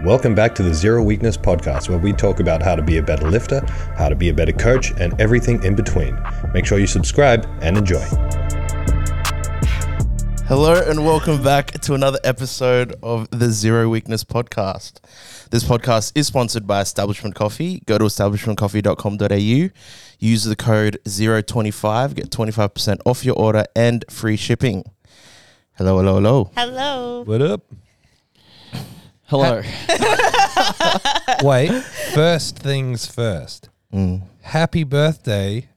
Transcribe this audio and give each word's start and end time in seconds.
Welcome 0.00 0.34
back 0.34 0.54
to 0.56 0.64
the 0.64 0.74
Zero 0.74 1.00
Weakness 1.02 1.36
Podcast, 1.36 1.88
where 1.88 1.98
we 1.98 2.12
talk 2.12 2.40
about 2.40 2.60
how 2.60 2.74
to 2.74 2.82
be 2.82 2.96
a 2.96 3.02
better 3.02 3.30
lifter, 3.30 3.64
how 3.96 4.08
to 4.08 4.16
be 4.16 4.30
a 4.30 4.34
better 4.34 4.50
coach, 4.52 4.90
and 4.98 5.18
everything 5.20 5.62
in 5.62 5.76
between. 5.76 6.18
Make 6.52 6.66
sure 6.66 6.80
you 6.80 6.88
subscribe 6.88 7.46
and 7.60 7.76
enjoy. 7.76 8.02
Hello 10.48 10.82
and 10.88 11.04
welcome 11.06 11.40
back 11.40 11.72
to 11.82 11.94
another 11.94 12.18
episode 12.24 12.96
of 13.00 13.28
the 13.30 13.50
Zero 13.50 13.88
Weakness 13.88 14.24
Podcast. 14.24 14.94
This 15.50 15.62
podcast 15.62 16.12
is 16.16 16.26
sponsored 16.26 16.66
by 16.66 16.80
Establishment 16.80 17.36
Coffee. 17.36 17.82
Go 17.86 17.98
to 17.98 18.04
establishmentcoffee.com.au, 18.06 19.70
use 20.18 20.44
the 20.44 20.56
code 20.56 20.98
025, 21.04 22.14
get 22.16 22.30
25% 22.30 22.98
off 23.04 23.24
your 23.24 23.36
order 23.36 23.66
and 23.76 24.04
free 24.10 24.36
shipping. 24.36 24.84
Hello, 25.74 25.98
hello, 25.98 26.14
hello. 26.14 26.50
Hello. 26.56 27.22
What 27.22 27.42
up? 27.42 27.62
Hello. 29.32 29.62
Wait, 31.42 31.70
first 32.12 32.58
things 32.58 33.06
first. 33.06 33.70
Mm. 33.90 34.20
Happy 34.42 34.84
birthday, 34.84 35.70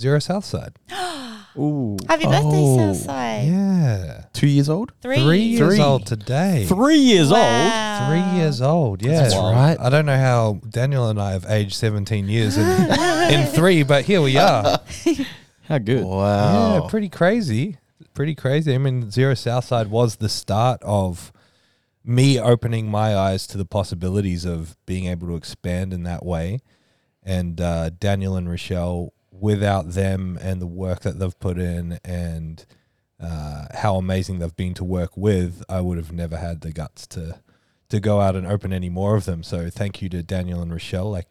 Zero 0.00 0.18
Southside. 0.20 0.72
Ooh. 1.58 1.98
Happy 2.08 2.24
birthday, 2.24 2.48
Oh, 2.50 2.94
Southside. 2.94 3.46
Yeah. 3.46 4.24
Two 4.32 4.46
years 4.46 4.70
old? 4.70 4.94
Three. 5.02 5.18
Three 5.22 5.38
years 5.40 5.74
Three. 5.76 5.80
old 5.84 6.06
today. 6.06 6.64
Three 6.66 6.96
years 6.96 7.30
old. 7.30 7.40
Wow. 7.42 8.08
Three 8.08 8.38
years 8.40 8.62
old, 8.62 9.02
yeah. 9.04 9.20
That's 9.20 9.36
right. 9.36 9.76
I 9.78 9.90
don't 9.90 10.06
know 10.06 10.16
how 10.16 10.60
Daniel 10.66 11.10
and 11.10 11.20
I 11.20 11.32
have 11.32 11.44
aged 11.46 11.74
17 11.74 12.26
years 12.26 12.56
in, 12.56 12.66
in 13.30 13.46
three, 13.48 13.82
but 13.82 14.06
here 14.06 14.22
we 14.22 14.38
are. 14.38 14.80
How 15.68 15.76
good. 15.76 16.04
Wow. 16.04 16.74
Yeah, 16.82 16.88
pretty 16.88 17.10
crazy. 17.10 17.76
Pretty 18.14 18.34
crazy. 18.34 18.74
I 18.74 18.78
mean, 18.78 19.10
Zero 19.10 19.34
Southside 19.34 19.88
was 19.88 20.16
the 20.16 20.28
start 20.30 20.80
of 20.82 21.32
me 22.04 22.38
opening 22.38 22.90
my 22.90 23.16
eyes 23.16 23.46
to 23.46 23.58
the 23.58 23.64
possibilities 23.64 24.44
of 24.44 24.76
being 24.84 25.06
able 25.06 25.26
to 25.28 25.36
expand 25.36 25.92
in 25.92 26.02
that 26.02 26.24
way. 26.24 26.60
And 27.22 27.60
uh, 27.60 27.90
Daniel 27.90 28.36
and 28.36 28.48
Rochelle, 28.48 29.14
without 29.30 29.92
them 29.92 30.38
and 30.40 30.60
the 30.60 30.66
work 30.66 31.00
that 31.00 31.18
they've 31.18 31.38
put 31.40 31.58
in 31.58 31.98
and 32.04 32.64
uh, 33.18 33.66
how 33.74 33.96
amazing 33.96 34.38
they've 34.38 34.54
been 34.54 34.74
to 34.74 34.84
work 34.84 35.16
with, 35.16 35.62
I 35.68 35.80
would 35.80 35.96
have 35.96 36.12
never 36.12 36.36
had 36.36 36.60
the 36.60 36.72
guts 36.72 37.06
to 37.08 37.40
to 37.90 38.00
go 38.00 38.20
out 38.20 38.34
and 38.34 38.46
open 38.46 38.72
any 38.72 38.88
more 38.88 39.14
of 39.14 39.24
them. 39.24 39.42
So 39.42 39.70
thank 39.70 40.00
you 40.02 40.08
to 40.08 40.22
Daniel 40.22 40.62
and 40.62 40.72
Rochelle. 40.72 41.10
Like 41.10 41.28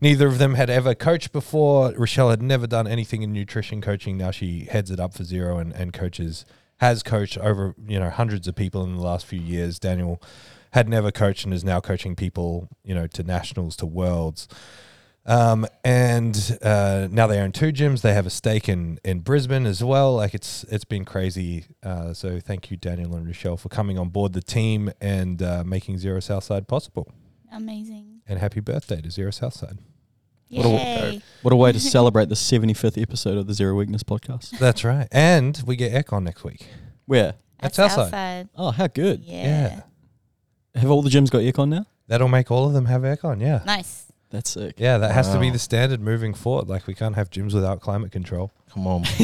neither 0.00 0.28
of 0.28 0.38
them 0.38 0.54
had 0.54 0.70
ever 0.70 0.94
coached 0.94 1.32
before. 1.32 1.92
Rochelle 1.92 2.30
had 2.30 2.40
never 2.40 2.66
done 2.66 2.86
anything 2.86 3.22
in 3.22 3.32
nutrition 3.32 3.80
coaching. 3.80 4.16
Now 4.16 4.30
she 4.30 4.66
heads 4.66 4.90
it 4.90 5.00
up 5.00 5.14
for 5.14 5.24
Zero 5.24 5.58
and, 5.58 5.72
and 5.72 5.92
coaches 5.92 6.46
has 6.80 7.02
coached 7.02 7.38
over 7.38 7.74
you 7.86 8.00
know 8.00 8.10
hundreds 8.10 8.48
of 8.48 8.54
people 8.54 8.82
in 8.82 8.96
the 8.96 9.02
last 9.02 9.26
few 9.26 9.40
years. 9.40 9.78
Daniel 9.78 10.20
had 10.72 10.88
never 10.88 11.10
coached 11.10 11.44
and 11.44 11.52
is 11.52 11.64
now 11.64 11.80
coaching 11.80 12.16
people 12.16 12.68
you 12.82 12.94
know 12.94 13.06
to 13.06 13.22
nationals 13.22 13.76
to 13.76 13.86
worlds. 13.86 14.48
Um, 15.26 15.66
and 15.84 16.58
uh, 16.62 17.06
now 17.10 17.26
they 17.26 17.38
own 17.38 17.52
two 17.52 17.72
gyms. 17.72 18.00
They 18.00 18.14
have 18.14 18.26
a 18.26 18.30
stake 18.30 18.70
in, 18.70 18.98
in 19.04 19.20
Brisbane 19.20 19.66
as 19.66 19.84
well. 19.84 20.16
Like 20.16 20.34
it's 20.34 20.64
it's 20.64 20.86
been 20.86 21.04
crazy. 21.04 21.66
Uh, 21.82 22.14
so 22.14 22.40
thank 22.40 22.70
you, 22.70 22.76
Daniel 22.76 23.14
and 23.14 23.26
Rochelle, 23.26 23.58
for 23.58 23.68
coming 23.68 23.98
on 23.98 24.08
board 24.08 24.32
the 24.32 24.40
team 24.40 24.90
and 25.00 25.42
uh, 25.42 25.62
making 25.64 25.98
Zero 25.98 26.20
Southside 26.20 26.66
possible. 26.66 27.12
Amazing. 27.52 28.22
And 28.26 28.38
happy 28.38 28.60
birthday 28.60 29.02
to 29.02 29.10
Zero 29.10 29.30
Southside. 29.30 29.78
What 30.50 30.66
a- 30.66 31.22
What 31.42 31.52
a 31.52 31.56
way 31.56 31.72
to 31.72 31.80
celebrate 31.96 32.28
the 32.28 32.34
75th 32.34 33.00
episode 33.00 33.38
of 33.38 33.46
the 33.46 33.54
Zero 33.54 33.74
Weakness 33.74 34.02
podcast. 34.02 34.50
That's 34.58 34.84
right. 34.84 35.08
And 35.12 35.60
we 35.66 35.76
get 35.76 35.92
aircon 35.92 36.22
next 36.24 36.44
week. 36.44 36.66
Where? 37.06 37.34
That's 37.60 37.78
At 37.78 37.90
Southside. 37.90 38.04
Southside. 38.04 38.48
Oh, 38.56 38.70
how 38.70 38.86
good. 38.86 39.22
Yeah. 39.24 39.82
Have 40.74 40.90
all 40.90 41.02
the 41.02 41.10
gyms 41.10 41.30
got 41.30 41.38
aircon 41.42 41.68
now? 41.68 41.86
That'll 42.08 42.28
make 42.28 42.50
all 42.50 42.66
of 42.66 42.72
them 42.72 42.86
have 42.86 43.02
aircon. 43.02 43.40
Yeah. 43.40 43.62
Nice. 43.66 44.06
That's 44.30 44.50
sick. 44.50 44.74
Yeah, 44.78 44.98
that 44.98 45.10
has 45.12 45.28
to 45.32 45.40
be 45.40 45.50
the 45.50 45.58
standard 45.58 46.00
moving 46.00 46.34
forward. 46.34 46.68
Like 46.68 46.86
we 46.86 46.94
can't 46.94 47.16
have 47.16 47.30
gyms 47.30 47.52
without 47.52 47.80
climate 47.80 48.12
control. 48.12 48.52
Come 48.72 48.86
on. 48.86 49.04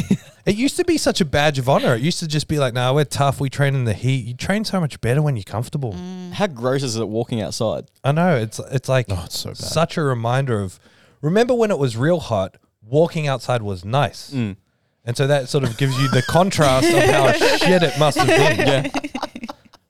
It 0.47 0.55
used 0.55 0.77
to 0.77 0.85
be 0.85 0.97
such 0.97 1.21
a 1.21 1.25
badge 1.25 1.59
of 1.59 1.69
honor. 1.69 1.97
It 1.97 2.03
used 2.03 2.21
to 2.21 2.29
just 2.29 2.47
be 2.47 2.61
like, 2.61 2.73
"No, 2.73 2.95
we're 2.95 3.03
tough. 3.05 3.41
We 3.41 3.51
train 3.51 3.75
in 3.75 3.83
the 3.83 3.95
heat. 3.95 4.25
You 4.27 4.35
train 4.35 4.65
so 4.65 4.79
much 4.79 5.01
better 5.01 5.21
when 5.21 5.35
you're 5.35 5.43
comfortable." 5.43 5.93
Mm. 5.93 6.35
How 6.35 6.47
gross 6.47 6.85
is 6.85 6.95
it 6.95 7.09
walking 7.09 7.41
outside? 7.41 7.87
I 8.05 8.13
know. 8.13 8.37
It's 8.37 8.61
it's 8.71 8.89
like 8.89 9.07
Oh, 9.09 9.23
it's 9.27 9.37
so 9.41 9.49
bad. 9.49 9.57
such 9.57 9.97
a 9.97 10.03
reminder 10.03 10.61
of 10.61 10.79
remember 11.27 11.55
when 11.55 11.71
it 11.71 11.79
was 11.79 11.97
real 11.97 12.21
hot, 12.21 12.57
walking 12.83 13.27
outside 13.27 13.63
was 13.63 13.85
nice. 13.85 14.31
Mm. 14.31 14.57
And 15.05 15.17
so 15.17 15.27
that 15.27 15.49
sort 15.49 15.65
of 15.65 15.77
gives 15.77 15.97
you 16.01 16.09
the 16.09 16.23
contrast 16.23 16.89
of 16.89 17.03
how 17.03 17.33
shit 17.59 17.83
it 17.83 17.99
must 17.99 18.19
have 18.19 18.27
been. 18.27 18.67
Yeah. 18.67 18.91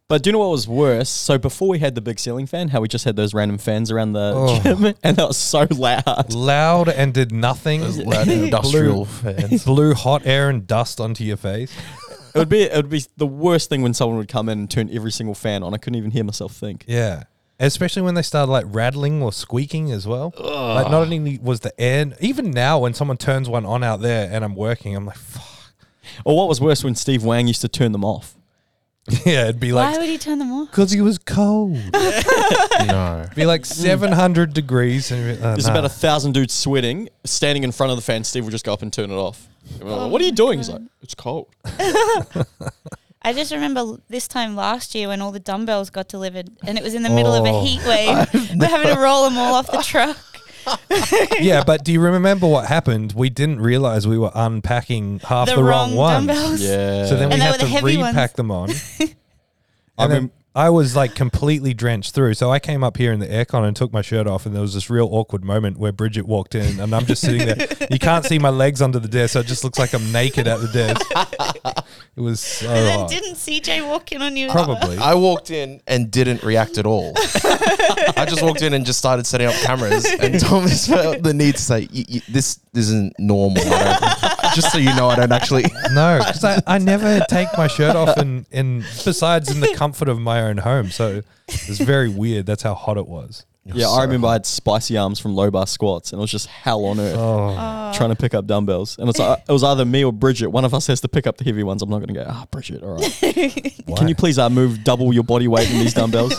But 0.08 0.22
do 0.22 0.28
you 0.28 0.32
know 0.32 0.38
what 0.38 0.50
was 0.50 0.68
worse? 0.68 1.08
So 1.08 1.36
before 1.36 1.68
we 1.68 1.80
had 1.80 1.94
the 1.96 2.00
big 2.00 2.20
ceiling 2.20 2.46
fan, 2.46 2.68
how 2.68 2.80
we 2.80 2.86
just 2.86 3.04
had 3.04 3.16
those 3.16 3.34
random 3.34 3.58
fans 3.58 3.90
around 3.90 4.12
the 4.12 4.32
Oh. 4.36 4.60
gym, 4.62 4.84
and 5.02 5.16
that 5.16 5.26
was 5.26 5.36
so 5.36 5.66
loud. 5.70 6.32
Loud 6.32 6.88
and 6.88 7.12
did 7.12 7.32
nothing. 7.32 7.80
Loud 8.04 8.28
industrial 8.28 9.04
fans. 9.04 9.64
Blew 9.64 9.94
hot 9.94 10.24
air 10.24 10.48
and 10.48 10.64
dust 10.66 11.00
onto 11.00 11.24
your 11.24 11.36
face. 11.36 11.72
It 12.34 12.38
would 12.38 12.48
be 12.48 12.62
it 12.62 12.76
would 12.76 12.90
be 12.90 13.02
the 13.16 13.26
worst 13.26 13.68
thing 13.68 13.82
when 13.82 13.94
someone 13.94 14.18
would 14.18 14.28
come 14.28 14.48
in 14.48 14.58
and 14.60 14.70
turn 14.70 14.90
every 14.92 15.10
single 15.10 15.34
fan 15.34 15.62
on. 15.64 15.74
I 15.74 15.78
couldn't 15.78 15.96
even 15.96 16.10
hear 16.12 16.22
myself 16.22 16.52
think. 16.52 16.84
Yeah. 16.86 17.24
Especially 17.58 18.02
when 18.02 18.14
they 18.14 18.22
started 18.22 18.52
like 18.52 18.66
rattling 18.68 19.22
or 19.22 19.32
squeaking 19.32 19.90
as 19.90 20.06
well. 20.06 20.34
Like 20.38 20.90
not 20.90 21.02
only 21.02 21.38
was 21.38 21.60
the 21.60 21.78
air, 21.80 22.06
even 22.20 22.50
now 22.50 22.78
when 22.80 22.92
someone 22.92 23.16
turns 23.16 23.48
one 23.48 23.64
on 23.64 23.82
out 23.82 24.00
there 24.02 24.28
and 24.30 24.44
I'm 24.44 24.54
working, 24.54 24.94
I'm 24.94 25.06
like, 25.06 25.16
fuck. 25.16 25.72
Or 26.24 26.36
what 26.36 26.48
was 26.48 26.60
worse 26.60 26.84
when 26.84 26.94
Steve 26.94 27.24
Wang 27.24 27.46
used 27.48 27.62
to 27.62 27.68
turn 27.68 27.92
them 27.92 28.04
off. 28.04 28.34
Yeah, 29.24 29.44
it'd 29.44 29.60
be 29.60 29.72
like 29.72 29.92
Why 29.92 29.98
would 29.98 30.08
he 30.08 30.18
turn 30.18 30.40
them 30.40 30.52
off? 30.52 30.68
because 30.70 30.90
he 30.90 31.00
was 31.00 31.16
cold. 31.16 31.74
no. 31.94 33.20
It'd 33.24 33.36
be 33.36 33.46
like 33.46 33.64
700 33.64 34.52
degrees. 34.52 35.12
And 35.12 35.24
you'd 35.24 35.36
be, 35.36 35.42
uh, 35.44 35.52
There's 35.52 35.66
nah. 35.66 35.72
about 35.74 35.84
a 35.84 35.88
thousand 35.88 36.32
dudes 36.32 36.52
sweating, 36.52 37.08
standing 37.24 37.62
in 37.62 37.70
front 37.70 37.92
of 37.92 37.96
the 37.96 38.02
fan. 38.02 38.24
Steve 38.24 38.44
would 38.44 38.50
just 38.50 38.64
go 38.64 38.72
up 38.72 38.82
and 38.82 38.92
turn 38.92 39.10
it 39.12 39.14
off. 39.14 39.48
And 39.78 39.84
we're 39.84 39.96
like, 39.96 40.10
what 40.10 40.20
are 40.20 40.24
you 40.24 40.32
doing? 40.32 40.58
He's 40.58 40.68
like, 40.68 40.82
it's 41.02 41.14
cold. 41.14 41.48
I 43.26 43.32
just 43.32 43.52
remember 43.52 43.96
this 44.08 44.28
time 44.28 44.54
last 44.56 44.94
year 44.94 45.08
when 45.08 45.20
all 45.20 45.32
the 45.32 45.40
dumbbells 45.40 45.90
got 45.90 46.06
delivered 46.08 46.48
and 46.66 46.78
it 46.78 46.84
was 46.84 46.94
in 46.94 47.02
the 47.02 47.10
middle 47.10 47.34
of 47.34 47.44
a 47.44 47.48
Oh. 47.50 47.64
heat 47.64 47.80
wave. 47.84 48.28
We're 48.56 48.68
having 48.68 48.94
to 48.94 49.00
roll 49.00 49.24
them 49.24 49.36
all 49.36 49.54
off 49.56 49.70
the 49.70 49.82
truck. 49.82 50.16
yeah, 51.40 51.62
but 51.64 51.84
do 51.84 51.92
you 51.92 52.00
remember 52.00 52.46
what 52.46 52.66
happened? 52.66 53.12
We 53.12 53.28
didn't 53.30 53.60
realize 53.60 54.06
we 54.06 54.18
were 54.18 54.32
unpacking 54.34 55.20
half 55.20 55.48
the, 55.48 55.56
the 55.56 55.62
wrong, 55.64 55.90
wrong 55.90 55.96
ones. 55.96 56.26
dumbbells. 56.26 56.60
Yeah. 56.62 57.06
So 57.06 57.16
then 57.16 57.28
we 57.28 57.32
And 57.34 57.42
they 57.42 57.46
had 57.46 57.52
were 57.52 57.58
to 57.58 57.64
the 57.64 57.70
heavy 57.70 57.96
ones. 57.98 58.14
repack 58.14 58.34
them 58.34 58.50
on. 58.50 58.70
I 58.70 58.74
And 59.98 60.12
then 60.12 60.28
remem- 60.28 60.30
I 60.56 60.70
was 60.70 60.96
like 60.96 61.14
completely 61.14 61.74
drenched 61.74 62.14
through. 62.14 62.32
So 62.34 62.50
I 62.50 62.58
came 62.58 62.82
up 62.82 62.96
here 62.96 63.12
in 63.12 63.20
the 63.20 63.26
aircon 63.26 63.64
and 63.68 63.76
took 63.76 63.92
my 63.92 64.00
shirt 64.00 64.26
off, 64.26 64.46
and 64.46 64.54
there 64.54 64.62
was 64.62 64.72
this 64.72 64.88
real 64.88 65.06
awkward 65.12 65.44
moment 65.44 65.76
where 65.76 65.92
Bridget 65.92 66.26
walked 66.26 66.54
in, 66.54 66.80
and 66.80 66.94
I'm 66.94 67.04
just 67.04 67.20
sitting 67.20 67.46
there. 67.46 67.68
You 67.90 67.98
can't 67.98 68.24
see 68.24 68.38
my 68.38 68.48
legs 68.48 68.80
under 68.80 68.98
the 68.98 69.06
desk, 69.08 69.34
so 69.34 69.40
it 69.40 69.46
just 69.46 69.64
looks 69.64 69.78
like 69.78 69.92
I'm 69.92 70.10
naked 70.12 70.48
at 70.48 70.60
the 70.60 70.68
desk. 70.68 71.84
It 72.16 72.20
was 72.22 72.40
so 72.40 72.66
and 72.68 72.86
then 72.86 72.98
hot. 73.00 73.10
didn't 73.10 73.34
CJ 73.34 73.86
walk 73.86 74.10
in 74.12 74.22
on 74.22 74.34
you? 74.38 74.48
Probably. 74.50 74.96
I 74.96 75.12
walked 75.14 75.50
in 75.50 75.82
and 75.86 76.10
didn't 76.10 76.42
react 76.42 76.78
at 76.78 76.86
all. 76.86 77.12
I 77.16 78.24
just 78.26 78.40
walked 78.42 78.62
in 78.62 78.72
and 78.72 78.86
just 78.86 78.98
started 78.98 79.26
setting 79.26 79.46
up 79.48 79.54
cameras, 79.56 80.06
and 80.20 80.40
Thomas 80.40 80.86
felt 80.86 81.22
the 81.22 81.34
need 81.34 81.56
to 81.56 81.62
say, 81.62 81.86
"Y- 81.92 82.04
y- 82.10 82.22
"This 82.30 82.58
isn't 82.74 83.12
normal." 83.18 83.62
I 84.56 84.60
don't- 84.60 84.62
just 84.62 84.72
so 84.72 84.78
you 84.78 84.94
know, 84.96 85.08
I 85.08 85.16
don't 85.16 85.32
actually. 85.32 85.64
No, 85.92 86.18
because 86.18 86.44
I, 86.44 86.60
I 86.66 86.78
never 86.78 87.20
take 87.28 87.48
my 87.56 87.66
shirt 87.68 87.94
off 87.96 88.18
in, 88.18 88.44
in 88.50 88.80
besides 89.04 89.50
in 89.50 89.60
the 89.60 89.68
comfort 89.76 90.08
of 90.08 90.18
my 90.18 90.42
own 90.42 90.56
home. 90.58 90.90
So 90.90 91.22
it's 91.48 91.78
very 91.78 92.08
weird. 92.08 92.46
That's 92.46 92.62
how 92.62 92.74
hot 92.74 92.96
it 92.96 93.06
was. 93.06 93.46
yeah, 93.64 93.88
I 93.88 94.02
remember 94.04 94.28
I 94.28 94.34
had 94.34 94.46
spicy 94.46 94.96
arms 94.96 95.18
from 95.18 95.34
low 95.34 95.50
bar 95.50 95.66
squats, 95.66 96.12
and 96.12 96.20
it 96.20 96.22
was 96.22 96.30
just 96.30 96.46
hell 96.46 96.84
on 96.84 97.00
earth 97.00 97.16
Oh, 97.18 97.92
trying 97.96 98.10
to 98.10 98.16
pick 98.16 98.32
up 98.34 98.46
dumbbells. 98.46 98.96
And 98.98 99.08
it's 99.08 99.18
like, 99.18 99.42
it 99.48 99.52
was 99.52 99.64
either 99.64 99.84
me 99.84 100.04
or 100.04 100.12
Bridget. 100.12 100.48
One 100.48 100.64
of 100.64 100.72
us 100.74 100.86
has 100.88 101.00
to 101.00 101.08
pick 101.08 101.26
up 101.26 101.36
the 101.38 101.44
heavy 101.44 101.62
ones. 101.64 101.82
I'm 101.82 101.88
not 101.90 101.98
going 101.98 102.08
to 102.08 102.14
go, 102.14 102.26
ah, 102.28 102.46
Bridget, 102.50 102.82
all 102.82 102.96
right. 102.96 103.82
Can 103.96 104.06
you 104.08 104.14
please 104.14 104.38
uh, 104.38 104.48
move 104.50 104.84
double 104.84 105.12
your 105.12 105.24
body 105.24 105.48
weight 105.48 105.70
in 105.70 105.78
these 105.80 105.94
dumbbells? 105.94 106.34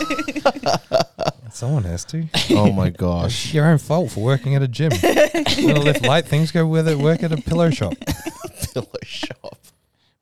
Someone 1.52 1.84
has 1.84 2.04
to. 2.06 2.26
Oh 2.50 2.72
my 2.72 2.90
gosh! 3.04 3.46
It's 3.46 3.54
your 3.54 3.66
own 3.66 3.78
fault 3.78 4.10
for 4.10 4.22
working 4.22 4.54
at 4.54 4.62
a 4.62 4.68
gym. 4.68 4.92
you 4.92 5.74
want 5.74 5.96
to 5.96 6.06
light 6.08 6.26
things? 6.26 6.52
Go 6.52 6.66
with 6.66 6.88
it. 6.88 6.98
Work 6.98 7.22
at 7.22 7.32
a 7.32 7.36
pillow 7.36 7.70
shop. 7.70 7.94
Pillow 8.74 8.86
shop. 9.02 9.58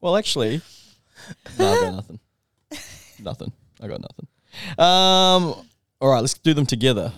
well, 0.01 0.17
actually, 0.17 0.61
no, 1.59 1.73
I 1.73 1.81
got 1.81 1.95
nothing. 1.95 2.21
Nothing. 3.23 3.53
I 3.81 3.89
got 3.89 4.01
nothing. 4.01 4.27
Um, 4.79 5.67
all 6.01 6.11
right, 6.11 6.21
let's 6.21 6.35
do 6.35 6.55
them 6.55 6.67
together. 6.67 7.13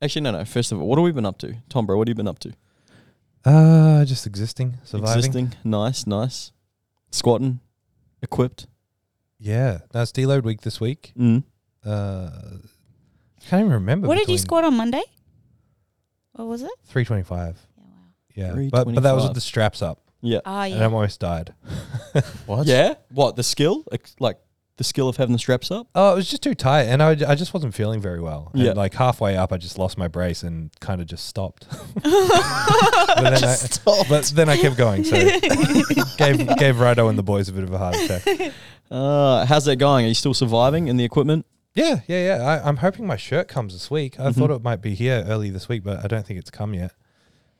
Actually, 0.00 0.22
no, 0.22 0.30
no. 0.32 0.44
First 0.44 0.72
of 0.72 0.80
all, 0.80 0.86
what 0.86 0.96
have 0.98 1.04
we 1.04 1.12
been 1.12 1.26
up 1.26 1.38
to? 1.38 1.56
Tom, 1.68 1.86
bro, 1.86 1.96
what 1.98 2.08
have 2.08 2.12
you 2.12 2.14
been 2.16 2.28
up 2.28 2.38
to? 2.40 2.52
Uh, 3.44 4.04
just 4.04 4.26
existing, 4.26 4.78
surviving. 4.84 5.18
Existing. 5.18 5.54
Nice, 5.64 6.06
nice. 6.06 6.52
Squatting. 7.10 7.60
Equipped. 8.22 8.66
Yeah, 9.38 9.78
that's 9.92 10.10
deload 10.12 10.42
week 10.42 10.62
this 10.62 10.80
week. 10.80 11.12
Mm. 11.18 11.44
Uh, 11.84 12.30
can't 13.48 13.60
even 13.60 13.72
remember. 13.72 14.06
What 14.08 14.14
did 14.14 14.22
you 14.28 14.34
between 14.34 14.38
squat 14.38 14.64
on 14.64 14.76
Monday? 14.76 15.02
What 16.32 16.46
was 16.48 16.62
it? 16.62 16.70
325. 16.86 17.56
Yeah, 18.34 18.52
wow. 18.52 18.58
Yeah, 18.58 18.68
but 18.70 18.84
but 18.94 19.02
that 19.02 19.12
was 19.14 19.24
325. 19.24 19.28
with 19.28 19.34
the 19.34 19.40
straps 19.40 19.82
up, 19.82 20.00
Yeah. 20.20 20.40
Ah, 20.44 20.62
and 20.64 20.74
I 20.74 20.78
yeah. 20.78 20.84
almost 20.84 21.20
died. 21.20 21.54
What? 22.46 22.66
Yeah. 22.66 22.94
What 23.10 23.36
the 23.36 23.42
skill? 23.42 23.84
Ex- 23.92 24.14
Like 24.20 24.38
the 24.76 24.84
skill 24.84 25.08
of 25.08 25.16
having 25.16 25.32
the 25.32 25.38
straps 25.40 25.72
up? 25.72 25.88
Oh, 25.96 26.12
it 26.12 26.16
was 26.16 26.30
just 26.30 26.42
too 26.42 26.54
tight, 26.54 26.82
and 26.84 27.02
I, 27.02 27.10
I 27.10 27.34
just 27.34 27.52
wasn't 27.52 27.74
feeling 27.74 28.00
very 28.00 28.20
well. 28.20 28.50
And 28.54 28.62
Yeah. 28.62 28.72
like 28.74 28.94
halfway 28.94 29.36
up, 29.36 29.52
I 29.52 29.56
just 29.56 29.76
lost 29.76 29.98
my 29.98 30.06
brace 30.06 30.44
and 30.44 30.70
kind 30.80 31.00
of 31.00 31.08
just 31.08 31.26
stopped. 31.26 31.66
but, 31.94 32.02
then 32.04 33.44
I, 33.44 33.56
but 34.08 34.32
then 34.34 34.48
I 34.48 34.56
kept 34.56 34.76
going, 34.76 35.02
so 35.04 35.16
gave 36.16 36.38
gave 36.56 36.76
Rido 36.76 37.08
and 37.08 37.18
the 37.18 37.24
boys 37.24 37.48
a 37.48 37.52
bit 37.52 37.64
of 37.64 37.72
a 37.72 37.78
heart 37.78 37.96
attack. 37.96 38.52
Uh, 38.90 39.44
how's 39.46 39.64
that 39.64 39.76
going? 39.76 40.04
Are 40.04 40.08
you 40.08 40.14
still 40.14 40.34
surviving 40.34 40.86
in 40.88 40.96
the 40.96 41.04
equipment? 41.04 41.44
Yeah, 41.78 42.00
yeah, 42.06 42.36
yeah. 42.38 42.44
I, 42.44 42.68
I'm 42.68 42.78
hoping 42.78 43.06
my 43.06 43.16
shirt 43.16 43.48
comes 43.48 43.72
this 43.72 43.90
week. 43.90 44.18
I 44.18 44.24
Mhm. 44.30 44.34
thought 44.34 44.50
it 44.50 44.62
might 44.62 44.80
be 44.82 44.94
here 44.94 45.24
early 45.28 45.50
this 45.50 45.68
week, 45.68 45.84
but 45.84 46.04
I 46.04 46.08
don't 46.08 46.26
think 46.26 46.38
it's 46.38 46.50
come 46.50 46.74
yet. 46.74 46.92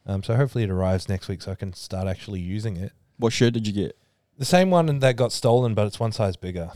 Um, 0.06 0.22
so 0.22 0.34
hopefully 0.34 0.64
it 0.64 0.70
arrives 0.70 1.08
next 1.08 1.28
week, 1.28 1.42
so 1.42 1.52
I 1.52 1.54
can 1.54 1.72
start 1.74 2.08
actually 2.08 2.40
using 2.40 2.76
it. 2.76 2.92
What 3.18 3.32
shirt 3.32 3.52
did 3.54 3.66
you 3.66 3.72
get? 3.72 3.96
The 4.38 4.44
same 4.44 4.70
one 4.70 4.98
that 5.00 5.16
got 5.16 5.32
stolen, 5.32 5.74
but 5.74 5.86
it's 5.86 6.00
one 6.00 6.12
size 6.12 6.36
bigger. 6.36 6.70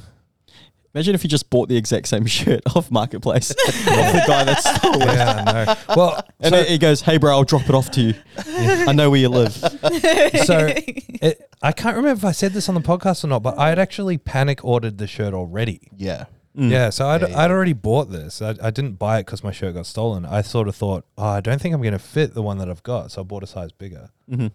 Imagine 0.94 1.14
if 1.14 1.24
you 1.24 1.30
just 1.30 1.48
bought 1.48 1.70
the 1.70 1.76
exact 1.78 2.06
same 2.08 2.26
shirt 2.38 2.60
off 2.76 2.90
Marketplace 2.90 3.50
off 3.68 3.74
the 3.84 4.24
guy 4.26 4.44
that 4.44 4.60
stole 4.62 5.00
it. 5.00 5.06
yeah, 5.14 5.44
I 5.46 5.52
know. 5.64 5.76
Well, 5.96 6.26
And 6.38 6.54
so, 6.54 6.64
he 6.64 6.76
goes, 6.76 7.00
"Hey, 7.00 7.16
bro, 7.16 7.30
I'll 7.32 7.44
drop 7.44 7.62
it 7.68 7.74
off 7.74 7.90
to 7.92 8.02
you. 8.02 8.14
I 8.36 8.92
know 8.92 9.08
where 9.08 9.18
you 9.20 9.30
live." 9.30 9.52
so 9.54 10.68
it, 10.76 11.48
I 11.62 11.72
can't 11.72 11.96
remember 11.96 12.18
if 12.18 12.24
I 12.26 12.32
said 12.32 12.52
this 12.52 12.68
on 12.68 12.74
the 12.74 12.82
podcast 12.82 13.24
or 13.24 13.28
not, 13.28 13.42
but 13.42 13.56
I 13.56 13.70
had 13.70 13.78
actually 13.78 14.18
panic 14.18 14.62
ordered 14.64 14.98
the 14.98 15.06
shirt 15.06 15.32
already. 15.32 15.80
Yeah. 15.96 16.26
Mm. 16.56 16.70
Yeah, 16.70 16.90
so 16.90 17.06
I'd. 17.08 17.22
I'd 17.24 17.50
already 17.50 17.72
bought 17.72 18.10
this. 18.10 18.42
I, 18.42 18.54
I 18.62 18.70
didn't 18.70 18.98
buy 18.98 19.18
it 19.18 19.24
because 19.26 19.42
my 19.42 19.52
shirt 19.52 19.74
got 19.74 19.86
stolen. 19.86 20.26
I 20.26 20.42
sort 20.42 20.68
of 20.68 20.76
thought, 20.76 21.06
oh, 21.16 21.24
I 21.26 21.40
don't 21.40 21.60
think 21.60 21.74
I'm 21.74 21.80
going 21.80 21.92
to 21.92 21.98
fit 21.98 22.34
the 22.34 22.42
one 22.42 22.58
that 22.58 22.68
I've 22.68 22.82
got, 22.82 23.10
so 23.10 23.22
I 23.22 23.24
bought 23.24 23.42
a 23.42 23.46
size 23.46 23.72
bigger. 23.72 24.10
hmm 24.28 24.48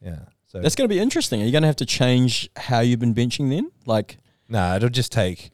Yeah. 0.00 0.20
So 0.46 0.60
That's 0.60 0.74
going 0.74 0.88
to 0.88 0.94
be 0.94 1.00
interesting. 1.00 1.42
Are 1.42 1.44
you 1.44 1.52
going 1.52 1.62
to 1.62 1.68
have 1.68 1.76
to 1.76 1.86
change 1.86 2.50
how 2.56 2.80
you've 2.80 2.98
been 3.00 3.14
benching 3.14 3.50
then? 3.50 3.70
Like, 3.86 4.18
Nah, 4.48 4.74
it'll 4.76 4.88
just 4.90 5.12
take. 5.12 5.50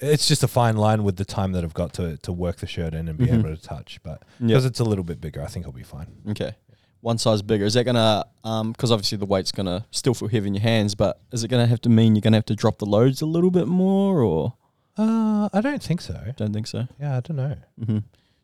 It's 0.00 0.26
just 0.26 0.42
a 0.42 0.48
fine 0.48 0.76
line 0.76 1.04
with 1.04 1.16
the 1.16 1.24
time 1.24 1.52
that 1.52 1.62
I've 1.62 1.74
got 1.74 1.92
to 1.94 2.16
to 2.18 2.32
work 2.32 2.56
the 2.56 2.66
shirt 2.66 2.92
in 2.92 3.06
and 3.08 3.16
be 3.18 3.26
Mhm. 3.26 3.38
able 3.38 3.56
to 3.56 3.60
touch. 3.62 4.00
But 4.02 4.22
because 4.40 4.64
it's 4.64 4.80
a 4.80 4.84
little 4.84 5.04
bit 5.04 5.20
bigger, 5.20 5.42
I 5.42 5.46
think 5.46 5.64
I'll 5.66 5.70
be 5.72 5.84
fine. 5.84 6.08
okay, 6.30 6.56
one 7.00 7.18
size 7.18 7.40
bigger. 7.42 7.64
Is 7.64 7.74
that 7.74 7.84
going 7.84 7.94
to, 7.96 8.26
um, 8.42 8.72
because 8.72 8.90
obviously 8.90 9.18
the 9.18 9.26
weight's 9.26 9.52
going 9.52 9.66
to 9.66 9.84
still 9.92 10.14
feel 10.14 10.26
heavy 10.28 10.48
in 10.48 10.54
your 10.54 10.62
hands, 10.62 10.94
but 10.96 11.20
is 11.32 11.44
it 11.44 11.48
going 11.48 11.62
to 11.64 11.68
have 11.68 11.80
to 11.82 11.88
mean 11.88 12.14
you're 12.16 12.20
going 12.20 12.32
to 12.32 12.38
have 12.38 12.46
to 12.46 12.56
drop 12.56 12.78
the 12.78 12.86
loads 12.86 13.22
a 13.22 13.26
little 13.26 13.50
bit 13.52 13.68
more, 13.68 14.22
or 14.22 14.54
Uh, 14.96 15.48
I 15.52 15.60
don't 15.60 15.82
think 15.82 16.00
so. 16.00 16.20
don't 16.36 16.52
think 16.52 16.66
so? 16.66 16.86
Yeah, 17.00 17.16
I 17.16 17.20
don't 17.20 17.36
know. 17.36 17.56
hmm 17.84 17.98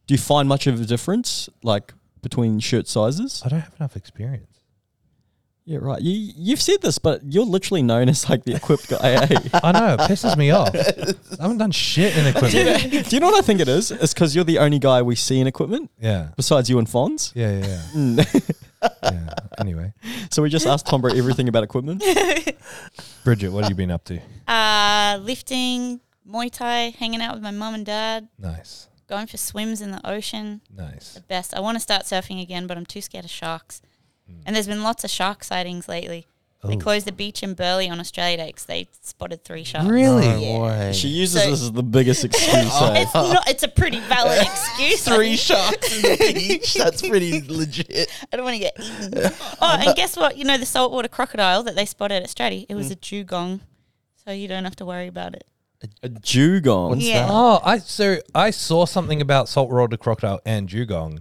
Do 0.07 0.15
you 0.15 0.19
find 0.19 0.49
much 0.49 0.67
of 0.67 0.81
a 0.81 0.85
difference, 0.85 1.49
like 1.63 1.93
between 2.23 2.59
shirt 2.61 2.89
sizes? 2.89 3.43
I 3.45 3.49
don't 3.49 3.61
have 3.61 3.75
enough 3.79 3.97
experience. 3.97 4.45
Yeah, 5.67 5.79
right. 5.83 6.01
You 6.01 6.33
you've 6.35 6.63
said 6.63 6.81
this, 6.81 6.97
but 6.99 7.21
you're 7.31 7.45
literally 7.45 7.83
known 7.83 8.09
as 8.09 8.27
like 8.31 8.45
the 8.45 8.55
equipped 8.55 8.89
guy. 8.89 8.97
eh? 9.03 9.39
I 9.63 9.73
know 9.73 9.95
it 9.95 10.01
pisses 10.01 10.35
me 10.39 10.51
off. 10.51 10.75
I 11.39 11.43
haven't 11.43 11.59
done 11.59 11.73
shit 11.73 12.17
in 12.17 12.27
equipment. 12.27 12.91
Do 13.11 13.15
you 13.15 13.21
know 13.21 13.27
what 13.27 13.39
I 13.39 13.47
think 13.47 13.61
it 13.61 13.69
is? 13.69 13.91
It's 13.91 14.15
because 14.15 14.35
you're 14.35 14.45
the 14.47 14.61
only 14.61 14.79
guy 14.79 15.03
we 15.03 15.15
see 15.15 15.41
in 15.41 15.47
equipment 15.47 15.91
Yeah, 16.01 16.29
besides 16.37 16.71
you 16.71 16.79
and 16.79 16.89
Fonz. 16.89 17.33
yeah, 17.35 17.59
yeah. 17.59 17.83
yeah. 17.95 18.25
Mm. 18.81 18.93
yeah. 19.03 19.35
Anyway, 19.59 19.93
so 20.31 20.41
we 20.41 20.49
just 20.49 20.65
asked 20.65 20.87
Tom 20.87 21.01
Bro 21.01 21.13
everything 21.15 21.49
about 21.49 21.65
equipment. 21.65 22.01
Bridget, 23.25 23.51
what 23.51 23.65
have 23.65 23.71
you 23.71 23.77
been 23.77 23.91
up 23.91 24.05
to? 24.05 24.21
uh, 24.47 25.19
lifting, 25.21 26.01
Muay 26.29 26.51
Thai, 26.53 26.91
hanging 26.99 27.23
out 27.23 27.35
with 27.35 27.43
my 27.43 27.51
mum 27.51 27.75
and 27.75 27.87
dad, 27.87 28.29
Nice, 28.39 28.89
going 29.09 29.27
for 29.27 29.37
swims 29.39 29.81
in 29.81 29.91
the 29.93 30.07
ocean. 30.07 30.61
nice. 30.75 31.15
The 31.15 31.21
best. 31.21 31.55
I 31.55 31.61
want 31.61 31.77
to 31.77 31.81
start 31.81 32.03
surfing 32.03 32.43
again, 32.43 32.67
but 32.67 32.77
I'm 32.77 32.87
too 32.87 33.01
scared 33.01 33.25
of 33.25 33.31
sharks. 33.31 33.81
Mm. 34.31 34.43
And 34.47 34.55
there's 34.57 34.67
been 34.69 34.83
lots 34.83 35.05
of 35.05 35.11
shark 35.11 35.43
sightings 35.43 35.89
lately. 35.89 36.27
They 36.65 36.75
Oh. 36.75 36.79
closed 36.79 37.07
the 37.07 37.13
beach 37.13 37.45
in 37.45 37.55
Burleigh 37.55 37.89
on 37.89 38.01
Australia 38.01 38.37
Day 38.37 38.47
because 38.49 38.65
they 38.65 38.89
spotted 39.01 39.45
three 39.45 39.63
sharks. 39.63 39.87
Really? 39.89 40.27
No 40.27 40.39
Yeah. 40.41 40.59
way. 40.89 40.93
She 40.93 41.07
uses 41.07 41.41
So- 41.41 41.51
this 41.53 41.63
as 41.63 41.73
the 41.73 41.85
biggest 41.85 42.25
excuse. 42.27 42.53
eh? 42.53 43.03
It's 43.03 43.15
not. 43.15 43.49
It's 43.49 43.63
a 43.63 43.69
pretty 43.69 44.01
valid 44.01 44.43
excuse. 44.43 45.05
Three 45.05 45.37
sharks 45.37 45.95
in 45.97 46.03
the 46.03 46.33
beach. 46.35 46.75
That's 46.75 47.01
pretty 47.01 47.43
legit. 47.49 48.11
I 48.33 48.37
don't 48.37 48.45
want 48.45 48.55
to 48.57 48.59
get 48.59 48.75
eaten. 48.81 49.33
oh, 49.63 49.79
and 49.81 49.95
guess 49.97 50.17
what? 50.17 50.37
You 50.37 50.45
know 50.45 50.59
the 50.59 50.67
saltwater 50.67 51.07
crocodile 51.09 51.63
that 51.63 51.77
they 51.77 51.87
spotted 51.87 52.25
at 52.25 52.29
Straddie? 52.29 52.67
It 52.69 52.75
Mm. 52.75 52.79
was 52.79 52.91
a 52.91 52.97
dugong, 52.97 53.61
so 54.25 54.33
you 54.33 54.49
don't 54.49 54.65
have 54.65 54.77
to 54.77 54.85
worry 54.85 55.07
about 55.07 55.35
it. 55.37 55.47
A 56.03 56.09
dugong. 56.09 56.91
What's 56.91 57.03
Yeah. 57.05 57.27
that? 57.27 57.31
Oh, 57.33 57.61
I 57.65 57.79
so 57.79 58.19
I 58.35 58.51
saw 58.51 58.85
something 58.87 59.21
about 59.21 59.49
saltwater 59.49 59.97
crocodile 59.97 60.41
and 60.45 60.69
dugong, 60.69 61.21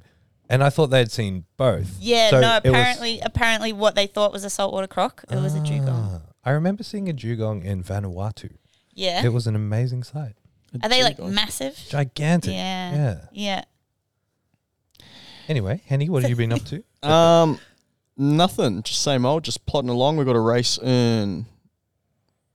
and 0.50 0.64
I 0.64 0.70
thought 0.70 0.88
they'd 0.88 1.12
seen 1.12 1.46
both. 1.58 1.98
Yeah, 2.00 2.30
So 2.32 2.42
no. 2.42 2.58
it 2.58 2.64
was- 2.64 2.72
Apparently, 2.72 3.20
apparently, 3.22 3.74
what 3.74 3.96
they 3.96 4.08
thought 4.08 4.32
was 4.32 4.44
a 4.44 4.50
saltwater 4.50 4.88
croc, 4.88 5.24
it 5.30 5.36
was 5.36 5.54
a 5.54 5.60
dugong. 5.60 6.22
Ah, 6.26 6.32
I 6.44 6.52
remember 6.52 6.84
seeing 6.84 7.08
a 7.10 7.14
dugong 7.14 7.64
in 7.64 7.84
Vanuatu. 7.84 8.52
Yeah. 8.94 9.24
It 9.24 9.30
was 9.34 9.46
an 9.48 9.56
amazing 9.56 10.04
sight, 10.04 10.36
A 10.74 10.86
Are 10.86 10.90
they 10.90 11.04
like 11.04 11.20
massive? 11.20 11.78
gigantic. 11.90 12.54
Yeah. 12.54 12.96
Yeah. 12.96 13.16
Yeah. 13.32 13.64
Anyway, 15.48 15.82
Henny, 15.86 16.10
what 16.10 16.24
have 16.24 16.30
you 16.30 16.36
been 16.36 16.54
up 16.54 16.64
to? 16.66 16.84
Um, 17.04 17.60
nothing. 18.18 18.82
Just 18.82 19.02
same 19.04 19.24
old. 19.24 19.44
Just 19.44 19.66
plodding 19.68 19.90
along. 19.92 20.18
We've 20.18 20.26
got 20.26 20.36
a 20.36 20.40
race 20.42 20.78
in. 20.80 21.46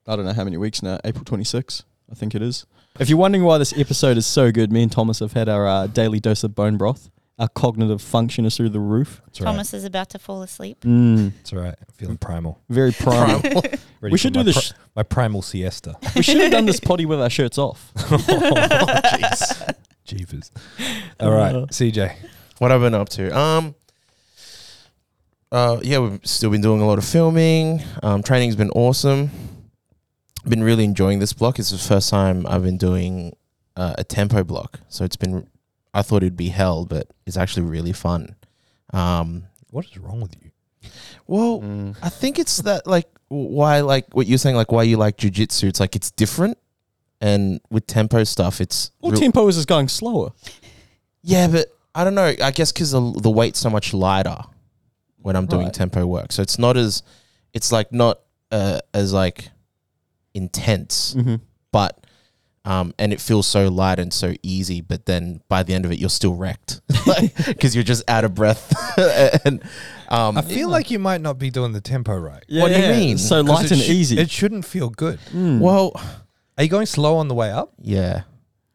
I 0.06 0.16
don't 0.16 0.24
know 0.26 0.32
how 0.32 0.42
many 0.44 0.56
weeks 0.56 0.82
now. 0.82 0.98
April 1.04 1.24
26, 1.24 1.84
I 2.10 2.14
think 2.14 2.34
it 2.34 2.42
is. 2.42 2.66
If 3.00 3.08
you're 3.08 3.18
wondering 3.18 3.44
why 3.44 3.58
this 3.58 3.72
episode 3.78 4.16
is 4.18 4.26
so 4.26 4.52
good, 4.52 4.70
me 4.70 4.82
and 4.82 4.92
Thomas 4.92 5.20
have 5.20 5.32
had 5.32 5.48
our 5.48 5.66
uh, 5.66 5.86
daily 5.86 6.20
dose 6.20 6.44
of 6.44 6.54
bone 6.54 6.76
broth. 6.76 7.10
Our 7.38 7.48
cognitive 7.48 8.02
function 8.02 8.44
is 8.44 8.56
through 8.56 8.68
the 8.68 8.78
roof. 8.78 9.22
It's 9.28 9.40
all 9.40 9.46
right. 9.46 9.52
Thomas 9.52 9.72
is 9.72 9.84
about 9.84 10.10
to 10.10 10.18
fall 10.18 10.42
asleep. 10.42 10.82
Mm, 10.82 11.32
It's 11.40 11.52
all 11.52 11.60
right. 11.60 11.74
I'm 11.80 11.94
feeling 11.94 12.18
primal. 12.18 12.60
very 12.68 12.92
primal. 12.92 13.40
Ready 13.42 13.78
We 14.02 14.10
for 14.10 14.18
should 14.18 14.34
my 14.36 14.42
do 14.42 14.52
this. 14.52 14.72
pri- 14.72 14.78
my 14.96 15.02
primal 15.02 15.40
siesta. 15.40 15.96
we 16.14 16.22
should 16.22 16.36
have 16.36 16.52
done 16.52 16.66
this 16.66 16.78
potty 16.78 17.06
with 17.06 17.20
our 17.20 17.30
shirts 17.30 17.56
off. 17.56 17.90
Jeez. 17.96 19.74
Jeepers. 20.04 20.50
All 21.20 21.30
right, 21.32 21.54
Uh. 21.54 21.66
CJ. 21.66 22.14
What 22.58 22.70
I've 22.70 22.80
been 22.82 22.94
up 22.94 23.08
to? 23.10 23.36
Um. 23.36 23.74
Uh, 25.50 25.78
yeah, 25.82 25.98
we've 25.98 26.20
still 26.24 26.50
been 26.50 26.60
doing 26.62 26.80
a 26.80 26.86
lot 26.86 26.98
of 26.98 27.04
filming. 27.04 27.82
Um, 28.02 28.22
training's 28.22 28.56
been 28.56 28.70
awesome. 28.70 29.30
Been 30.44 30.62
really 30.62 30.84
enjoying 30.84 31.18
this 31.20 31.32
block. 31.32 31.58
It's 31.58 31.70
the 31.70 31.78
first 31.78 32.10
time 32.10 32.46
I've 32.48 32.62
been 32.64 32.76
doing 32.78 33.36
uh, 33.76 33.94
a 33.98 34.04
tempo 34.04 34.42
block, 34.42 34.80
so 34.88 35.04
it's 35.04 35.16
been. 35.16 35.46
I 35.94 36.02
thought 36.02 36.22
it'd 36.22 36.36
be 36.36 36.48
hell, 36.48 36.84
but 36.84 37.06
it's 37.26 37.36
actually 37.36 37.66
really 37.66 37.92
fun. 37.92 38.34
Um, 38.92 39.44
What 39.70 39.84
is 39.84 39.96
wrong 39.98 40.20
with 40.20 40.34
you? 40.42 40.50
well, 41.28 41.60
Mm. 41.60 41.96
I 42.02 42.08
think 42.08 42.38
it's 42.40 42.56
that 42.62 42.86
like 42.86 43.06
why 43.28 43.80
like 43.80 44.06
what 44.14 44.26
you're 44.26 44.38
saying 44.38 44.56
like 44.56 44.72
why 44.72 44.82
you 44.82 44.96
like 44.96 45.16
jujitsu. 45.16 45.64
It's 45.68 45.78
like 45.80 45.94
it's 45.94 46.10
different, 46.10 46.58
and 47.20 47.60
with 47.70 47.86
tempo 47.86 48.24
stuff, 48.24 48.60
it's 48.60 48.90
Well, 49.00 49.12
real- 49.12 49.20
tempo 49.20 49.46
is 49.48 49.54
just 49.56 49.68
going 49.68 49.86
slower. 49.88 50.32
Yeah, 51.22 51.46
but 51.46 51.68
I 51.94 52.02
don't 52.02 52.16
know. 52.16 52.34
I 52.42 52.50
guess 52.50 52.72
because 52.72 52.90
the, 52.90 53.12
the 53.20 53.30
weight's 53.30 53.60
so 53.60 53.70
much 53.70 53.94
lighter 53.94 54.38
when 55.18 55.36
I'm 55.36 55.46
doing 55.46 55.66
Right. 55.66 55.74
tempo 55.74 56.04
work, 56.04 56.32
so 56.32 56.42
it's 56.42 56.58
not 56.58 56.76
as 56.76 57.04
it's 57.54 57.70
like 57.70 57.92
not 57.92 58.18
uh, 58.50 58.80
as 58.92 59.12
like 59.12 59.50
intense, 60.34 61.14
Mm-hmm. 61.14 61.36
but 61.72 61.98
um, 62.64 62.94
and 62.96 63.12
it 63.12 63.20
feels 63.20 63.46
so 63.48 63.66
light 63.68 63.98
and 63.98 64.12
so 64.12 64.34
easy. 64.44 64.80
But 64.80 65.06
then 65.06 65.40
by 65.48 65.64
the 65.64 65.74
end 65.74 65.84
of 65.84 65.90
it, 65.90 65.98
you're 65.98 66.08
still 66.08 66.34
wrecked, 66.34 66.80
because 67.46 67.74
you're 67.74 67.82
just 67.82 68.08
out 68.08 68.22
of 68.24 68.34
breath. 68.36 68.72
and 69.44 69.60
um, 70.08 70.38
I 70.38 70.42
feel 70.42 70.68
like 70.68 70.90
you 70.90 71.00
might 71.00 71.20
not 71.20 71.38
be 71.38 71.50
doing 71.50 71.72
the 71.72 71.80
tempo 71.80 72.16
right. 72.16 72.44
Yeah, 72.46 72.62
What 72.62 72.68
do 72.72 72.80
you 72.80 72.88
mean? 72.88 73.18
So 73.18 73.40
light 73.40 73.70
and 73.72 73.80
should- 73.80 73.90
easy. 73.90 74.18
It 74.18 74.30
shouldn't 74.30 74.64
feel 74.64 74.90
good. 74.90 75.18
Mm. 75.32 75.58
well, 75.58 75.92
Are 76.56 76.62
you 76.62 76.70
going 76.70 76.86
slow 76.86 77.16
on 77.16 77.26
the 77.28 77.34
way 77.34 77.50
up? 77.50 77.72
yeah, 77.80 78.22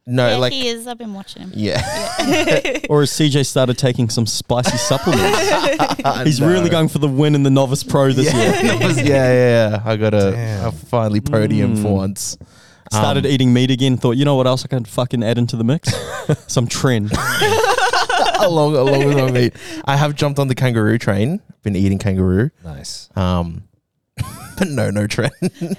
no, 0.08 0.28
yeah, 0.30 0.38
like 0.38 0.54
he 0.54 0.68
is. 0.68 0.88
I've 0.88 0.98
been 0.98 1.14
watching 1.14 1.44
him. 1.44 1.52
yeah, 1.54 1.80
or 2.90 3.02
has 3.02 3.12
CJ 3.12 3.46
started 3.46 3.78
taking 3.78 4.10
some 4.10 4.26
spicy 4.26 4.78
supplements? 4.78 5.38
He's 6.24 6.40
No. 6.40 6.48
really 6.48 6.70
going 6.70 6.88
for 6.88 6.98
the 7.00 7.08
win 7.08 7.36
in 7.36 7.44
the 7.44 7.50
novice 7.52 7.84
pro 7.84 8.12
this 8.12 8.34
yeah, 8.34 8.62
year. 8.62 8.78
that 8.80 8.96
yeah, 8.98 9.04
yeah, 9.06 9.70
yeah. 9.70 9.82
I 9.86 9.96
got 9.98 10.14
a, 10.16 10.68
a 10.68 10.72
finally 10.72 11.22
podium 11.22 11.76
Mm. 11.76 11.82
for 11.84 11.94
once. 11.94 12.38
Started 12.92 13.26
Um, 13.26 13.32
eating 13.34 13.52
meat 13.54 13.70
again. 13.70 13.98
Thought, 13.98 14.12
you 14.16 14.24
know 14.24 14.36
what 14.36 14.48
else 14.48 14.64
I 14.64 14.70
can 14.70 14.86
fucking 14.86 15.22
add 15.22 15.38
into 15.38 15.58
the 15.58 15.66
mix? 15.66 15.94
some 16.48 16.68
tren. 16.68 17.12
along 18.42 18.76
along 18.78 19.06
with 19.06 19.18
my 19.18 19.30
meat. 19.32 19.54
I 19.86 19.98
have 19.98 20.16
jumped 20.16 20.40
on 20.40 20.48
the 20.48 20.56
kangaroo 20.56 20.98
train. 20.98 21.42
Been 21.64 21.76
eating 21.76 21.98
kangaroo. 22.00 22.50
Nice. 22.64 23.10
Um, 23.18 23.64
but 24.58 24.70
no, 24.70 24.90
no 24.90 25.06
tren. 25.06 25.76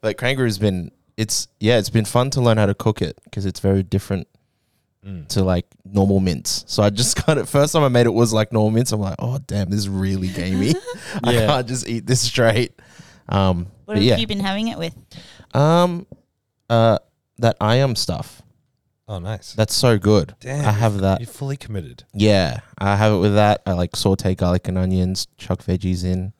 but 0.00 0.16
kangaroo's 0.16 0.58
been 0.58 0.90
it's 1.16 1.48
yeah, 1.60 1.78
it's 1.78 1.90
been 1.90 2.04
fun 2.04 2.30
to 2.30 2.40
learn 2.40 2.56
how 2.58 2.66
to 2.66 2.74
cook 2.74 3.02
it 3.02 3.18
because 3.24 3.46
it's 3.46 3.60
very 3.60 3.82
different 3.82 4.26
Mm. 5.06 5.28
to 5.28 5.44
like 5.44 5.66
normal 5.84 6.18
mints. 6.18 6.64
So 6.66 6.82
I 6.82 6.88
just 6.88 7.14
kind 7.26 7.38
of 7.38 7.46
first 7.46 7.74
time 7.74 7.82
I 7.82 7.88
made 7.88 8.06
it 8.06 8.14
was 8.14 8.32
like 8.32 8.54
normal 8.54 8.70
mints. 8.70 8.90
I'm 8.90 9.00
like, 9.00 9.16
oh 9.18 9.38
damn, 9.46 9.68
this 9.68 9.80
is 9.80 9.88
really 9.88 10.28
gamey. 10.28 10.72
I 11.22 11.32
can't 11.34 11.68
just 11.68 11.86
eat 11.86 12.06
this 12.06 12.22
straight. 12.22 12.72
Um, 13.28 13.66
What 13.84 13.98
have 13.98 14.02
yeah, 14.04 14.16
you 14.16 14.26
been 14.26 14.40
having 14.40 14.68
it 14.68 14.78
with? 14.78 14.94
um, 15.52 16.06
uh, 16.70 16.98
that 17.38 17.58
I 17.60 17.76
am 17.76 17.96
stuff. 17.96 18.40
Oh, 19.06 19.18
nice. 19.18 19.52
That's 19.52 19.74
so 19.74 19.98
good. 19.98 20.34
Damn, 20.40 20.64
I 20.64 20.72
have 20.72 20.96
that. 21.00 21.20
You're 21.20 21.26
fully 21.26 21.58
committed. 21.58 22.04
Yeah, 22.14 22.60
I 22.78 22.96
have 22.96 23.12
it 23.12 23.18
with 23.18 23.34
that. 23.34 23.60
I 23.66 23.72
like 23.74 23.96
saute 23.96 24.34
garlic 24.34 24.68
and 24.68 24.78
onions, 24.78 25.26
chuck 25.36 25.62
veggies 25.62 26.02
in. 26.02 26.32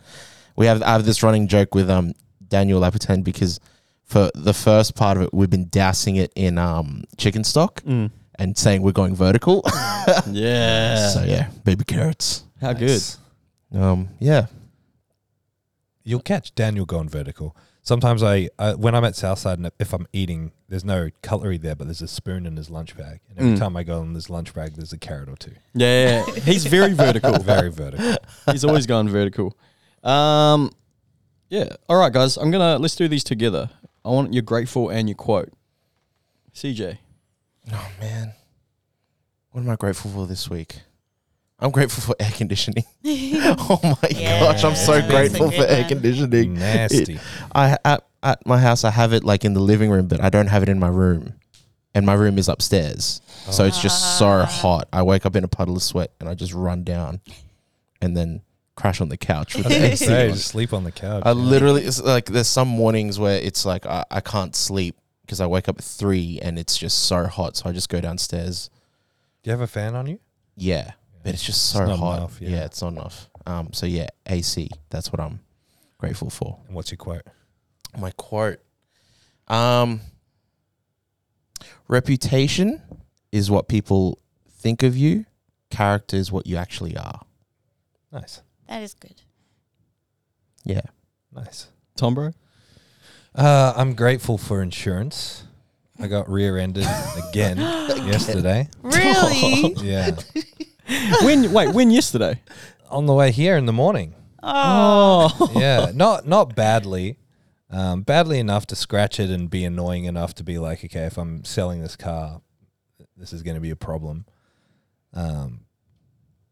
We 0.56 0.64
have 0.64 0.82
I 0.82 0.92
have 0.92 1.04
this 1.04 1.22
running 1.22 1.48
joke 1.48 1.74
with 1.74 1.90
um 1.90 2.14
Daniel 2.48 2.80
Lapitan 2.80 3.22
because 3.22 3.60
for 4.04 4.30
the 4.34 4.52
first 4.54 4.94
part 4.94 5.16
of 5.16 5.22
it, 5.24 5.34
we've 5.34 5.50
been 5.50 5.68
dousing 5.68 6.16
it 6.16 6.32
in 6.34 6.58
um, 6.58 7.04
chicken 7.16 7.42
stock 7.44 7.82
Mm. 7.82 8.10
and 8.38 8.56
saying 8.56 8.82
we're 8.82 8.92
going 8.92 9.14
vertical. 9.16 9.62
Yeah. 10.30 11.08
so 11.08 11.22
yeah, 11.24 11.48
baby 11.64 11.84
carrots. 11.84 12.44
How 12.60 12.72
Nice. 12.72 13.18
Um, 13.74 14.08
yeah. 14.20 14.46
You'll 16.04 16.20
catch 16.20 16.54
Daniel 16.54 16.84
going 16.84 17.08
vertical. 17.08 17.56
Sometimes 17.82 18.22
I, 18.22 18.48
uh, 18.58 18.74
when 18.74 18.94
I'm 18.94 19.04
at 19.04 19.16
Southside, 19.16 19.58
and 19.58 19.70
if 19.78 19.92
I'm 19.92 20.06
eating, 20.12 20.52
there's 20.68 20.84
no 20.84 21.10
cutlery 21.22 21.58
there, 21.58 21.74
but 21.74 21.84
there's 21.86 22.02
a 22.02 22.08
spoon 22.08 22.46
in 22.46 22.56
his 22.56 22.70
lunch 22.70 22.96
bag. 22.96 23.20
And 23.28 23.38
every 23.38 23.52
Mm. 23.52 23.58
time 23.58 23.76
I 23.76 23.82
go 23.82 24.02
in 24.02 24.14
his 24.14 24.28
lunch 24.30 24.54
bag, 24.54 24.74
there's 24.74 24.92
a 24.92 24.98
carrot 24.98 25.28
or 25.28 25.36
two. 25.36 25.50
good. 25.50 25.80
Yeah. 25.82 26.24
He's 26.44 26.64
very 26.78 26.92
vertical. 26.94 27.38
Very 27.38 27.70
vertical. 27.70 28.16
He's 28.50 28.64
always 28.64 28.86
gone 28.86 29.08
vertical. 29.08 29.56
Um, 30.02 30.70
yeah. 31.50 31.76
All 31.88 31.96
right, 31.96 32.12
guys. 32.12 32.36
I'm 32.36 32.50
gonna 32.50 32.78
let's 32.78 32.96
do 32.96 33.08
these 33.08 33.24
together. 33.24 33.70
I 34.04 34.10
want 34.10 34.32
your 34.34 34.42
grateful 34.42 34.90
and 34.90 35.08
your 35.08 35.16
quote. 35.16 35.50
CJ. 36.54 36.98
Oh 37.72 37.88
man, 38.00 38.32
what 39.50 39.62
am 39.62 39.70
I 39.70 39.76
grateful 39.76 40.10
for 40.10 40.26
this 40.26 40.48
week? 40.50 40.76
I'm 41.58 41.70
grateful 41.70 42.02
for 42.02 42.14
air 42.20 42.30
conditioning. 42.32 42.84
oh 43.04 43.78
my 44.02 44.08
Yeah, 44.10 44.40
gosh, 44.40 44.64
I'm 44.64 44.74
so 44.74 44.92
that's 45.00 45.06
grateful 45.08 45.50
for 45.50 45.62
air 45.64 45.84
conditioning. 45.88 46.54
Nasty. 46.54 47.18
I 47.54 47.78
at, 47.84 48.04
at 48.22 48.46
my 48.46 48.58
house 48.58 48.84
I 48.84 48.90
have 48.90 49.12
it 49.12 49.24
like 49.24 49.44
in 49.44 49.54
the 49.54 49.60
living 49.60 49.90
room, 49.90 50.06
but 50.08 50.20
I 50.22 50.28
don't 50.30 50.48
have 50.48 50.62
it 50.62 50.68
in 50.68 50.78
my 50.78 50.88
room, 50.88 51.34
and 51.94 52.04
my 52.04 52.14
room 52.14 52.36
is 52.38 52.48
upstairs, 52.48 53.22
so 53.50 53.64
it's 53.64 53.80
just 53.80 54.18
so 54.18 54.26
Ah. 54.26 54.44
hot. 54.44 54.88
I 54.92 55.02
wake 55.02 55.24
up 55.24 55.34
in 55.36 55.44
a 55.44 55.48
puddle 55.48 55.76
of 55.76 55.82
sweat 55.82 56.10
and 56.20 56.28
I 56.28 56.34
just 56.34 56.52
run 56.52 56.84
down, 56.84 57.20
and 58.02 58.14
then 58.16 58.42
crash 58.76 59.00
on 59.00 59.08
the 59.08 59.16
couch 59.16 59.54
with 59.56 59.66
the 59.66 59.74
Hey, 59.74 60.28
on. 60.28 60.34
just 60.34 60.48
sleep 60.48 60.72
on 60.72 60.84
the 60.84 60.92
couch. 60.92 61.22
I 61.24 61.30
yeah. 61.30 61.34
literally 61.34 61.82
it's 61.84 62.00
like 62.02 62.26
there's 62.26 62.48
some 62.48 62.68
mornings 62.68 63.18
where 63.18 63.38
it's 63.38 63.64
like 63.64 63.86
I, 63.86 64.04
I 64.10 64.20
can't 64.20 64.54
sleep 64.56 64.96
because 65.22 65.40
I 65.40 65.46
wake 65.46 65.68
up 65.68 65.78
at 65.78 65.84
three 65.84 66.38
and 66.42 66.58
it's 66.58 66.76
just 66.76 67.04
so 67.04 67.26
hot, 67.26 67.56
so 67.56 67.68
I 67.68 67.72
just 67.72 67.88
go 67.88 68.00
downstairs. 68.00 68.68
Do 69.42 69.48
you 69.50 69.52
have 69.52 69.60
a 69.60 69.66
fan 69.66 69.94
on 69.94 70.06
you? 70.06 70.18
Yeah, 70.56 70.92
but 71.22 71.34
it's 71.34 71.42
just 71.42 71.58
It's 71.60 71.72
so 71.78 71.86
not 71.86 71.98
hot. 71.98 72.18
enough, 72.18 72.40
yeah. 72.40 72.48
yeah. 72.50 72.64
it's 72.64 72.82
not 72.82 72.92
enough. 72.92 73.28
Um, 73.46 73.72
so 73.72 73.86
yeah, 73.86 74.08
AC. 74.26 74.68
That's 74.90 75.12
what 75.12 75.20
I'm 75.20 75.40
grateful 75.98 76.30
for. 76.30 76.58
And 76.66 76.74
what's 76.74 76.90
your 76.90 76.96
quote? 76.98 77.22
My 77.98 78.10
quote. 78.12 78.58
Um, 79.48 80.00
reputation 81.88 82.82
is 83.32 83.50
what 83.50 83.68
people 83.68 84.18
think 84.50 84.82
of 84.82 84.96
you. 84.96 85.26
Character 85.70 86.16
is 86.16 86.30
what 86.32 86.46
you 86.46 86.56
actually 86.56 86.96
are. 86.96 87.20
Nice. 88.12 88.42
That 88.68 88.82
is 88.82 88.94
good. 88.94 89.22
Yeah. 90.64 90.82
Nice. 91.32 91.68
Tom, 91.96 92.14
bro. 92.14 92.30
Uh, 93.34 93.72
I'm 93.76 93.94
grateful 93.94 94.38
for 94.38 94.62
insurance. 94.62 95.44
I 95.98 96.06
got 96.06 96.28
rear-ended 96.28 96.86
again 97.30 97.58
yesterday. 97.58 98.68
Really? 98.82 99.74
Yeah, 99.82 100.10
when 101.22 101.52
wait, 101.52 101.74
when 101.74 101.90
yesterday? 101.90 102.40
on 102.90 103.06
the 103.06 103.12
way 103.14 103.30
here 103.30 103.56
in 103.56 103.66
the 103.66 103.72
morning. 103.72 104.14
oh. 104.42 105.28
Oh. 105.40 105.50
Yeah, 105.54 105.90
not 105.94 106.26
not 106.26 106.54
badly, 106.54 107.18
um, 107.70 108.02
badly 108.02 108.38
enough 108.38 108.66
to 108.66 108.76
scratch 108.76 109.18
it 109.20 109.30
and 109.30 109.48
be 109.50 109.64
annoying 109.64 110.04
enough 110.04 110.34
to 110.36 110.44
be 110.44 110.58
like, 110.58 110.84
okay, 110.84 111.04
if 111.04 111.16
I'm 111.18 111.44
selling 111.44 111.80
this 111.80 111.96
car, 111.96 112.40
this 113.16 113.32
is 113.32 113.42
going 113.42 113.54
to 113.56 113.60
be 113.60 113.70
a 113.70 113.76
problem. 113.76 114.26
Um, 115.12 115.60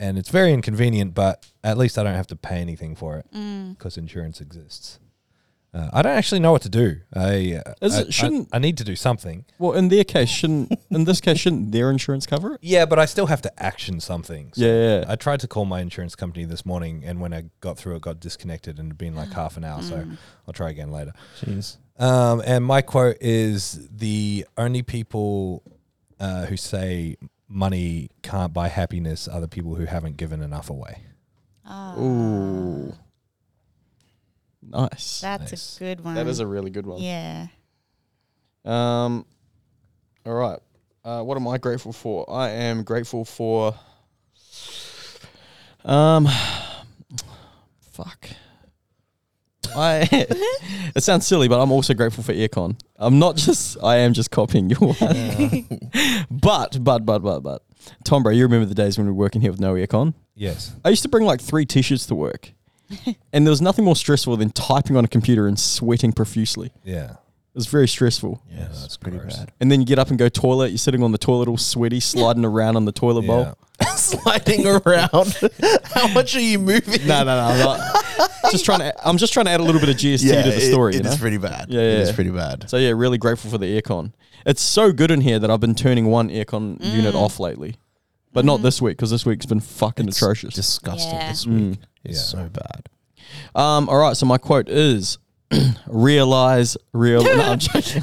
and 0.03 0.19
it's 0.19 0.31
very 0.31 0.53
inconvenient, 0.53 1.15
but 1.15 1.35
at 1.63 1.79
least 1.79 1.97
I 1.99 2.03
don't 2.03 2.15
have 2.23 2.27
to 2.29 2.37
pay 2.37 2.57
anything 2.61 2.95
for 2.97 3.17
it 3.19 3.27
Mm. 3.35 3.79
because 3.79 3.97
insurance 3.97 4.41
exists. 4.41 4.99
Uh, 5.75 5.89
I 5.91 6.03
don't 6.03 6.13
actually 6.21 6.41
know 6.41 6.53
what 6.53 6.61
to 6.63 6.69
do. 6.69 6.89
I, 7.15 7.63
uh, 7.65 7.73
Is 7.81 7.95
I- 7.97 8.01
it- 8.03 8.13
shouldn't- 8.13 8.49
I, 8.53 8.57
I 8.57 8.59
need 8.59 8.77
to 8.77 8.85
do 8.85 8.95
something. 8.95 9.47
Well, 9.59 9.73
in 9.73 9.89
their 9.89 10.05
case, 10.05 10.29
shouldn't 10.29 10.71
in 10.91 11.05
this 11.05 11.19
case 11.23 11.39
shouldn't 11.39 11.73
their 11.73 11.91
insurance 11.91 12.27
cover 12.27 12.55
it? 12.55 12.61
Yeah, 12.63 12.85
but 12.85 12.99
I 12.99 13.07
still 13.07 13.27
have 13.27 13.41
to 13.43 13.63
action 13.71 13.99
something. 14.01 14.51
So 14.55 14.67
Yeah, 14.67 14.99
yeah. 14.99 15.05
I 15.09 15.17
tried 15.17 15.41
to 15.41 15.49
call 15.49 15.65
my 15.65 15.81
insurance 15.81 16.15
company 16.15 16.45
this 16.45 16.67
morning, 16.67 17.05
and 17.07 17.21
when 17.23 17.33
I 17.33 17.45
got 17.61 17.79
through, 17.79 17.97
it 17.97 18.03
got 18.03 18.21
disconnected 18.21 18.79
and 18.79 18.89
it'd 18.89 18.99
been 18.99 19.15
like 19.15 19.33
half 19.33 19.57
an 19.57 19.65
hour. 19.65 19.81
So 19.83 19.97
Mm. 19.97 20.19
I'll 20.47 20.53
try 20.53 20.69
again 20.69 20.91
later. 20.91 21.13
Jeez. 21.41 21.79
Um, 21.99 22.43
and 22.45 22.65
my 22.67 22.83
quote 22.83 23.17
is 23.23 23.89
the 23.91 24.45
only 24.59 24.83
people 24.83 25.63
uh, 26.21 26.45
who 26.47 26.57
say 26.57 27.17
money 27.53 28.09
can't 28.23 28.53
buy 28.53 28.69
happiness 28.69 29.29
are 29.29 29.41
the 29.41 29.49
people 29.49 29.75
who 29.75 29.85
haven't 29.85 30.17
given 30.17 30.41
enough 30.43 30.71
away. 30.71 31.03
Ah, 31.67 31.97
Ooh. 31.99 32.95
Nice. 34.63 35.21
That's 35.21 35.53
Nice. 35.53 35.77
a 35.77 35.79
good 35.81 36.05
one. 36.05 36.15
that 36.15 36.27
is 36.27 36.41
a 36.41 36.47
really 36.47 36.71
good 36.71 36.87
one. 36.87 37.01
yeah. 37.03 37.49
Um, 38.65 39.27
all 40.25 40.35
right. 40.35 40.59
Uh, 41.05 41.23
what 41.23 41.37
am 41.37 41.49
I 41.49 41.59
grateful 41.59 41.93
for? 41.93 42.31
I 42.31 42.51
am 42.51 42.85
grateful 42.85 43.25
for. 43.25 43.75
Um, 45.85 46.29
fuck. 47.93 48.29
I. 49.75 50.09
it 50.95 51.03
sounds 51.03 51.27
silly, 51.27 51.49
but 51.49 51.61
I'm 51.61 51.73
also 51.73 51.95
grateful 51.95 52.23
for 52.23 52.33
aircon. 52.33 52.79
I'm 52.97 53.19
not 53.19 53.37
just. 53.37 53.77
I 53.83 53.97
am 53.99 54.13
just 54.13 54.31
copying 54.31 54.71
your 54.71 54.79
one. 54.81 55.67
but 56.31 56.83
but 56.83 57.05
but 57.05 57.21
but 57.21 57.41
but. 57.41 57.63
Tom, 58.05 58.23
bro, 58.23 58.33
you 58.33 58.45
remember 58.45 58.67
the 58.67 58.75
days 58.75 58.97
when 58.97 59.07
we 59.07 59.13
were 59.13 59.19
working 59.19 59.41
here 59.41 59.51
with 59.51 59.61
no 59.61 59.75
aircon? 59.75 60.15
Yes. 60.35 60.75
I 60.85 60.91
used 60.91 61.03
to 61.03 61.09
bring 61.09 61.25
like 61.25 61.41
three 61.41 61.67
t-shirts 61.67 62.07
to 62.07 62.15
work, 62.15 62.53
and 63.33 63.47
there 63.47 63.51
was 63.51 63.61
nothing 63.61 63.85
more 63.85 63.97
stressful 63.97 64.37
than 64.37 64.51
typing 64.51 64.97
on 64.97 65.05
a 65.05 65.09
computer 65.09 65.47
and 65.47 65.59
sweating 65.59 66.13
profusely. 66.13 66.73
Yeah. 66.85 67.17
It 67.55 67.57
was 67.59 67.67
very 67.67 67.87
stressful. 67.87 68.43
Yeah, 68.51 68.57
Yeah, 68.61 68.65
that's 68.65 68.81
that's 68.81 68.97
pretty 68.97 69.19
gross. 69.19 69.37
bad. 69.37 69.53
And 69.61 69.71
then 69.71 69.81
you 69.81 69.87
get 69.87 69.99
up 69.99 70.09
and 70.09 70.19
go 70.19 70.31
toilet. 70.31 70.71
You're 70.71 70.79
sitting 70.79 71.03
on 71.03 71.13
the 71.13 71.19
toilet 71.19 71.49
all 71.49 71.59
sweaty, 71.59 72.01
sliding 72.01 72.47
around 72.47 72.77
on 72.77 72.87
the 72.87 72.93
toilet 72.93 73.27
bowl. 73.27 73.59
Sliding 73.97 74.67
around. 74.67 75.37
How 75.93 76.07
much 76.15 76.35
are 76.37 76.41
you 76.41 76.59
moving? 76.59 77.07
No, 77.07 77.25
no, 77.25 77.25
no. 77.25 77.41
I'm 77.41 77.59
not. 77.59 78.31
just 78.53 78.65
trying 78.65 78.79
to. 78.79 78.95
I'm 79.07 79.17
just 79.19 79.33
trying 79.33 79.47
to 79.47 79.51
add 79.53 79.61
a 79.61 79.63
little 79.65 79.81
bit 79.81 79.91
of 79.91 79.97
GST 79.97 80.45
to 80.45 80.51
the 80.51 80.61
story. 80.61 80.95
It, 80.95 80.99
you 80.99 81.03
know? 81.03 81.11
it's 81.11 81.21
pretty 81.21 81.37
bad. 81.39 81.69
Yeah, 81.69 81.81
It 81.81 81.95
yeah. 81.95 81.99
is 82.05 82.13
pretty 82.13 82.31
bad. 82.31 82.71
so 82.71 82.77
yeah, 82.79 82.91
really 82.91 83.19
grateful 83.19 83.51
for 83.51 83.59
the 83.59 83.67
aircon. 83.81 84.13
It's 84.47 84.63
so 84.63 84.93
good 84.93 85.11
in 85.11 85.21
here 85.21 85.39
that 85.39 85.51
I've 85.51 85.61
been 85.61 85.75
turning 85.75 86.07
one 86.07 86.29
aircon 86.31 86.83
unit 86.83 87.15
off 87.15 87.39
lately, 87.41 87.77
but 88.33 88.45
not 88.45 88.63
this 88.63 88.81
week 88.81 88.97
because 88.97 89.11
this 89.11 89.27
week's 89.27 89.47
been 89.47 89.61
fucking 89.61 90.09
It's 90.09 90.17
atrocious. 90.17 90.55
Disgusting 90.55 91.15
Yeah. 91.15 91.29
this 91.31 91.47
week. 91.47 91.57
Mm. 91.57 91.79
It's 92.05 92.19
Yeah. 92.35 92.43
so 92.45 92.49
bad. 92.49 92.89
Um. 93.55 93.89
All 93.89 93.99
right. 93.99 94.17
So 94.17 94.27
my 94.27 94.39
quote 94.39 94.69
is. 94.69 95.19
realize 95.87 96.77
real 96.93 97.23
no, 97.23 97.41
I'm 97.41 97.59
joking. 97.59 98.03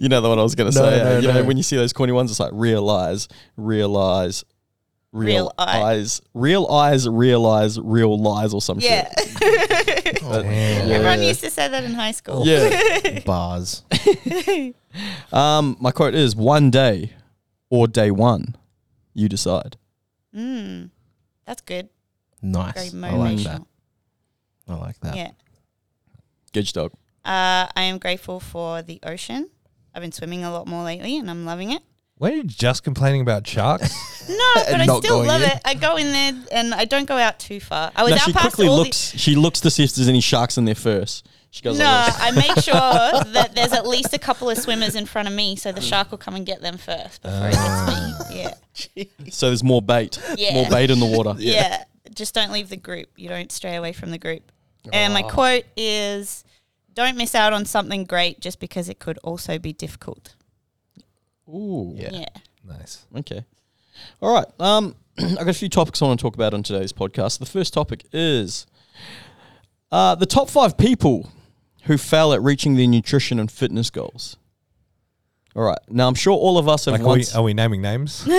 you 0.00 0.08
know 0.08 0.20
the 0.20 0.28
one 0.28 0.38
I 0.38 0.42
was 0.42 0.54
gonna 0.54 0.70
No, 0.70 0.80
say. 0.80 0.96
no, 0.98 1.16
uh, 1.16 1.18
you 1.20 1.28
know 1.28 1.34
no. 1.34 1.44
when 1.44 1.56
you 1.56 1.62
see 1.62 1.76
those 1.76 1.92
corny 1.92 2.12
ones, 2.12 2.30
it's 2.30 2.40
like 2.40 2.50
realize, 2.54 3.28
realize, 3.56 4.44
real, 5.12 5.26
Real 5.26 5.52
eye. 5.58 5.82
eyes, 5.82 6.20
real 6.34 6.66
eyes, 6.66 7.08
realize, 7.08 7.78
real 7.80 8.18
lies, 8.20 8.52
or 8.54 8.60
some 8.62 8.78
Yeah. 8.80 9.08
shit. 9.16 10.22
Oh, 10.28 10.42
Damn. 10.42 10.90
Everyone 10.90 11.22
used 11.22 11.40
to 11.42 11.50
say 11.50 11.68
that 11.68 11.84
in 11.84 11.94
high 11.94 12.10
school. 12.12 12.44
Yeah. 12.46 13.20
Bars. 13.26 13.82
Um, 15.32 15.76
my 15.80 15.90
quote 15.92 16.14
is 16.14 16.34
one 16.34 16.70
day 16.70 17.12
or 17.70 17.86
day 17.86 18.10
one, 18.10 18.56
you 19.14 19.28
decide. 19.28 19.76
Mm. 20.34 20.90
That's 21.46 21.62
good. 21.62 21.88
Nice. 22.42 22.90
Very 22.92 23.12
I 23.12 23.16
like 23.16 23.38
that. 23.38 23.62
I 24.68 24.74
like 24.74 25.00
that. 25.00 25.16
Yeah. 25.16 25.30
Good 26.56 26.72
dog. 26.72 26.92
Uh, 27.24 27.66
I 27.76 27.82
am 27.82 27.98
grateful 27.98 28.40
for 28.40 28.80
the 28.82 28.98
ocean. 29.02 29.50
I've 29.94 30.00
been 30.02 30.12
swimming 30.12 30.42
a 30.44 30.50
lot 30.52 30.66
more 30.66 30.84
lately 30.84 31.18
and 31.18 31.30
I'm 31.30 31.44
loving 31.44 31.70
it. 31.72 31.82
Were 32.18 32.30
you 32.30 32.44
just 32.44 32.82
complaining 32.82 33.20
about 33.20 33.46
sharks? 33.46 34.14
No, 34.28 34.52
but 34.54 34.80
I 34.80 34.86
not 34.86 35.04
still 35.04 35.18
going 35.18 35.28
love 35.28 35.42
in. 35.42 35.50
it. 35.50 35.60
I 35.64 35.74
go 35.74 35.96
in 35.96 36.10
there 36.12 36.32
and 36.50 36.74
I 36.74 36.84
don't 36.84 37.04
go 37.06 37.16
out 37.16 37.38
too 37.38 37.60
far. 37.60 37.92
I 37.94 38.02
was 38.02 38.10
No, 38.10 38.16
out 38.16 38.22
she 38.22 38.32
past 38.32 38.42
quickly 38.56 38.66
all 38.68 38.76
looks. 38.78 39.12
She 39.16 39.36
looks 39.36 39.60
to 39.60 39.70
see 39.70 39.84
if 39.84 39.94
there's 39.94 40.08
any 40.08 40.20
sharks 40.20 40.56
in 40.58 40.64
there 40.64 40.74
first. 40.74 41.28
She 41.50 41.60
the. 41.62 41.68
goes. 41.68 41.78
No, 41.78 41.84
like 41.84 42.06
this. 42.06 42.20
I 42.22 42.30
make 42.32 42.58
sure 42.64 43.32
that 43.34 43.54
there's 43.54 43.72
at 43.72 43.86
least 43.86 44.12
a 44.14 44.18
couple 44.18 44.50
of 44.50 44.58
swimmers 44.58 44.96
in 44.96 45.06
front 45.06 45.28
of 45.28 45.34
me, 45.34 45.54
so 45.54 45.70
the 45.70 45.80
shark 45.80 46.10
will 46.10 46.18
come 46.18 46.34
and 46.34 46.44
get 46.44 46.60
them 46.60 46.76
first 46.76 47.22
before 47.22 47.48
it 47.48 47.52
gets 47.52 48.30
me. 48.34 48.36
Yeah, 48.96 49.04
So 49.30 49.46
there's 49.46 49.62
more 49.62 49.80
bait. 49.82 50.18
Yeah. 50.36 50.54
More 50.54 50.68
bait 50.70 50.90
in 50.90 50.98
the 50.98 51.06
water. 51.06 51.34
yeah. 51.38 51.84
Just 52.14 52.34
don't 52.34 52.50
leave 52.50 52.68
the 52.68 52.76
group. 52.76 53.10
You 53.16 53.28
don't 53.28 53.52
stray 53.52 53.76
away 53.76 53.92
from 53.92 54.10
the 54.10 54.18
group. 54.18 54.50
And 54.92 55.12
my 55.14 55.22
quote 55.22 55.64
is, 55.76 56.44
"Don't 56.96 57.16
miss 57.16 57.36
out 57.36 57.52
on 57.52 57.64
something 57.64 58.04
great 58.04 58.40
just 58.40 58.58
because 58.58 58.88
it 58.88 58.98
could 58.98 59.18
also 59.18 59.58
be 59.58 59.72
difficult." 59.72 60.34
Ooh. 61.48 61.92
Yeah. 61.96 62.10
Yeah. 62.12 62.28
nice. 62.64 63.06
Okay. 63.14 63.44
All 64.20 64.34
right. 64.34 64.46
Um, 64.58 64.96
I've 65.18 65.36
got 65.36 65.48
a 65.48 65.54
few 65.54 65.68
topics 65.68 66.02
I 66.02 66.06
want 66.06 66.18
to 66.18 66.22
talk 66.22 66.34
about 66.34 66.54
on 66.54 66.62
today's 66.62 66.92
podcast. 66.92 67.38
The 67.38 67.46
first 67.46 67.72
topic 67.72 68.04
is 68.12 68.66
uh, 69.92 70.14
the 70.16 70.26
top 70.26 70.50
five 70.50 70.76
people 70.76 71.30
who 71.84 71.96
fail 71.96 72.32
at 72.32 72.42
reaching 72.42 72.74
their 72.76 72.88
nutrition 72.88 73.38
and 73.38 73.50
fitness 73.50 73.90
goals. 73.90 74.36
All 75.54 75.62
right. 75.62 75.78
Now, 75.88 76.08
I'm 76.08 76.14
sure 76.14 76.34
all 76.34 76.58
of 76.58 76.68
us 76.68 76.84
have 76.84 77.00
Like, 77.00 77.02
are 77.02 77.14
we, 77.14 77.24
are 77.34 77.42
we 77.42 77.54
naming 77.54 77.80
names? 77.80 78.24
we 78.26 78.36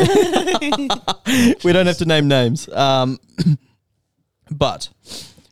don't 1.74 1.88
have 1.88 1.98
to 1.98 2.06
name 2.06 2.28
names. 2.28 2.70
Um, 2.70 3.20
but 4.52 4.90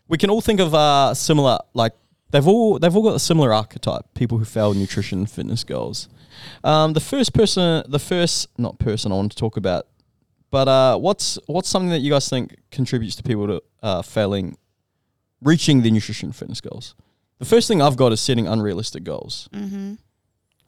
we 0.08 0.18
can 0.20 0.30
all 0.30 0.42
think 0.42 0.60
of 0.60 0.76
uh, 0.76 1.14
similar 1.16 1.58
like 1.74 1.94
they've 2.32 2.48
all 2.48 2.80
they've 2.80 2.96
all 2.96 3.04
got 3.04 3.16
a 3.16 3.20
similar 3.20 3.54
archetype. 3.54 4.14
People 4.14 4.38
who 4.38 4.46
fail 4.46 4.74
nutrition 4.74 5.20
and 5.20 5.30
fitness 5.30 5.64
goals. 5.64 6.10
Um, 6.64 6.94
the 6.94 7.00
first 7.00 7.34
person, 7.34 7.84
the 7.88 8.00
first 8.00 8.50
not 8.58 8.80
person 8.80 9.12
I 9.12 9.16
want 9.16 9.32
to 9.32 9.38
talk 9.38 9.58
about, 9.58 9.88
but 10.52 10.68
uh, 10.68 10.98
what's 10.98 11.40
what's 11.48 11.70
something 11.70 11.90
that 11.90 12.00
you 12.00 12.12
guys 12.12 12.30
think 12.30 12.58
contributes 12.72 13.16
to 13.18 13.24
people 13.24 13.48
to 13.48 13.64
uh, 13.82 14.02
failing, 14.02 14.58
reaching 15.42 15.82
the 15.82 15.92
nutrition 15.92 16.28
and 16.28 16.36
fitness 16.36 16.62
goals? 16.62 16.96
The 17.40 17.46
first 17.46 17.68
thing 17.68 17.82
I've 17.82 17.98
got 17.98 18.12
is 18.12 18.22
setting 18.22 18.48
unrealistic 18.48 19.04
goals. 19.04 19.50
Mm-hmm. 19.54 19.96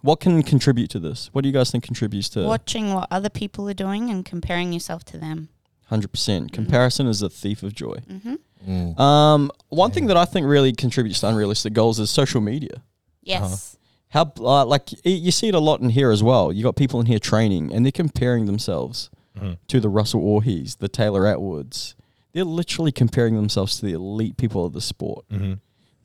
What 0.02 0.20
can 0.20 0.44
contribute 0.44 0.90
to 0.92 1.00
this? 1.00 1.30
What 1.32 1.42
do 1.42 1.50
you 1.50 1.54
guys 1.54 1.72
think 1.72 1.84
contributes 1.84 2.30
to? 2.30 2.46
Watching 2.46 2.94
what 2.94 3.08
other 3.10 3.30
people 3.30 3.68
are 3.70 3.74
doing 3.74 4.10
and 4.10 4.24
comparing 4.24 4.74
yourself 4.74 5.04
to 5.06 5.18
them. 5.18 5.50
Hundred 5.88 6.10
percent. 6.10 6.52
Comparison 6.52 7.08
is 7.08 7.22
a 7.22 7.30
thief 7.30 7.64
of 7.64 7.74
joy. 7.74 7.98
Mm-hmm. 8.10 8.36
Mm. 8.66 8.98
Um, 9.00 9.52
one 9.70 9.92
thing 9.92 10.08
that 10.08 10.18
I 10.18 10.26
think 10.26 10.46
really 10.48 10.74
contributes 10.74 11.20
to 11.22 11.28
unrealistic 11.30 11.74
goals 11.74 12.00
is 12.00 12.10
social 12.10 12.42
media. 12.42 12.82
Yes. 13.24 13.78
How 14.10 14.32
uh, 14.40 14.66
like 14.66 14.90
y- 15.06 15.12
you 15.12 15.32
see 15.32 15.48
it 15.50 15.56
a 15.56 15.60
lot 15.60 15.82
in 15.82 15.90
here 15.90 16.12
as 16.12 16.24
well. 16.24 16.52
You 16.54 16.64
got 16.64 16.76
people 16.76 17.00
in 17.02 17.06
here 17.08 17.20
training, 17.20 17.74
and 17.74 17.86
they're 17.86 17.92
comparing 17.92 18.46
themselves 18.46 19.10
Mhm. 19.38 19.58
to 19.68 19.80
the 19.80 19.90
Russel 19.90 20.22
Orhiis, 20.22 20.78
the 20.78 20.88
Taylor 20.88 21.24
Atwoods. 21.24 21.94
They're 22.34 22.44
literally 22.46 22.92
comparing 22.92 23.36
themselves 23.36 23.80
to 23.80 23.86
the 23.86 23.94
elite 23.94 24.38
people 24.38 24.66
of 24.66 24.74
the 24.74 24.82
sport. 24.82 25.26
Mm-hmm. 25.30 25.54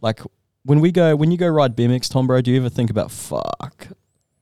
Like 0.00 0.21
when 0.64 0.80
we 0.80 0.90
go, 0.92 1.14
when 1.16 1.30
you 1.30 1.37
go 1.38 1.49
ride 1.49 1.76
BMX, 1.76 2.09
Tom, 2.11 2.26
bro, 2.26 2.40
do 2.40 2.50
you 2.50 2.56
ever 2.59 2.68
think 2.68 2.90
about 2.90 3.11
fuck? 3.11 3.88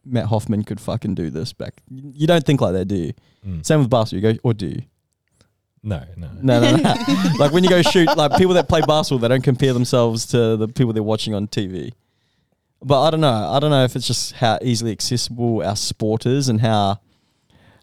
Mat 0.04 0.26
Hoffman 0.26 0.64
could 0.64 0.80
fucking 0.80 1.14
do 1.14 1.28
this 1.30 1.52
back. 1.52 1.82
You 1.90 2.26
don't 2.26 2.44
think 2.44 2.60
like 2.62 2.72
that, 2.72 2.86
do 2.86 2.96
you? 2.96 3.12
Mm. 3.46 3.64
Same 3.64 3.80
with 3.80 3.90
basketball. 3.90 4.30
You 4.30 4.34
go, 4.36 4.40
or 4.42 4.54
do 4.54 4.66
you? 4.66 4.82
No, 5.82 6.02
no. 6.16 6.28
No, 6.42 6.60
no, 6.60 6.76
no. 6.76 6.94
like 7.38 7.52
when 7.52 7.64
you 7.64 7.70
go 7.70 7.80
shoot, 7.82 8.06
like 8.16 8.36
people 8.36 8.54
that 8.54 8.68
play 8.68 8.80
basketball, 8.82 9.18
they 9.18 9.28
don't 9.28 9.42
compare 9.42 9.72
themselves 9.72 10.26
to 10.26 10.56
the 10.56 10.68
people 10.68 10.92
they're 10.92 11.02
watching 11.02 11.34
on 11.34 11.48
TV. 11.48 11.92
But 12.82 13.02
I 13.02 13.10
don't 13.10 13.20
know. 13.20 13.50
I 13.50 13.58
don't 13.60 13.70
know 13.70 13.84
if 13.84 13.96
it's 13.96 14.06
just 14.06 14.32
how 14.32 14.58
easily 14.62 14.92
accessible 14.92 15.62
our 15.62 15.76
sport 15.76 16.26
is 16.26 16.48
and 16.48 16.60
how 16.60 17.00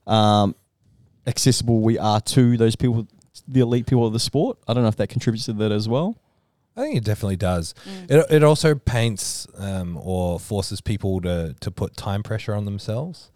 um, 0.05 0.55
accessible 1.25 1.81
we 1.81 1.97
are 1.97 2.21
to 2.21 2.57
those 2.57 2.75
people, 2.75 3.07
the 3.47 3.59
elite 3.61 3.87
people 3.87 4.05
of 4.05 4.13
the 4.13 4.19
sport. 4.19 4.57
I 4.67 4.73
don't 4.73 4.83
know 4.83 4.89
if 4.89 4.95
that 4.97 5.09
contributes 5.09 5.45
to 5.45 5.53
that 5.53 5.71
as 5.71 5.87
well. 5.87 6.17
I 6.75 6.81
think 6.81 6.97
it 6.97 7.03
definitely 7.03 7.37
does. 7.37 7.73
It, 8.07 8.25
it 8.29 8.43
also 8.43 8.75
paints 8.75 9.47
um, 9.57 9.97
or 9.99 10.39
forces 10.39 10.79
people 10.79 11.19
to, 11.21 11.55
to 11.59 11.71
put 11.71 11.97
time 11.97 12.21
pressure 12.21 12.53
on 12.53 12.65
themselves. 12.65 13.31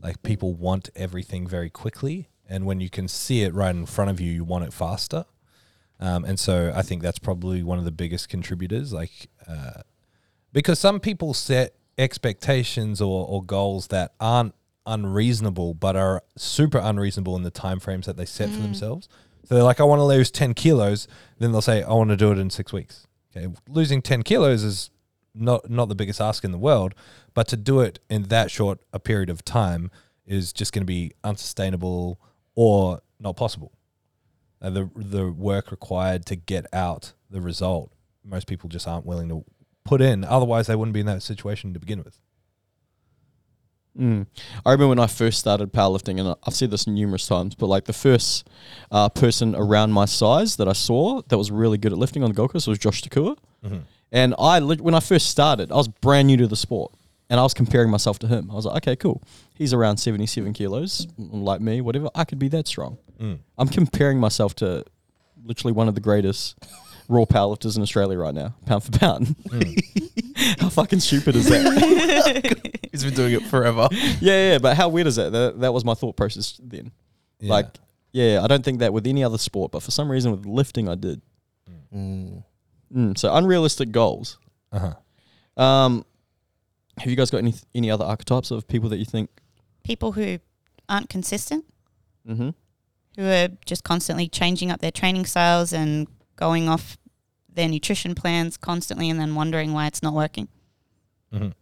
Like 0.00 0.22
people 0.22 0.54
want 0.54 0.88
everything 0.96 1.46
very 1.46 1.68
quickly. 1.68 2.28
And 2.48 2.64
when 2.66 2.80
you 2.80 2.90
can 2.90 3.08
see 3.08 3.42
it 3.42 3.54
right 3.54 3.74
in 3.74 3.86
front 3.86 4.10
of 4.10 4.20
you, 4.20 4.30
you 4.30 4.44
want 4.44 4.64
it 4.64 4.72
faster. 4.72 5.24
Um, 5.98 6.24
and 6.24 6.38
so 6.38 6.72
I 6.74 6.82
think 6.82 7.02
that's 7.02 7.18
probably 7.18 7.62
one 7.62 7.78
of 7.78 7.84
the 7.84 7.90
biggest 7.90 8.28
contributors. 8.28 8.92
Like, 8.92 9.28
uh, 9.48 9.82
because 10.52 10.78
some 10.78 11.00
people 11.00 11.34
set 11.34 11.74
expectations 11.98 13.00
or, 13.00 13.26
or 13.26 13.42
goals 13.42 13.88
that 13.88 14.12
aren't 14.20 14.54
unreasonable, 14.86 15.74
but 15.74 15.96
are 15.96 16.22
super 16.36 16.78
unreasonable 16.78 17.36
in 17.36 17.42
the 17.42 17.50
time 17.50 17.80
frames 17.80 18.06
that 18.06 18.16
they 18.16 18.24
set 18.24 18.50
for 18.50 18.60
themselves. 18.60 19.08
So 19.44 19.54
they're 19.54 19.64
like, 19.64 19.80
I 19.80 19.84
want 19.84 20.00
to 20.00 20.04
lose 20.04 20.30
10 20.30 20.54
kilos. 20.54 21.08
Then 21.38 21.52
they'll 21.52 21.60
say, 21.60 21.82
I 21.82 21.92
want 21.92 22.10
to 22.10 22.16
do 22.16 22.32
it 22.32 22.38
in 22.38 22.50
six 22.50 22.72
weeks. 22.72 23.06
Okay. 23.34 23.52
Losing 23.68 24.02
10 24.02 24.22
kilos 24.22 24.62
is 24.62 24.90
not, 25.34 25.70
not 25.70 25.88
the 25.88 25.94
biggest 25.94 26.20
ask 26.20 26.44
in 26.44 26.52
the 26.52 26.58
world, 26.58 26.94
but 27.34 27.46
to 27.48 27.56
do 27.56 27.80
it 27.80 27.98
in 28.08 28.24
that 28.24 28.50
short 28.50 28.80
a 28.92 28.98
period 28.98 29.30
of 29.30 29.44
time 29.44 29.90
is 30.26 30.52
just 30.52 30.72
going 30.72 30.82
to 30.82 30.86
be 30.86 31.12
unsustainable 31.22 32.20
or 32.56 33.00
not 33.20 33.36
possible. 33.36 33.70
Uh, 34.60 34.70
the, 34.70 34.90
the 34.96 35.30
work 35.30 35.70
required 35.70 36.26
to 36.26 36.34
get 36.34 36.66
out 36.72 37.12
the 37.30 37.40
result, 37.40 37.92
most 38.24 38.48
people 38.48 38.68
just 38.68 38.88
aren't 38.88 39.06
willing 39.06 39.28
to 39.28 39.44
put 39.84 40.00
in. 40.00 40.24
Otherwise, 40.24 40.66
they 40.66 40.74
wouldn't 40.74 40.94
be 40.94 41.00
in 41.00 41.06
that 41.06 41.22
situation 41.22 41.72
to 41.74 41.78
begin 41.78 42.02
with. 42.02 42.18
Mm. 43.98 44.26
I 44.64 44.72
remember 44.72 44.88
when 44.88 44.98
I 44.98 45.06
first 45.06 45.38
started 45.38 45.72
powerlifting, 45.72 46.20
and 46.20 46.36
I've 46.44 46.54
said 46.54 46.70
this 46.70 46.86
numerous 46.86 47.26
times, 47.26 47.54
but 47.54 47.66
like 47.66 47.84
the 47.84 47.92
first 47.92 48.48
uh, 48.90 49.08
person 49.08 49.54
around 49.54 49.92
my 49.92 50.04
size 50.04 50.56
that 50.56 50.68
I 50.68 50.74
saw 50.74 51.22
that 51.28 51.38
was 51.38 51.50
really 51.50 51.78
good 51.78 51.92
at 51.92 51.98
lifting 51.98 52.22
on 52.22 52.30
the 52.30 52.34
Gold 52.34 52.50
Coast 52.52 52.66
was 52.66 52.78
Josh 52.78 53.02
Takua. 53.02 53.36
And 54.12 54.34
I, 54.38 54.60
when 54.60 54.94
I 54.94 55.00
first 55.00 55.28
started, 55.30 55.72
I 55.72 55.76
was 55.76 55.88
brand 55.88 56.28
new 56.28 56.36
to 56.38 56.46
the 56.46 56.56
sport, 56.56 56.92
and 57.28 57.40
I 57.40 57.42
was 57.42 57.54
comparing 57.54 57.90
myself 57.90 58.18
to 58.20 58.26
him. 58.26 58.50
I 58.50 58.54
was 58.54 58.66
like, 58.66 58.76
okay, 58.78 58.96
cool. 58.96 59.22
He's 59.54 59.72
around 59.72 59.96
seventy-seven 59.98 60.52
kilos, 60.52 61.06
like 61.18 61.60
me, 61.60 61.80
whatever. 61.80 62.08
I 62.14 62.24
could 62.24 62.38
be 62.38 62.48
that 62.48 62.66
strong. 62.68 62.98
Mm. 63.20 63.38
I'm 63.58 63.68
comparing 63.68 64.18
myself 64.18 64.54
to 64.56 64.84
literally 65.44 65.72
one 65.72 65.88
of 65.88 65.94
the 65.94 66.00
greatest 66.00 66.56
raw 67.08 67.24
powerlifters 67.24 67.76
in 67.76 67.82
Australia 67.82 68.18
right 68.18 68.34
now, 68.34 68.54
pound 68.66 68.84
for 68.84 68.92
pound. 68.92 69.36
How 70.58 70.68
fucking 70.68 71.00
stupid 71.00 71.36
is 71.36 71.48
that? 71.48 72.78
He's 72.92 73.04
been 73.04 73.14
doing 73.14 73.34
it 73.34 73.42
forever. 73.44 73.88
yeah, 74.20 74.52
yeah, 74.52 74.58
but 74.58 74.76
how 74.76 74.88
weird 74.88 75.06
is 75.06 75.16
that? 75.16 75.30
That, 75.32 75.60
that 75.60 75.72
was 75.72 75.84
my 75.84 75.94
thought 75.94 76.16
process 76.16 76.58
then. 76.62 76.92
Yeah. 77.40 77.50
Like, 77.52 77.66
yeah, 78.12 78.40
I 78.42 78.46
don't 78.46 78.64
think 78.64 78.78
that 78.80 78.92
with 78.92 79.06
any 79.06 79.22
other 79.22 79.38
sport, 79.38 79.70
but 79.72 79.82
for 79.82 79.90
some 79.90 80.10
reason 80.10 80.30
with 80.30 80.46
lifting, 80.46 80.88
I 80.88 80.94
did. 80.94 81.20
Mm. 81.94 82.42
Mm, 82.94 83.18
so 83.18 83.34
unrealistic 83.34 83.90
goals. 83.92 84.38
uh-huh. 84.72 84.94
Um, 85.62 86.04
have 86.98 87.08
you 87.10 87.16
guys 87.16 87.30
got 87.30 87.38
any 87.38 87.54
any 87.74 87.90
other 87.90 88.04
archetypes 88.04 88.50
of 88.50 88.66
people 88.68 88.88
that 88.90 88.98
you 88.98 89.04
think? 89.04 89.30
People 89.84 90.12
who 90.12 90.38
aren't 90.88 91.08
consistent, 91.08 91.64
Mm-hmm. 92.28 92.50
who 93.16 93.24
are 93.28 93.48
just 93.64 93.84
constantly 93.84 94.28
changing 94.28 94.70
up 94.70 94.80
their 94.80 94.90
training 94.90 95.24
styles 95.26 95.72
and 95.72 96.06
going 96.36 96.68
off 96.68 96.96
their 97.52 97.68
nutrition 97.68 98.14
plans 98.14 98.56
constantly 98.56 99.08
and 99.08 99.18
then 99.20 99.34
wondering 99.34 99.72
why 99.72 99.86
it's 99.86 100.02
not 100.02 100.12
working. 100.14 100.48
Mhm. 101.32 101.52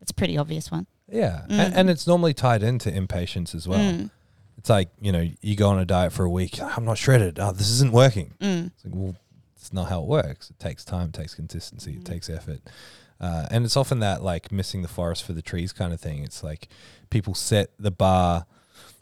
It's 0.00 0.10
a 0.10 0.14
pretty 0.14 0.36
obvious 0.38 0.70
one. 0.70 0.86
Yeah. 1.08 1.46
Mm. 1.48 1.58
And, 1.58 1.74
and 1.74 1.90
it's 1.90 2.06
normally 2.06 2.34
tied 2.34 2.62
into 2.62 2.94
impatience 2.94 3.54
as 3.54 3.66
well. 3.66 3.80
Mm, 3.80 4.10
It's 4.58 4.68
like, 4.70 4.90
you 5.00 5.10
know, 5.12 5.28
you 5.40 5.56
go 5.56 5.68
on 5.70 5.78
a 5.78 5.84
diet 5.84 6.12
for 6.12 6.24
a 6.24 6.30
week. 6.30 6.60
I'm 6.62 6.84
not 6.84 6.98
shredded. 6.98 7.38
Oh, 7.40 7.52
this 7.52 7.70
isn't 7.70 7.92
working. 7.92 8.34
mm, 8.40 8.66
It's 8.66 8.84
like, 8.84 8.94
well, 8.94 9.16
it's 9.56 9.72
not 9.72 9.88
how 9.88 10.02
it 10.02 10.06
works. 10.06 10.50
It 10.50 10.58
takes 10.58 10.84
time, 10.84 11.08
it 11.08 11.14
takes 11.14 11.34
consistency, 11.34 11.94
it 11.94 12.04
takes 12.04 12.28
effort. 12.30 12.60
Uh, 13.20 13.46
and 13.50 13.64
it's 13.64 13.76
often 13.76 14.00
that 14.00 14.22
like 14.22 14.50
missing 14.52 14.82
the 14.82 14.88
forest 14.88 15.24
for 15.24 15.32
the 15.32 15.42
trees 15.42 15.72
kind 15.72 15.92
of 15.92 16.00
thing. 16.00 16.22
It's 16.24 16.42
like 16.42 16.68
people 17.10 17.34
set 17.34 17.70
the 17.78 17.90
bar 17.90 18.46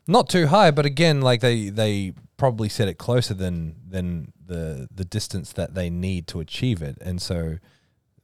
not 0.07 0.29
too 0.29 0.48
high, 0.48 0.70
but 0.70 0.85
again, 0.85 1.20
like 1.20 1.40
they 1.40 1.68
they 1.68 2.12
probably 2.37 2.68
set 2.68 2.88
it 2.88 2.98
closer 2.98 3.35
than 3.35 3.77
than 3.88 4.33
the 4.44 4.88
the 4.94 5.05
distance 5.05 5.53
that 5.53 5.75
they 5.75 5.88
need 5.90 6.27
to 6.29 6.40
achieve 6.40 6.83
it, 6.83 6.98
and 7.01 7.22
so 7.22 7.59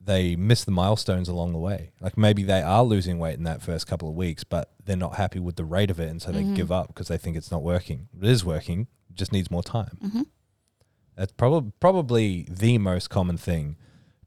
they 0.01 0.35
miss 0.37 0.65
the 0.65 0.71
milestones 0.71 1.29
along 1.29 1.53
the 1.53 1.59
way. 1.59 1.91
Like 2.01 2.17
maybe 2.19 2.43
they 2.43 2.63
are 2.63 2.83
losing 2.83 3.19
weight 3.19 3.37
in 3.39 3.45
that 3.45 3.63
first 3.63 3.87
couple 3.87 4.09
of 4.09 4.15
weeks, 4.15 4.43
but 4.43 4.73
they're 4.85 4.97
not 4.97 5.17
happy 5.17 5.39
with 5.39 5.57
the 5.57 5.65
rate 5.65 5.91
of 5.91 6.01
it, 6.01 6.09
and 6.11 6.21
so 6.21 6.33
they 6.33 6.43
Mhm. 6.45 6.55
give 6.57 6.73
up 6.73 6.89
because 6.89 7.09
they 7.09 7.19
think 7.19 7.37
it's 7.37 7.51
not 7.51 7.63
working. 7.63 8.09
It 8.21 8.27
is 8.29 8.45
working, 8.45 8.89
just 9.15 9.33
needs 9.33 9.51
more 9.51 9.63
time. 9.63 9.99
hmm 10.01 10.23
That's 11.17 11.33
probably 11.33 11.73
probably 11.81 12.47
the 12.51 12.79
most 12.79 13.09
common 13.11 13.37
thing, 13.37 13.77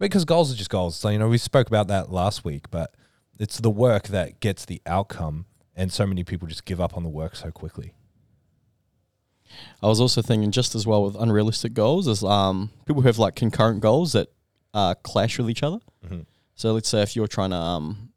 because 0.07 0.25
goals 0.25 0.51
are 0.51 0.55
just 0.55 0.69
goals. 0.69 0.95
So 0.95 1.09
you 1.09 1.19
know 1.19 1.29
we 1.29 1.37
spoke 1.37 1.67
about 1.67 1.87
that 1.87 2.11
last 2.11 2.43
week, 2.43 2.69
but 2.71 2.93
it's 3.39 3.59
the 3.59 3.69
work 3.69 4.07
that 4.09 4.39
gets 4.39 4.65
the 4.65 4.81
outcome, 4.85 5.45
and 5.75 5.91
so 5.91 6.05
many 6.05 6.23
people 6.23 6.47
just 6.47 6.65
give 6.65 6.81
up 6.81 6.95
on 6.97 7.03
the 7.03 7.09
work 7.09 7.35
so 7.35 7.51
quickly. 7.51 7.93
I 9.83 9.87
was 9.87 9.99
also 9.99 10.21
thinking 10.21 10.51
just 10.51 10.75
as 10.75 10.87
well 10.87 11.03
with 11.03 11.15
unrealistic 11.15 11.73
goals 11.73 12.07
as 12.07 12.23
um 12.23 12.71
people 12.85 13.01
who 13.01 13.07
have 13.07 13.19
like 13.19 13.35
concurrent 13.35 13.81
goals 13.81 14.13
that 14.13 14.27
uh, 14.73 14.93
clash 15.03 15.37
with 15.37 15.49
each 15.49 15.63
other. 15.63 15.79
Mhm. 16.05 16.25
So 16.55 16.71
let's 16.73 16.87
say 16.87 17.01
if 17.01 17.15
you're 17.15 17.27
trying 17.27 17.49
to 17.49 17.57
um, 17.57 18.09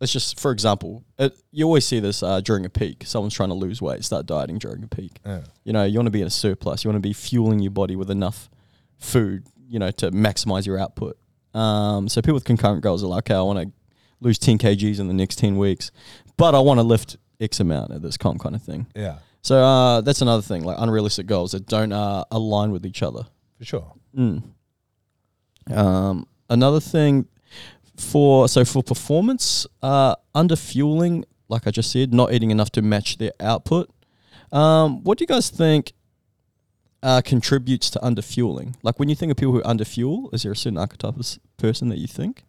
let's 0.00 0.12
just 0.12 0.40
for 0.40 0.50
example, 0.50 1.04
it, 1.18 1.36
you 1.52 1.64
always 1.66 1.86
see 1.86 2.00
this 2.00 2.22
uh, 2.22 2.40
during 2.40 2.64
a 2.64 2.70
peak. 2.70 3.04
Someone's 3.06 3.34
trying 3.34 3.50
to 3.50 3.54
lose 3.54 3.80
weight, 3.80 4.04
start 4.04 4.26
dieting 4.26 4.58
during 4.58 4.82
a 4.82 4.88
peak. 4.88 5.20
Yeah. 5.24 5.42
You 5.64 5.72
know, 5.72 5.84
you 5.84 5.98
want 5.98 6.06
to 6.06 6.10
be 6.10 6.20
in 6.22 6.26
a 6.26 6.30
surplus. 6.30 6.82
You 6.82 6.90
want 6.90 6.96
to 7.02 7.08
be 7.08 7.12
fueling 7.12 7.60
your 7.60 7.70
body 7.70 7.94
with 7.94 8.10
enough 8.10 8.50
food, 8.98 9.46
you 9.68 9.78
know, 9.78 9.90
to 9.92 10.10
maximize 10.10 10.66
your 10.66 10.78
output. 10.78 11.16
Um, 11.54 12.08
so 12.08 12.20
people 12.20 12.34
with 12.34 12.44
concurrent 12.44 12.82
goals 12.82 13.02
are 13.04 13.06
like, 13.06 13.30
okay, 13.30 13.34
I 13.34 13.42
want 13.42 13.60
to 13.60 13.72
lose 14.20 14.38
10 14.38 14.58
kgs 14.58 14.98
in 15.00 15.08
the 15.08 15.14
next 15.14 15.38
10 15.38 15.56
weeks, 15.56 15.90
but 16.36 16.54
I 16.54 16.58
want 16.60 16.78
to 16.78 16.82
lift 16.84 17.16
X 17.40 17.60
amount 17.60 17.92
at 17.92 18.02
this 18.02 18.16
comp 18.16 18.40
kind 18.40 18.54
of 18.54 18.62
thing. 18.62 18.86
Yeah, 18.94 19.18
So 19.42 19.62
uh, 19.62 20.00
that's 20.00 20.22
another 20.22 20.42
thing, 20.42 20.64
like 20.64 20.76
unrealistic 20.78 21.26
goals 21.26 21.52
that 21.52 21.66
don't 21.66 21.92
uh, 21.92 22.24
align 22.30 22.70
with 22.70 22.84
each 22.86 23.02
other. 23.02 23.26
for 23.58 23.64
sure. 23.64 23.92
Mm. 24.16 24.42
Um, 25.70 26.26
another 26.50 26.80
thing 26.80 27.26
for 27.96 28.48
so 28.48 28.64
for 28.64 28.82
performance, 28.82 29.66
uh, 29.82 30.16
under 30.34 30.56
fueling, 30.56 31.24
like 31.48 31.66
I 31.66 31.70
just 31.70 31.90
said, 31.90 32.12
not 32.12 32.32
eating 32.32 32.50
enough 32.50 32.70
to 32.72 32.82
match 32.82 33.18
their 33.18 33.32
output. 33.40 33.90
Um, 34.52 35.02
what 35.04 35.18
do 35.18 35.22
you 35.22 35.26
guys 35.26 35.50
think 35.50 35.92
uh, 37.04 37.22
contributes 37.22 37.88
to 37.90 38.04
under 38.04 38.22
fueling? 38.22 38.74
Like 38.82 38.98
when 38.98 39.08
you 39.08 39.14
think 39.14 39.30
of 39.30 39.36
people 39.36 39.52
who 39.52 39.62
under 39.64 39.84
fuel, 39.84 40.30
is 40.32 40.42
there 40.42 40.52
a 40.52 40.56
certain 40.56 40.78
archetype 40.78 41.16
of 41.16 41.38
person 41.56 41.88
that 41.90 41.98
you 41.98 42.08
think? 42.08 42.42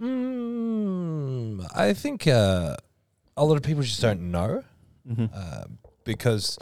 Mm, 0.00 1.64
I 1.76 1.92
think 1.92 2.26
uh, 2.26 2.76
a 3.36 3.44
lot 3.44 3.56
of 3.56 3.62
people 3.62 3.82
just 3.84 4.00
don't 4.00 4.32
know. 4.32 4.64
Mm-hmm. 5.08 5.26
uh, 5.34 5.64
because 6.04 6.58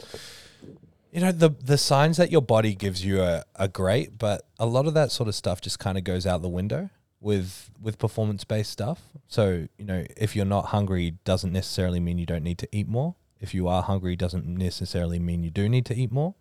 you 1.11 1.21
know 1.21 1.31
the 1.31 1.49
the 1.49 1.77
signs 1.77 2.17
that 2.17 2.31
your 2.31 2.41
body 2.41 2.73
gives 2.73 3.05
you 3.05 3.21
are, 3.21 3.43
are 3.55 3.67
great, 3.67 4.17
but 4.17 4.47
a 4.59 4.65
lot 4.65 4.87
of 4.87 4.93
that 4.93 5.11
sort 5.11 5.29
of 5.29 5.35
stuff 5.35 5.61
just 5.61 5.79
kind 5.79 5.97
of 5.97 6.03
goes 6.03 6.25
out 6.25 6.41
the 6.41 6.49
window 6.49 6.89
with 7.19 7.69
with 7.79 7.99
performance 7.99 8.43
based 8.43 8.71
stuff. 8.71 9.01
So 9.27 9.67
you 9.77 9.85
know, 9.85 10.05
if 10.17 10.35
you're 10.35 10.45
not 10.45 10.67
hungry, 10.67 11.15
doesn't 11.23 11.53
necessarily 11.53 11.99
mean 11.99 12.17
you 12.17 12.25
don't 12.25 12.43
need 12.43 12.57
to 12.59 12.67
eat 12.71 12.87
more. 12.87 13.15
If 13.39 13.53
you 13.53 13.67
are 13.67 13.83
hungry, 13.83 14.15
doesn't 14.15 14.45
necessarily 14.45 15.19
mean 15.19 15.43
you 15.43 15.49
do 15.49 15.69
need 15.69 15.85
to 15.87 15.95
eat 15.95 16.11
more. 16.11 16.35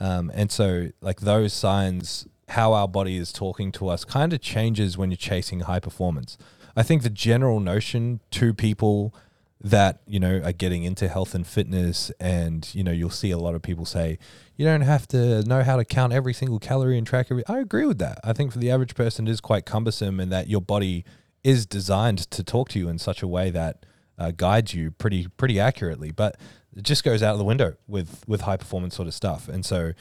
Um, 0.00 0.30
and 0.34 0.50
so, 0.50 0.88
like 1.00 1.20
those 1.20 1.52
signs, 1.52 2.26
how 2.48 2.72
our 2.72 2.88
body 2.88 3.16
is 3.16 3.32
talking 3.32 3.70
to 3.72 3.88
us, 3.88 4.04
kind 4.04 4.32
of 4.32 4.40
changes 4.40 4.96
when 4.98 5.10
you're 5.10 5.16
chasing 5.18 5.60
high 5.60 5.80
performance. 5.80 6.38
I 6.74 6.82
think 6.82 7.02
the 7.02 7.10
general 7.10 7.60
notion 7.60 8.20
to 8.32 8.54
people 8.54 9.14
that 9.62 10.00
you 10.06 10.18
know 10.18 10.40
are 10.42 10.52
getting 10.52 10.84
into 10.84 11.06
health 11.06 11.34
and 11.34 11.46
fitness 11.46 12.10
and 12.18 12.74
you 12.74 12.82
know 12.82 12.90
you'll 12.90 13.10
see 13.10 13.30
a 13.30 13.36
lot 13.36 13.54
of 13.54 13.60
people 13.60 13.84
say 13.84 14.18
you 14.56 14.64
don't 14.64 14.80
have 14.80 15.06
to 15.06 15.42
know 15.42 15.62
how 15.62 15.76
to 15.76 15.84
count 15.84 16.14
every 16.14 16.32
single 16.32 16.58
calorie 16.58 16.96
and 16.96 17.06
track 17.06 17.26
every 17.30 17.46
i 17.46 17.58
agree 17.58 17.84
with 17.84 17.98
that 17.98 18.18
i 18.24 18.32
think 18.32 18.50
for 18.50 18.58
the 18.58 18.70
average 18.70 18.94
person 18.94 19.28
it 19.28 19.30
is 19.30 19.40
quite 19.40 19.66
cumbersome 19.66 20.18
and 20.18 20.32
that 20.32 20.48
your 20.48 20.62
body 20.62 21.04
is 21.44 21.66
designed 21.66 22.18
to 22.30 22.42
talk 22.42 22.70
to 22.70 22.78
you 22.78 22.88
in 22.88 22.98
such 22.98 23.22
a 23.22 23.28
way 23.28 23.50
that 23.50 23.84
uh, 24.18 24.30
guides 24.30 24.72
you 24.72 24.90
pretty 24.90 25.26
pretty 25.36 25.60
accurately 25.60 26.10
but 26.10 26.38
it 26.80 26.84
just 26.84 27.04
goes 27.04 27.22
out 27.22 27.32
of 27.32 27.38
the 27.38 27.44
window 27.44 27.76
with 27.86 28.24
with 28.26 28.42
high 28.42 28.56
performance 28.56 28.96
sort 28.96 29.08
of 29.08 29.14
stuff 29.14 29.48
and 29.48 29.64
so 29.64 29.92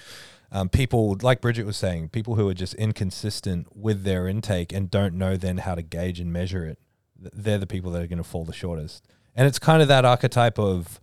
um, 0.51 0.67
people 0.67 1.15
like 1.21 1.41
bridget 1.41 1.65
was 1.65 1.77
saying 1.77 2.09
people 2.09 2.35
who 2.35 2.47
are 2.49 2.53
just 2.53 2.73
inconsistent 2.75 3.67
with 3.75 4.03
their 4.03 4.27
intake 4.27 4.73
and 4.73 4.89
don't 4.89 5.13
know 5.13 5.37
then 5.37 5.59
how 5.59 5.75
to 5.75 5.81
gauge 5.81 6.19
and 6.19 6.33
measure 6.33 6.65
it 6.65 6.79
they're 7.15 7.57
the 7.57 7.67
people 7.67 7.91
that 7.91 8.01
are 8.01 8.07
going 8.07 8.17
to 8.17 8.23
fall 8.23 8.45
the 8.45 8.53
shortest 8.53 9.07
and 9.35 9.47
it's 9.47 9.59
kind 9.59 9.81
of 9.81 9.87
that 9.87 10.05
archetype 10.05 10.57
of 10.57 10.99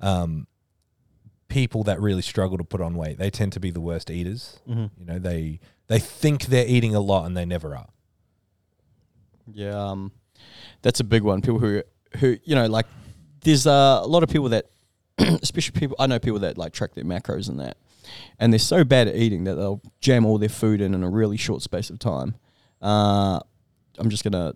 um, 0.00 0.46
people 1.50 1.82
that 1.84 2.00
really 2.00 2.22
struggle 2.22 2.56
to 2.56 2.64
put 2.64 2.80
on 2.80 2.94
weight. 2.94 3.18
They 3.18 3.28
tend 3.28 3.52
to 3.52 3.60
be 3.60 3.70
the 3.70 3.80
worst 3.80 4.10
eaters. 4.10 4.60
Mm-hmm. 4.68 4.86
You 4.98 5.04
know, 5.04 5.18
they 5.18 5.60
they 5.88 5.98
think 5.98 6.46
they're 6.46 6.66
eating 6.66 6.94
a 6.94 7.00
lot 7.00 7.26
and 7.26 7.36
they 7.36 7.44
never 7.44 7.76
are. 7.76 7.88
Yeah, 9.52 9.90
um, 9.90 10.12
that's 10.80 11.00
a 11.00 11.04
big 11.04 11.22
one. 11.22 11.42
People 11.42 11.58
who 11.58 11.82
who 12.18 12.38
you 12.44 12.54
know 12.54 12.66
like 12.66 12.86
there's 13.42 13.66
uh, 13.66 14.00
a 14.02 14.06
lot 14.06 14.22
of 14.22 14.30
people 14.30 14.50
that, 14.50 14.66
especially 15.42 15.78
people 15.78 15.96
I 15.98 16.06
know 16.06 16.18
people 16.18 16.40
that 16.40 16.58
like 16.58 16.72
track 16.72 16.94
their 16.94 17.04
macros 17.04 17.48
and 17.48 17.60
that, 17.60 17.76
and 18.38 18.52
they're 18.52 18.58
so 18.58 18.84
bad 18.84 19.08
at 19.08 19.16
eating 19.16 19.44
that 19.44 19.54
they'll 19.54 19.82
jam 20.00 20.24
all 20.24 20.38
their 20.38 20.48
food 20.48 20.80
in 20.80 20.94
in 20.94 21.02
a 21.02 21.10
really 21.10 21.36
short 21.36 21.62
space 21.62 21.90
of 21.90 21.98
time. 21.98 22.34
Uh, 22.80 23.40
I'm 23.98 24.10
just 24.10 24.24
gonna. 24.24 24.54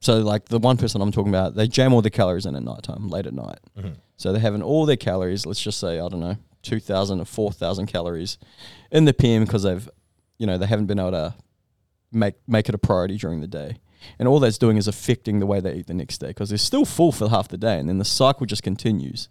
So 0.00 0.18
like 0.18 0.46
the 0.46 0.58
one 0.58 0.76
person 0.76 1.00
I'm 1.00 1.12
talking 1.12 1.32
about, 1.32 1.54
they 1.54 1.66
jam 1.66 1.92
all 1.92 2.02
their 2.02 2.10
calories 2.10 2.46
in 2.46 2.54
at 2.54 2.62
night 2.62 2.82
time, 2.82 3.08
late 3.08 3.26
at 3.26 3.32
night. 3.32 3.58
Mm-hmm. 3.76 3.94
So 4.16 4.32
they're 4.32 4.40
having 4.40 4.62
all 4.62 4.86
their 4.86 4.96
calories. 4.96 5.46
Let's 5.46 5.60
just 5.60 5.80
say 5.80 5.98
I 6.00 6.08
don't 6.08 6.20
know, 6.20 6.36
two 6.62 6.80
thousand 6.80 7.20
or 7.20 7.24
four 7.24 7.52
thousand 7.52 7.86
calories 7.86 8.38
in 8.90 9.04
the 9.04 9.14
PM 9.14 9.44
because 9.44 9.62
they've, 9.62 9.88
you 10.38 10.46
know, 10.46 10.58
they 10.58 10.66
haven't 10.66 10.86
been 10.86 10.98
able 10.98 11.12
to 11.12 11.34
make 12.12 12.34
make 12.46 12.68
it 12.68 12.74
a 12.74 12.78
priority 12.78 13.16
during 13.16 13.40
the 13.40 13.46
day. 13.46 13.78
And 14.18 14.28
all 14.28 14.38
that's 14.38 14.58
doing 14.58 14.76
is 14.76 14.86
affecting 14.86 15.40
the 15.40 15.46
way 15.46 15.58
they 15.60 15.74
eat 15.74 15.86
the 15.86 15.94
next 15.94 16.18
day 16.18 16.28
because 16.28 16.50
they're 16.50 16.58
still 16.58 16.84
full 16.84 17.12
for 17.12 17.28
half 17.28 17.48
the 17.48 17.58
day, 17.58 17.78
and 17.78 17.88
then 17.88 17.98
the 17.98 18.04
cycle 18.04 18.46
just 18.46 18.62
continues. 18.62 19.28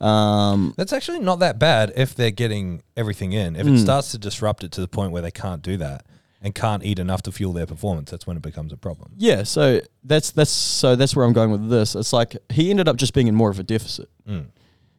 Um, 0.00 0.74
That's 0.76 0.92
actually 0.92 1.20
not 1.20 1.38
that 1.40 1.58
bad 1.58 1.92
if 1.96 2.14
they're 2.14 2.30
getting 2.30 2.82
everything 2.96 3.32
in. 3.32 3.56
If 3.56 3.66
it 3.66 3.70
Mm. 3.74 3.78
starts 3.82 4.10
to 4.12 4.18
disrupt 4.18 4.62
it 4.64 4.72
to 4.72 4.80
the 4.80 4.88
point 4.88 5.12
where 5.12 5.22
they 5.22 5.30
can't 5.30 5.62
do 5.62 5.76
that 5.78 6.04
and 6.42 6.54
can't 6.54 6.84
eat 6.84 6.98
enough 6.98 7.22
to 7.22 7.32
fuel 7.32 7.52
their 7.52 7.66
performance, 7.66 8.10
that's 8.10 8.26
when 8.26 8.36
it 8.36 8.42
becomes 8.42 8.72
a 8.72 8.76
problem. 8.76 9.12
yeah, 9.16 9.42
so 9.42 9.80
that's 10.04 10.30
that's 10.32 10.50
so 10.50 10.96
that's 10.96 11.16
where 11.16 11.24
I'm 11.24 11.32
going 11.32 11.50
with 11.50 11.68
this. 11.70 11.94
It's 11.94 12.12
like 12.12 12.36
he 12.50 12.70
ended 12.70 12.88
up 12.88 12.96
just 12.96 13.14
being 13.14 13.26
in 13.26 13.34
more 13.34 13.50
of 13.50 13.58
a 13.58 13.62
deficit 13.62 14.08
Mm. 14.28 14.46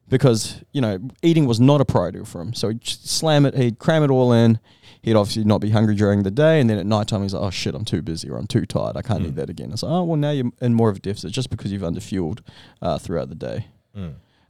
because 0.09 0.61
you 0.71 0.81
know 0.81 0.97
eating 1.21 1.45
was 1.45 1.59
not 1.59 1.79
a 1.81 1.85
priority 1.85 2.23
for 2.25 2.41
him. 2.41 2.53
So 2.53 2.69
he'd 2.69 2.81
just 2.81 3.07
slam 3.07 3.45
it, 3.45 3.55
he'd 3.55 3.79
cram 3.79 4.03
it 4.03 4.09
all 4.09 4.31
in. 4.33 4.59
He'd 5.03 5.15
obviously 5.15 5.43
not 5.45 5.61
be 5.61 5.69
hungry 5.69 5.95
during 5.95 6.23
the 6.23 6.31
day, 6.31 6.59
and 6.59 6.69
then 6.69 6.77
at 6.79 6.85
night 6.85 7.07
time 7.07 7.21
he's 7.21 7.33
like, 7.33 7.43
"Oh 7.43 7.49
shit, 7.51 7.75
I'm 7.75 7.85
too 7.85 8.01
busy 8.01 8.29
or 8.29 8.37
I'm 8.37 8.47
too 8.47 8.65
tired. 8.65 8.97
I 8.97 9.01
can't 9.03 9.23
eat 9.25 9.35
that 9.35 9.49
again." 9.49 9.71
It's 9.71 9.83
like, 9.83 9.91
"Oh 9.91 10.03
well, 10.03 10.17
now 10.17 10.31
you're 10.31 10.51
in 10.59 10.73
more 10.73 10.89
of 10.89 10.97
a 10.97 10.99
deficit 10.99 11.31
just 11.31 11.49
because 11.49 11.71
you've 11.71 11.83
underfueled 11.83 12.39
uh, 12.81 12.97
throughout 12.97 13.29
the 13.29 13.35
day." 13.35 13.67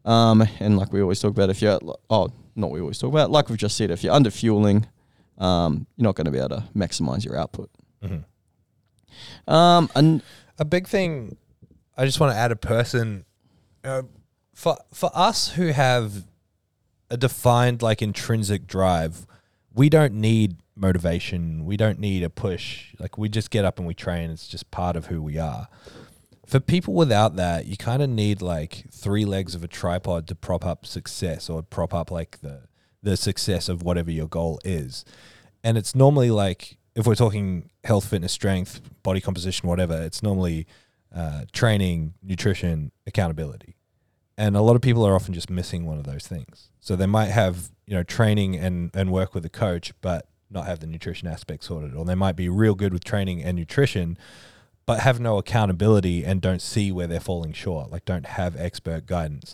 Um, 0.07 0.47
and 0.59 0.77
like 0.77 0.91
we 0.93 1.01
always 1.01 1.19
talk 1.19 1.31
about, 1.31 1.49
if 1.49 1.61
you're 1.61 1.79
oh, 2.09 2.29
not 2.55 2.71
we 2.71 2.79
always 2.79 2.97
talk 2.97 3.09
about, 3.11 3.29
like 3.29 3.49
we've 3.49 3.57
just 3.57 3.77
said, 3.77 3.91
if 3.91 4.03
you're 4.03 4.13
underfueling, 4.13 4.85
um, 5.37 5.85
you're 5.97 6.05
not 6.05 6.15
going 6.15 6.25
to 6.25 6.31
be 6.31 6.39
able 6.39 6.49
to 6.49 6.63
maximize 6.75 7.25
your 7.25 7.37
output. 7.37 7.69
Mhm. 8.03 8.23
Um, 9.47 9.89
and 9.95 10.21
a 10.57 10.65
big 10.65 10.87
thing 10.87 11.37
I 11.97 12.05
just 12.05 12.19
want 12.19 12.31
to 12.33 12.37
add 12.37 12.51
a 12.51 12.55
person 12.55 13.25
uh, 13.83 14.03
for 14.53 14.77
for 14.93 15.11
us 15.13 15.49
who 15.49 15.67
have 15.67 16.25
a 17.09 17.17
defined 17.17 17.81
like 17.81 18.01
intrinsic 18.01 18.67
drive 18.67 19.25
we 19.73 19.89
don't 19.89 20.13
need 20.13 20.57
motivation 20.75 21.63
we 21.63 21.77
don't 21.77 21.99
need 21.99 22.23
a 22.23 22.29
push 22.29 22.93
like 22.99 23.17
we 23.17 23.29
just 23.29 23.49
get 23.49 23.63
up 23.65 23.77
and 23.77 23.87
we 23.87 23.93
train 23.93 24.29
it's 24.29 24.47
just 24.47 24.69
part 24.71 24.95
of 24.95 25.05
who 25.05 25.21
we 25.21 25.37
are 25.37 25.67
for 26.47 26.61
people 26.61 26.93
without 26.93 27.35
that 27.35 27.65
you 27.65 27.75
kind 27.75 28.01
of 28.01 28.09
need 28.09 28.41
like 28.41 28.85
three 28.89 29.25
legs 29.25 29.53
of 29.53 29.63
a 29.63 29.67
tripod 29.67 30.27
to 30.27 30.35
prop 30.35 30.65
up 30.65 30.85
success 30.85 31.49
or 31.49 31.61
prop 31.61 31.93
up 31.93 32.09
like 32.09 32.39
the 32.39 32.61
the 33.03 33.17
success 33.17 33.69
of 33.69 33.83
whatever 33.83 34.09
your 34.09 34.27
goal 34.27 34.59
is. 34.65 35.05
And 35.63 35.77
it's 35.77 35.93
normally 35.93 36.31
like 36.31 36.77
if 36.95 37.05
we're 37.05 37.15
talking 37.15 37.69
health 37.83 38.07
fitness 38.07 38.31
strength 38.31 38.81
body 39.03 39.21
composition 39.21 39.69
whatever 39.69 40.01
it's 40.01 40.23
normally 40.23 40.65
uh, 41.13 41.43
training 41.51 42.13
nutrition 42.23 42.91
accountability. 43.05 43.75
And 44.37 44.55
a 44.55 44.61
lot 44.61 44.75
of 44.75 44.81
people 44.81 45.05
are 45.05 45.15
often 45.15 45.33
just 45.33 45.49
missing 45.49 45.85
one 45.85 45.97
of 45.97 46.05
those 46.05 46.27
things. 46.27 46.69
So 46.79 46.95
they 46.95 47.07
might 47.07 47.29
have 47.29 47.69
you 47.85 47.93
know 47.93 48.03
training 48.03 48.55
and 48.55 48.89
and 48.93 49.11
work 49.11 49.35
with 49.35 49.45
a 49.45 49.49
coach 49.49 49.91
but 49.99 50.29
not 50.49 50.65
have 50.65 50.79
the 50.79 50.87
nutrition 50.87 51.27
aspect 51.27 51.65
sorted 51.65 51.93
or 51.93 52.05
they 52.05 52.15
might 52.15 52.37
be 52.37 52.47
real 52.47 52.73
good 52.73 52.93
with 52.93 53.03
training 53.03 53.43
and 53.43 53.57
nutrition 53.57 54.17
but 54.87 55.01
have 55.01 55.19
no 55.19 55.37
accountability 55.37 56.25
and 56.25 56.41
don't 56.41 56.61
see 56.61 56.91
where 56.91 57.05
they're 57.05 57.19
falling 57.19 57.53
short 57.53 57.91
like 57.91 58.03
don't 58.05 58.25
have 58.25 58.55
expert 58.55 59.05
guidance 59.05 59.53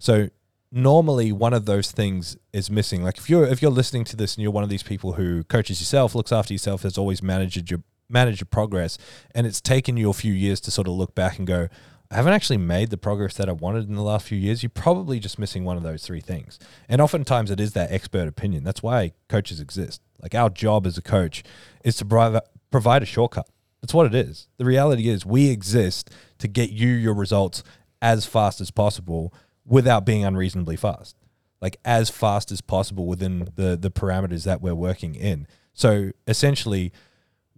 so 0.00 0.28
normally 0.72 1.30
one 1.30 1.52
of 1.52 1.66
those 1.66 1.92
things 1.92 2.36
is 2.52 2.68
missing 2.68 3.04
like 3.04 3.18
if 3.18 3.30
you're 3.30 3.44
if 3.44 3.62
you're 3.62 3.70
listening 3.70 4.02
to 4.02 4.16
this 4.16 4.34
and 4.34 4.42
you're 4.42 4.50
one 4.50 4.64
of 4.64 4.70
these 4.70 4.82
people 4.82 5.12
who 5.12 5.44
coaches 5.44 5.80
yourself 5.80 6.14
looks 6.14 6.32
after 6.32 6.52
yourself 6.52 6.82
has 6.82 6.98
always 6.98 7.22
managed 7.22 7.70
your 7.70 7.80
manage 8.08 8.40
your 8.40 8.46
progress 8.46 8.98
and 9.34 9.46
it's 9.46 9.60
taken 9.60 9.96
you 9.96 10.10
a 10.10 10.14
few 10.14 10.32
years 10.32 10.60
to 10.60 10.70
sort 10.70 10.88
of 10.88 10.94
look 10.94 11.14
back 11.14 11.38
and 11.38 11.46
go 11.46 11.68
I 12.12 12.16
haven't 12.16 12.32
actually 12.32 12.56
made 12.56 12.90
the 12.90 12.96
progress 12.96 13.34
that 13.34 13.48
I 13.48 13.52
wanted 13.52 13.88
in 13.88 13.94
the 13.94 14.02
last 14.02 14.26
few 14.26 14.36
years. 14.36 14.64
You're 14.64 14.70
probably 14.70 15.20
just 15.20 15.38
missing 15.38 15.64
one 15.64 15.76
of 15.76 15.84
those 15.84 16.04
three 16.04 16.20
things. 16.20 16.58
And 16.88 17.00
oftentimes 17.00 17.52
it 17.52 17.60
is 17.60 17.72
that 17.74 17.92
expert 17.92 18.26
opinion. 18.26 18.64
That's 18.64 18.82
why 18.82 19.12
coaches 19.28 19.60
exist. 19.60 20.02
Like 20.20 20.34
our 20.34 20.50
job 20.50 20.88
as 20.88 20.98
a 20.98 21.02
coach 21.02 21.44
is 21.84 21.94
to 21.98 22.04
provide, 22.04 22.42
provide 22.72 23.04
a 23.04 23.06
shortcut. 23.06 23.48
That's 23.80 23.94
what 23.94 24.06
it 24.06 24.14
is. 24.14 24.48
The 24.58 24.64
reality 24.64 25.08
is 25.08 25.24
we 25.24 25.50
exist 25.50 26.10
to 26.38 26.48
get 26.48 26.70
you 26.70 26.88
your 26.88 27.14
results 27.14 27.62
as 28.02 28.26
fast 28.26 28.60
as 28.60 28.70
possible 28.70 29.32
without 29.64 30.04
being 30.04 30.24
unreasonably 30.24 30.76
fast. 30.76 31.16
Like 31.60 31.78
as 31.84 32.10
fast 32.10 32.50
as 32.50 32.60
possible 32.60 33.06
within 33.06 33.48
the 33.56 33.76
the 33.76 33.90
parameters 33.90 34.44
that 34.44 34.62
we're 34.62 34.74
working 34.74 35.14
in. 35.14 35.46
So 35.72 36.10
essentially 36.26 36.92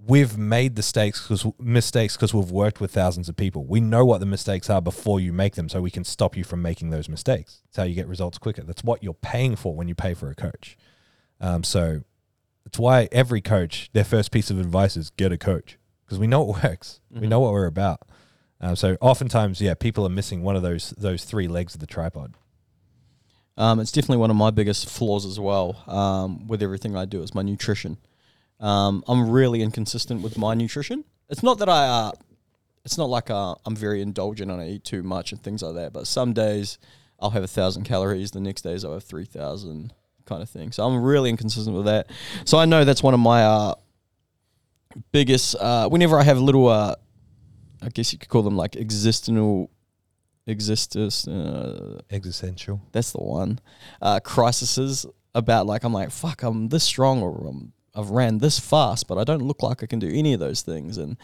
we've 0.04 0.36
made 0.36 0.74
the 0.74 0.82
stakes 0.82 1.22
because 1.22 1.46
mistakes 1.58 2.16
because 2.16 2.34
we've 2.34 2.50
worked 2.50 2.80
with 2.80 2.90
thousands 2.92 3.28
of 3.28 3.36
people. 3.36 3.64
We 3.64 3.80
know 3.80 4.04
what 4.04 4.18
the 4.18 4.26
mistakes 4.26 4.68
are 4.68 4.82
before 4.82 5.20
you 5.20 5.32
make 5.32 5.54
them, 5.54 5.68
so 5.68 5.80
we 5.80 5.90
can 5.90 6.04
stop 6.04 6.36
you 6.36 6.44
from 6.44 6.60
making 6.62 6.90
those 6.90 7.08
mistakes. 7.08 7.62
That's 7.66 7.76
how 7.78 7.84
you 7.84 7.94
get 7.94 8.08
results 8.08 8.38
quicker. 8.38 8.62
That's 8.62 8.82
what 8.82 9.02
you're 9.02 9.14
paying 9.14 9.54
for 9.54 9.74
when 9.74 9.86
you 9.86 9.94
pay 9.94 10.14
for 10.14 10.28
a 10.28 10.34
coach. 10.34 10.76
Um, 11.40 11.62
so 11.62 12.00
it's 12.66 12.78
why 12.78 13.08
every 13.12 13.40
coach, 13.40 13.90
their 13.92 14.04
first 14.04 14.32
piece 14.32 14.50
of 14.50 14.58
advice 14.58 14.96
is 14.96 15.10
get 15.10 15.30
a 15.30 15.38
coach 15.38 15.78
because 16.12 16.20
we 16.20 16.26
know 16.26 16.42
it 16.42 16.62
works. 16.62 17.00
We 17.10 17.26
know 17.26 17.40
what 17.40 17.52
we're 17.52 17.66
about. 17.66 18.02
Um, 18.60 18.76
so 18.76 18.98
oftentimes, 19.00 19.62
yeah, 19.62 19.72
people 19.72 20.04
are 20.04 20.10
missing 20.10 20.42
one 20.42 20.56
of 20.56 20.62
those 20.62 20.90
those 20.90 21.24
three 21.24 21.48
legs 21.48 21.74
of 21.74 21.80
the 21.80 21.86
tripod. 21.86 22.34
um, 23.56 23.80
it's 23.80 23.90
definitely 23.90 24.18
one 24.18 24.30
of 24.30 24.36
my 24.36 24.50
biggest 24.50 24.88
flaws 24.90 25.24
as 25.24 25.40
well 25.40 25.82
um, 25.86 26.46
with 26.46 26.62
everything 26.62 26.94
I 26.96 27.06
do 27.06 27.22
is 27.22 27.34
my 27.34 27.40
nutrition. 27.42 27.96
Um, 28.60 29.02
I'm 29.08 29.30
really 29.30 29.62
inconsistent 29.62 30.22
with 30.22 30.36
my 30.36 30.52
nutrition. 30.54 31.04
It's 31.30 31.42
not 31.42 31.58
that 31.58 31.68
I, 31.68 31.86
uh, 31.86 32.12
it's 32.84 32.98
not 32.98 33.08
like 33.08 33.30
uh, 33.30 33.54
I'm 33.64 33.74
very 33.74 34.02
indulgent 34.02 34.50
and 34.50 34.60
I 34.60 34.68
eat 34.68 34.84
too 34.84 35.02
much 35.02 35.32
and 35.32 35.42
things 35.42 35.62
like 35.62 35.74
that. 35.76 35.92
But 35.94 36.06
some 36.06 36.32
days 36.34 36.78
I'll 37.18 37.30
have 37.30 37.42
a 37.42 37.48
thousand 37.48 37.84
calories, 37.84 38.32
the 38.32 38.40
next 38.40 38.62
days 38.62 38.84
I'll 38.84 38.92
have 38.92 39.02
three 39.04 39.24
thousand, 39.24 39.94
kind 40.26 40.42
of 40.42 40.50
thing. 40.50 40.72
So 40.72 40.86
I'm 40.86 41.02
really 41.02 41.30
inconsistent 41.30 41.74
with 41.74 41.86
that. 41.86 42.10
So 42.44 42.58
I 42.58 42.66
know 42.66 42.84
that's 42.84 43.02
one 43.02 43.14
of 43.14 43.20
my 43.20 43.44
uh, 43.44 43.74
biggest. 45.12 45.56
Uh, 45.56 45.88
whenever 45.88 46.18
I 46.18 46.22
have 46.22 46.38
little, 46.38 46.68
uh, 46.68 46.94
I 47.80 47.88
guess 47.88 48.12
you 48.12 48.18
could 48.18 48.28
call 48.28 48.42
them 48.42 48.56
like 48.56 48.76
existential, 48.76 49.70
existence. 50.46 51.26
Uh, 51.26 52.00
Existential. 52.10 52.80
that's 52.92 53.12
the 53.12 53.18
one. 53.20 53.58
Uh, 54.00 54.20
crises 54.20 55.06
about 55.34 55.66
like 55.66 55.82
I'm 55.84 55.92
like 55.92 56.10
fuck 56.10 56.42
I'm 56.42 56.68
this 56.68 56.84
strong 56.84 57.22
or 57.22 57.48
um, 57.48 57.72
I've 57.94 58.10
ran 58.10 58.38
this 58.38 58.58
fast, 58.58 59.06
but 59.08 59.18
I 59.18 59.24
don't 59.24 59.42
look 59.42 59.62
like 59.62 59.82
I 59.82 59.86
can 59.86 59.98
do 59.98 60.08
any 60.10 60.32
of 60.32 60.40
those 60.40 60.62
things, 60.62 60.96
and 60.98 61.16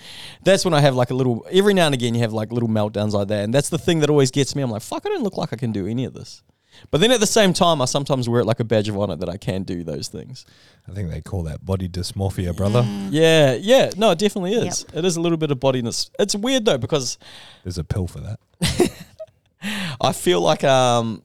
that's 0.44 0.64
when 0.64 0.74
I 0.74 0.80
have 0.80 0.94
like 0.94 1.10
a 1.10 1.14
little. 1.14 1.46
Every 1.50 1.72
now 1.74 1.86
and 1.86 1.94
again, 1.94 2.14
you 2.14 2.20
have 2.20 2.32
like 2.32 2.52
little 2.52 2.68
meltdowns 2.68 3.12
like 3.12 3.28
that, 3.28 3.44
and 3.44 3.54
that's 3.54 3.70
the 3.70 3.78
thing 3.78 4.00
that 4.00 4.10
always 4.10 4.30
gets 4.30 4.54
me. 4.54 4.62
I'm 4.62 4.70
like 4.70 4.82
fuck, 4.82 5.06
I 5.06 5.08
don't 5.08 5.22
look 5.22 5.36
like 5.36 5.52
I 5.52 5.56
can 5.56 5.72
do 5.72 5.86
any 5.86 6.04
of 6.04 6.12
this. 6.14 6.42
But 6.90 7.00
then 7.00 7.10
at 7.10 7.20
the 7.20 7.26
same 7.26 7.52
time, 7.52 7.82
I 7.82 7.84
sometimes 7.84 8.28
wear 8.28 8.40
it 8.40 8.44
like 8.44 8.60
a 8.60 8.64
badge 8.64 8.88
of 8.88 8.98
honor 8.98 9.16
that 9.16 9.28
I 9.28 9.36
can 9.36 9.62
do 9.62 9.84
those 9.84 10.08
things. 10.08 10.44
I 10.88 10.92
think 10.92 11.10
they 11.10 11.20
call 11.20 11.42
that 11.44 11.64
body 11.64 11.88
dysmorphia, 11.88 12.56
brother. 12.56 12.82
Mm. 12.82 13.08
Yeah, 13.10 13.54
yeah. 13.54 13.90
No, 13.96 14.10
it 14.10 14.18
definitely 14.18 14.54
is. 14.54 14.86
It 14.94 15.04
is 15.04 15.16
a 15.16 15.20
little 15.20 15.38
bit 15.38 15.50
of 15.50 15.60
bodiness. 15.60 16.10
It's 16.18 16.34
weird 16.34 16.64
though 16.64 16.78
because 16.78 17.18
There's 17.64 17.78
a 17.78 17.84
pill 17.84 18.06
for 18.06 18.20
that. 18.20 18.38
I 20.00 20.12
feel 20.12 20.40
like 20.40 20.64
um 20.64 21.22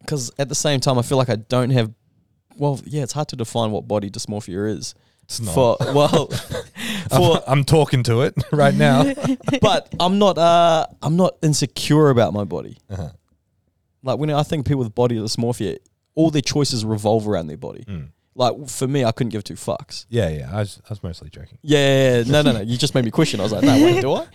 because 0.00 0.30
at 0.38 0.48
the 0.48 0.54
same 0.54 0.80
time 0.80 0.98
I 0.98 1.02
feel 1.02 1.18
like 1.18 1.28
I 1.30 1.36
don't 1.36 1.70
have 1.70 1.92
well, 2.56 2.80
yeah, 2.84 3.02
it's 3.02 3.12
hard 3.12 3.28
to 3.28 3.36
define 3.36 3.70
what 3.70 3.88
body 3.88 4.10
dysmorphia 4.10 4.76
is. 4.76 4.94
It's 5.24 5.40
not. 5.40 5.54
For 5.54 5.76
well 5.94 6.26
for 6.26 6.62
I'm, 7.10 7.42
I'm 7.58 7.64
talking 7.64 8.02
to 8.04 8.22
it 8.22 8.34
right 8.52 8.74
now. 8.74 9.14
but 9.60 9.94
I'm 9.98 10.18
not 10.18 10.36
uh 10.38 10.86
I'm 11.00 11.16
not 11.16 11.36
insecure 11.42 12.10
about 12.10 12.32
my 12.34 12.44
body. 12.44 12.76
Uh-huh. 12.90 13.10
Like 14.02 14.18
when 14.18 14.30
I 14.30 14.42
think 14.42 14.66
people 14.66 14.80
with 14.82 14.94
body 14.94 15.16
dysmorphia, 15.16 15.78
all 16.14 16.30
their 16.30 16.42
choices 16.42 16.84
revolve 16.84 17.26
around 17.28 17.46
their 17.46 17.56
body. 17.56 17.84
Mm. 17.86 18.08
Like 18.34 18.68
for 18.68 18.88
me, 18.88 19.04
I 19.04 19.12
couldn't 19.12 19.30
give 19.30 19.44
two 19.44 19.54
fucks. 19.54 20.06
Yeah, 20.08 20.28
yeah. 20.30 20.50
I 20.50 20.60
was, 20.60 20.80
I 20.84 20.88
was 20.90 21.02
mostly 21.02 21.28
joking. 21.30 21.58
Yeah, 21.62 21.78
yeah, 21.78 22.18
yeah. 22.22 22.32
no, 22.32 22.42
no, 22.42 22.52
no. 22.52 22.60
You 22.62 22.76
just 22.78 22.94
made 22.94 23.04
me 23.04 23.10
question. 23.10 23.40
I 23.40 23.42
was 23.42 23.52
like, 23.52 23.62
no, 23.62 23.74
wait, 23.74 24.00
do 24.00 24.14
I? 24.14 24.26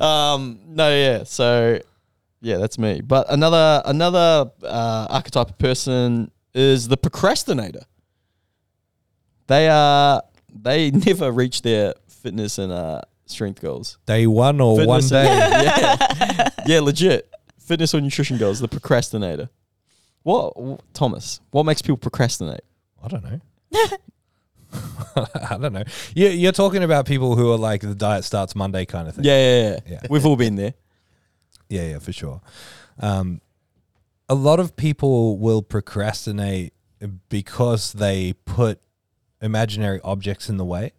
um, 0.34 0.60
no, 0.66 0.88
yeah. 0.90 1.24
So, 1.24 1.78
yeah, 2.40 2.56
that's 2.56 2.78
me. 2.78 3.02
But 3.02 3.26
another 3.30 3.82
another 3.84 4.50
uh, 4.62 5.06
archetype 5.10 5.50
of 5.50 5.58
person 5.58 6.30
is 6.54 6.88
the 6.88 6.96
procrastinator. 6.96 7.82
They 9.48 9.68
are 9.68 10.22
they 10.52 10.90
never 11.06 11.30
reach 11.30 11.62
their 11.62 11.94
fitness 12.08 12.58
and 12.58 12.72
uh, 12.72 13.02
strength 13.26 13.60
goals. 13.60 13.98
Day 14.06 14.26
one 14.26 14.60
or 14.60 14.84
one 14.86 15.02
day. 15.06 15.26
and- 15.28 15.52
yeah, 16.38 16.48
yeah, 16.66 16.80
legit. 16.80 17.30
Fitness 17.66 17.94
or 17.94 18.00
nutrition 18.00 18.38
goals. 18.38 18.60
The 18.60 18.68
procrastinator. 18.68 19.50
What, 20.22 20.54
Thomas? 20.94 21.40
What 21.50 21.64
makes 21.64 21.82
people 21.82 21.96
procrastinate? 21.96 22.62
I 23.02 23.08
don't 23.08 23.24
know. 23.24 23.40
I 25.50 25.58
don't 25.60 25.72
know. 25.72 25.82
You, 26.14 26.28
you're 26.28 26.52
talking 26.52 26.84
about 26.84 27.06
people 27.06 27.34
who 27.34 27.52
are 27.52 27.58
like 27.58 27.80
the 27.80 27.94
diet 27.94 28.24
starts 28.24 28.54
Monday 28.54 28.84
kind 28.86 29.08
of 29.08 29.16
thing. 29.16 29.24
Yeah, 29.24 29.38
yeah, 29.38 29.70
yeah. 29.70 29.80
Yeah. 29.86 30.00
We've 30.08 30.24
all 30.24 30.36
been 30.36 30.54
there. 30.54 30.74
Yeah, 31.68 31.82
yeah, 31.88 31.98
for 31.98 32.12
sure. 32.12 32.40
Um, 33.00 33.40
a 34.28 34.36
lot 34.36 34.60
of 34.60 34.76
people 34.76 35.36
will 35.38 35.62
procrastinate 35.62 36.72
because 37.28 37.92
they 37.94 38.34
put 38.44 38.80
imaginary 39.42 40.00
objects 40.04 40.48
in 40.48 40.56
the 40.56 40.64
way. 40.64 40.92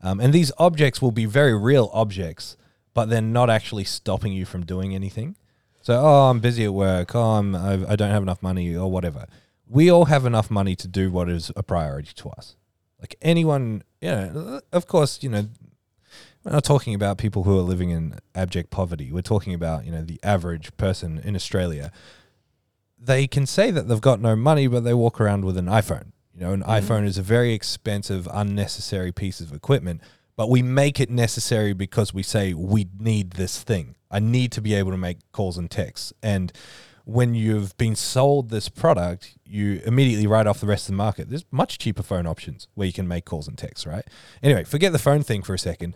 Um, 0.00 0.18
and 0.18 0.32
these 0.32 0.50
objects 0.58 1.00
will 1.00 1.12
be 1.12 1.24
very 1.24 1.56
real 1.56 1.88
objects, 1.92 2.56
but 2.94 3.10
they're 3.10 3.20
not 3.20 3.48
actually 3.48 3.84
stopping 3.84 4.32
you 4.32 4.44
from 4.44 4.66
doing 4.66 4.92
anything. 4.92 5.36
So, 5.90 6.00
oh, 6.00 6.30
I'm 6.30 6.38
busy 6.38 6.64
at 6.64 6.72
work. 6.72 7.16
Oh, 7.16 7.32
I'm, 7.32 7.52
I, 7.56 7.72
I 7.72 7.96
don't 7.96 8.12
have 8.12 8.22
enough 8.22 8.44
money 8.44 8.76
or 8.76 8.88
whatever. 8.88 9.26
We 9.66 9.90
all 9.90 10.04
have 10.04 10.24
enough 10.24 10.48
money 10.48 10.76
to 10.76 10.86
do 10.86 11.10
what 11.10 11.28
is 11.28 11.50
a 11.56 11.64
priority 11.64 12.12
to 12.14 12.28
us. 12.28 12.54
Like 13.00 13.16
anyone, 13.20 13.82
you 14.00 14.08
know, 14.08 14.60
of 14.70 14.86
course, 14.86 15.20
you 15.20 15.28
know, 15.28 15.48
we're 16.44 16.52
not 16.52 16.62
talking 16.62 16.94
about 16.94 17.18
people 17.18 17.42
who 17.42 17.58
are 17.58 17.62
living 17.62 17.90
in 17.90 18.14
abject 18.36 18.70
poverty. 18.70 19.10
We're 19.10 19.22
talking 19.22 19.52
about, 19.52 19.84
you 19.84 19.90
know, 19.90 20.02
the 20.02 20.20
average 20.22 20.76
person 20.76 21.18
in 21.24 21.34
Australia. 21.34 21.90
They 22.96 23.26
can 23.26 23.44
say 23.44 23.72
that 23.72 23.88
they've 23.88 24.00
got 24.00 24.20
no 24.20 24.36
money, 24.36 24.68
but 24.68 24.84
they 24.84 24.94
walk 24.94 25.20
around 25.20 25.44
with 25.44 25.56
an 25.56 25.66
iPhone. 25.66 26.12
You 26.32 26.42
know, 26.42 26.52
an 26.52 26.62
mm-hmm. 26.62 26.70
iPhone 26.70 27.04
is 27.04 27.18
a 27.18 27.22
very 27.22 27.52
expensive, 27.52 28.28
unnecessary 28.32 29.10
piece 29.10 29.40
of 29.40 29.52
equipment, 29.52 30.02
but 30.36 30.48
we 30.48 30.62
make 30.62 31.00
it 31.00 31.10
necessary 31.10 31.72
because 31.72 32.14
we 32.14 32.22
say 32.22 32.54
we 32.54 32.86
need 33.00 33.32
this 33.32 33.60
thing. 33.60 33.96
I 34.10 34.18
need 34.18 34.52
to 34.52 34.60
be 34.60 34.74
able 34.74 34.90
to 34.90 34.96
make 34.96 35.18
calls 35.32 35.56
and 35.56 35.70
texts. 35.70 36.12
And 36.22 36.52
when 37.04 37.34
you've 37.34 37.76
been 37.76 37.96
sold 37.96 38.50
this 38.50 38.68
product, 38.68 39.36
you 39.44 39.80
immediately 39.84 40.26
write 40.26 40.46
off 40.46 40.60
the 40.60 40.66
rest 40.66 40.84
of 40.84 40.92
the 40.92 40.96
market. 40.96 41.28
There's 41.28 41.44
much 41.50 41.78
cheaper 41.78 42.02
phone 42.02 42.26
options 42.26 42.68
where 42.74 42.86
you 42.86 42.92
can 42.92 43.08
make 43.08 43.24
calls 43.24 43.48
and 43.48 43.58
texts, 43.58 43.86
right? 43.86 44.04
Anyway, 44.42 44.64
forget 44.64 44.92
the 44.92 44.98
phone 44.98 45.22
thing 45.22 45.42
for 45.42 45.54
a 45.54 45.58
second. 45.58 45.94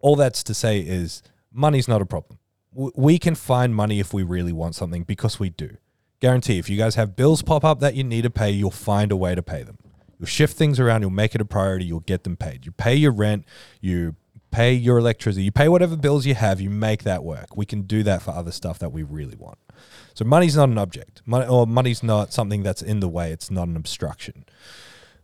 All 0.00 0.16
that's 0.16 0.42
to 0.44 0.54
say 0.54 0.80
is 0.80 1.22
money's 1.52 1.88
not 1.88 2.02
a 2.02 2.06
problem. 2.06 2.38
We 2.72 3.18
can 3.18 3.34
find 3.34 3.74
money 3.74 3.98
if 3.98 4.12
we 4.12 4.22
really 4.22 4.52
want 4.52 4.74
something 4.74 5.02
because 5.02 5.40
we 5.40 5.50
do. 5.50 5.76
Guarantee 6.20 6.58
if 6.58 6.68
you 6.68 6.76
guys 6.76 6.96
have 6.96 7.16
bills 7.16 7.42
pop 7.42 7.64
up 7.64 7.80
that 7.80 7.94
you 7.94 8.04
need 8.04 8.22
to 8.22 8.30
pay, 8.30 8.50
you'll 8.50 8.70
find 8.70 9.12
a 9.12 9.16
way 9.16 9.34
to 9.34 9.42
pay 9.42 9.62
them. 9.62 9.78
You'll 10.18 10.26
shift 10.26 10.56
things 10.56 10.80
around, 10.80 11.02
you'll 11.02 11.10
make 11.10 11.34
it 11.34 11.40
a 11.40 11.44
priority, 11.44 11.84
you'll 11.84 12.00
get 12.00 12.24
them 12.24 12.36
paid. 12.36 12.66
You 12.66 12.72
pay 12.72 12.96
your 12.96 13.12
rent, 13.12 13.44
you 13.80 14.16
pay 14.50 14.72
your 14.72 14.98
electricity, 14.98 15.44
you 15.44 15.52
pay 15.52 15.68
whatever 15.68 15.96
bills 15.96 16.26
you 16.26 16.34
have, 16.34 16.60
you 16.60 16.70
make 16.70 17.04
that 17.04 17.22
work. 17.24 17.56
We 17.56 17.66
can 17.66 17.82
do 17.82 18.02
that 18.02 18.22
for 18.22 18.30
other 18.30 18.52
stuff 18.52 18.78
that 18.78 18.92
we 18.92 19.02
really 19.02 19.36
want. 19.36 19.58
So 20.14 20.24
money's 20.24 20.56
not 20.56 20.68
an 20.68 20.78
object, 20.78 21.22
Money, 21.26 21.46
or 21.46 21.66
money's 21.66 22.02
not 22.02 22.32
something 22.32 22.62
that's 22.62 22.82
in 22.82 23.00
the 23.00 23.08
way. 23.08 23.30
It's 23.30 23.50
not 23.50 23.68
an 23.68 23.76
obstruction. 23.76 24.44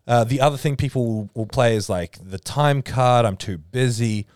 Uh, 0.07 0.25
the 0.25 0.41
other 0.41 0.57
thing 0.57 0.77
people 0.77 1.31
will, 1.35 1.47
play 1.47 1.75
is 1.75 1.89
like 1.89 2.19
the 2.23 2.39
time 2.39 2.83
card. 2.83 3.25
I'm 3.25 3.37
too 3.37 3.59
busy. 3.59 4.27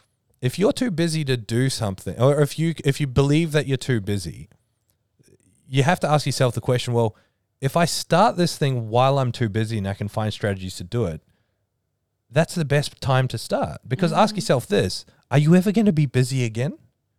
If 0.41 0.59
you're 0.59 0.73
too 0.73 0.91
busy 0.91 1.25
to 1.27 1.37
do 1.37 1.69
something, 1.69 2.19
or 2.21 2.41
if 2.41 2.59
you 2.59 2.75
if 2.85 3.01
you 3.01 3.07
believe 3.07 3.53
that 3.53 3.67
you're 3.67 3.77
too 3.77 4.01
busy, 4.01 4.49
you 5.69 5.83
have 5.83 6.01
to 6.01 6.09
ask 6.09 6.25
yourself 6.25 6.55
the 6.55 6.63
question: 6.63 6.95
Well, 6.95 7.15
if 7.61 7.77
I 7.77 7.85
start 7.85 8.37
this 8.37 8.57
thing 8.57 8.89
while 8.89 9.19
I'm 9.19 9.31
too 9.31 9.49
busy 9.49 9.79
and 9.79 9.87
I 9.87 9.95
can 9.95 10.09
find 10.09 10.33
strategies 10.33 10.77
to 10.77 10.85
do 10.85 11.05
it, 11.05 11.21
that's 12.31 12.55
the 12.55 12.65
best 12.65 13.01
time 13.01 13.29
to 13.29 13.39
start. 13.39 13.81
Because 13.87 14.13
ask 14.13 14.35
yourself 14.35 14.67
this: 14.67 15.05
Are 15.31 15.39
you 15.39 15.55
ever 15.55 15.73
going 15.73 15.87
to 15.87 15.93
be 15.93 16.07
busy 16.07 16.45
again? 16.45 16.79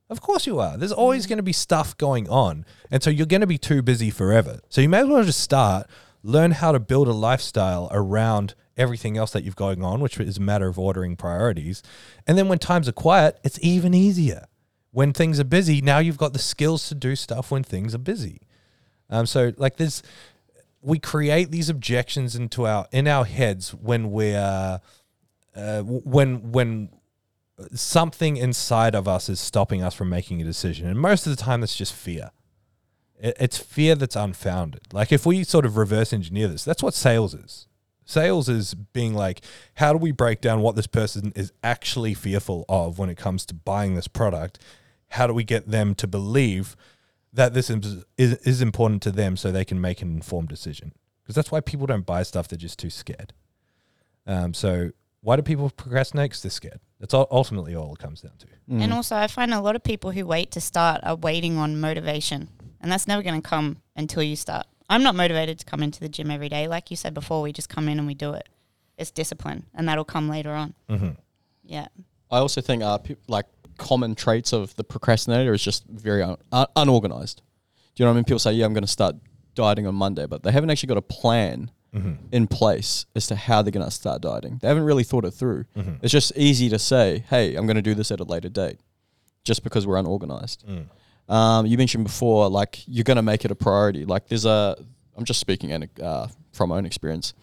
Of 0.09 0.21
course 0.21 0.47
you 0.47 0.59
are. 0.59 0.75
There's 0.75 0.91
always 0.91 1.27
going 1.27 1.37
to 1.37 1.43
be 1.43 1.53
stuff 1.53 1.95
going 1.97 2.27
on. 2.29 2.65
And 2.89 3.03
so 3.03 3.09
you're 3.11 3.27
going 3.27 3.41
to 3.41 3.47
be 3.47 3.59
too 3.59 3.83
busy 3.83 4.09
forever. 4.09 4.59
So 4.67 4.81
you 4.81 4.89
may 4.89 5.01
as 5.01 5.07
well 5.07 5.23
just 5.23 5.39
start, 5.39 5.87
learn 6.23 6.51
how 6.51 6.71
to 6.71 6.79
build 6.79 7.07
a 7.07 7.13
lifestyle 7.13 7.89
around 7.91 8.55
everything 8.75 9.17
else 9.17 9.31
that 9.31 9.43
you've 9.43 9.55
going 9.55 9.83
on, 9.83 9.99
which 9.99 10.19
is 10.19 10.37
a 10.37 10.41
matter 10.41 10.67
of 10.67 10.79
ordering 10.79 11.15
priorities. 11.15 11.83
And 12.25 12.37
then 12.37 12.47
when 12.47 12.57
times 12.57 12.89
are 12.89 12.93
quiet, 12.93 13.39
it's 13.43 13.59
even 13.61 13.93
easier. 13.93 14.45
When 14.91 15.13
things 15.13 15.39
are 15.39 15.43
busy, 15.43 15.79
now 15.81 15.99
you've 15.99 16.17
got 16.17 16.33
the 16.33 16.39
skills 16.39 16.89
to 16.89 16.95
do 16.95 17.15
stuff 17.15 17.51
when 17.51 17.63
things 17.63 17.93
are 17.93 17.99
busy. 17.99 18.41
Um, 19.11 19.27
so 19.27 19.53
like 19.57 19.77
there's 19.77 20.01
we 20.81 20.97
create 20.97 21.51
these 21.51 21.69
objections 21.69 22.35
into 22.35 22.65
our 22.65 22.87
in 22.91 23.07
our 23.07 23.25
heads 23.25 23.73
when 23.73 24.11
we're 24.11 24.79
uh, 25.55 25.81
when 25.83 26.51
when 26.51 26.89
something 27.73 28.37
inside 28.37 28.95
of 28.95 29.07
us 29.07 29.27
is 29.29 29.39
stopping 29.39 29.83
us 29.83 29.93
from 29.93 30.09
making 30.09 30.41
a 30.41 30.45
decision. 30.45 30.87
And 30.87 30.97
most 30.99 31.27
of 31.27 31.35
the 31.35 31.41
time, 31.41 31.61
it's 31.63 31.75
just 31.75 31.93
fear. 31.93 32.31
It- 33.19 33.35
It's 33.39 33.57
fear 33.57 33.95
that's 33.95 34.15
unfounded. 34.15 34.93
Like 34.93 35.11
if 35.11 35.25
we 35.25 35.43
sort 35.43 35.65
of 35.65 35.75
reverse 35.77 36.13
engineer 36.13 36.47
this, 36.47 36.63
that's 36.63 36.81
what 36.83 36.93
sales 36.93 37.33
is. 37.33 37.67
Sales 38.05 38.49
is 38.49 38.73
being 38.73 39.13
like, 39.13 39.41
how 39.75 39.91
do 39.91 39.99
we 39.99 40.11
break 40.11 40.41
down 40.41 40.61
what 40.61 40.75
this 40.75 40.87
person 40.87 41.31
is 41.35 41.51
actually 41.63 42.13
fearful 42.15 42.65
of 42.67 42.97
when 42.97 43.09
it 43.09 43.17
comes 43.17 43.45
to 43.47 43.53
buying 43.53 43.93
this 43.95 44.07
product? 44.07 44.57
How 45.09 45.27
do 45.27 45.33
we 45.33 45.43
get 45.43 45.69
them 45.69 45.93
to 45.95 46.07
believe 46.07 46.75
that 47.33 47.53
this 47.53 47.69
is, 47.69 48.05
is, 48.17 48.33
is 48.37 48.61
important 48.61 49.03
to 49.03 49.11
them 49.11 49.37
so 49.37 49.51
they 49.51 49.65
can 49.65 49.79
make 49.79 50.01
an 50.01 50.15
informed 50.15 50.47
decision? 50.49 50.93
Because 51.21 51.35
that's 51.35 51.51
why 51.51 51.59
people 51.61 51.85
don't 51.85 52.05
buy 52.05 52.23
stuff, 52.23 52.47
they're 52.47 52.57
just 52.57 52.79
too 52.79 52.89
scared. 52.89 53.33
Um, 54.25 54.53
so 54.55 54.91
why 55.21 55.35
do 55.35 55.41
people 55.41 55.69
procrastinate? 55.69 56.31
Because 56.31 56.41
they're 56.41 56.51
scared. 56.51 56.79
That's 56.99 57.13
ul- 57.13 57.27
ultimately 57.31 57.75
all 57.75 57.93
it 57.93 57.99
comes 57.99 58.21
down 58.21 58.33
to. 58.39 58.47
Mm. 58.71 58.81
And 58.81 58.93
also, 58.93 59.15
I 59.15 59.27
find 59.27 59.53
a 59.53 59.61
lot 59.61 59.75
of 59.75 59.83
people 59.83 60.11
who 60.11 60.25
wait 60.25 60.51
to 60.51 60.61
start 60.61 61.01
are 61.03 61.15
waiting 61.15 61.57
on 61.57 61.79
motivation, 61.79 62.49
and 62.81 62.91
that's 62.91 63.07
never 63.07 63.23
going 63.23 63.41
to 63.41 63.47
come 63.47 63.81
until 63.95 64.23
you 64.23 64.35
start. 64.35 64.65
I'm 64.89 65.03
not 65.03 65.15
motivated 65.15 65.59
to 65.59 65.65
come 65.65 65.83
into 65.83 65.99
the 65.99 66.09
gym 66.09 66.31
every 66.31 66.49
day. 66.49 66.67
Like 66.67 66.89
you 66.89 66.97
said 66.97 67.13
before, 67.13 67.41
we 67.41 67.53
just 67.53 67.69
come 67.69 67.87
in 67.87 67.99
and 67.99 68.07
we 68.07 68.15
do 68.15 68.33
it. 68.33 68.47
It's 68.97 69.11
discipline, 69.11 69.65
and 69.73 69.87
that'll 69.87 70.05
come 70.05 70.29
later 70.29 70.51
on. 70.51 70.73
Mm-hmm. 70.89 71.11
Yeah. 71.63 71.87
I 72.31 72.37
also 72.37 72.61
think 72.61 72.83
uh, 72.83 72.97
pe- 72.97 73.15
like 73.27 73.45
common 73.77 74.15
traits 74.15 74.51
of 74.53 74.75
the 74.75 74.83
procrastinator 74.83 75.53
is 75.53 75.63
just 75.63 75.85
very 75.87 76.21
un- 76.21 76.37
un- 76.51 76.67
unorganized. 76.75 77.41
Do 77.95 78.03
you 78.03 78.05
know 78.05 78.11
what 78.11 78.15
I 78.15 78.17
mean? 78.17 78.23
People 78.25 78.39
say, 78.39 78.53
"Yeah, 78.53 78.65
I'm 78.65 78.73
going 78.73 78.83
to 78.83 78.87
start 78.87 79.15
dieting 79.55 79.87
on 79.87 79.95
Monday," 79.95 80.25
but 80.25 80.43
they 80.43 80.51
haven't 80.51 80.69
actually 80.69 80.87
got 80.87 80.97
a 80.97 81.01
plan 81.01 81.71
Mm-hmm. 81.93 82.11
in 82.31 82.45
place 82.45 83.07
as 83.15 83.25
to 83.27 83.35
how 83.35 83.63
they're 83.63 83.71
going 83.71 83.83
to 83.83 83.89
start 83.89 84.21
dieting. 84.21 84.59
They 84.61 84.67
haven't 84.67 84.83
really 84.83 85.03
thought 85.03 85.25
it 85.25 85.31
through. 85.31 85.65
Mm-hmm. 85.75 85.93
It's 86.03 86.11
just 86.11 86.31
easy 86.35 86.69
to 86.69 86.77
say, 86.77 87.23
"Hey, 87.29 87.55
I'm 87.55 87.65
going 87.65 87.77
to 87.77 87.81
do 87.81 87.95
this 87.95 88.11
at 88.11 88.19
a 88.19 88.23
later 88.23 88.47
date," 88.47 88.79
just 89.43 89.63
because 89.63 89.87
we're 89.87 89.97
unorganized. 89.97 90.63
Mm. 90.67 90.85
Um, 91.33 91.65
you 91.65 91.77
mentioned 91.77 92.03
before, 92.03 92.47
like 92.47 92.83
you're 92.87 93.03
going 93.03 93.17
to 93.17 93.23
make 93.23 93.43
it 93.43 93.49
a 93.49 93.55
priority. 93.55 94.05
Like 94.05 94.27
there's 94.27 94.45
a, 94.45 94.75
I'm 95.17 95.25
just 95.25 95.39
speaking 95.39 95.71
in, 95.71 95.89
uh, 96.01 96.27
from 96.53 96.69
my 96.69 96.77
own 96.77 96.85
experience. 96.85 97.33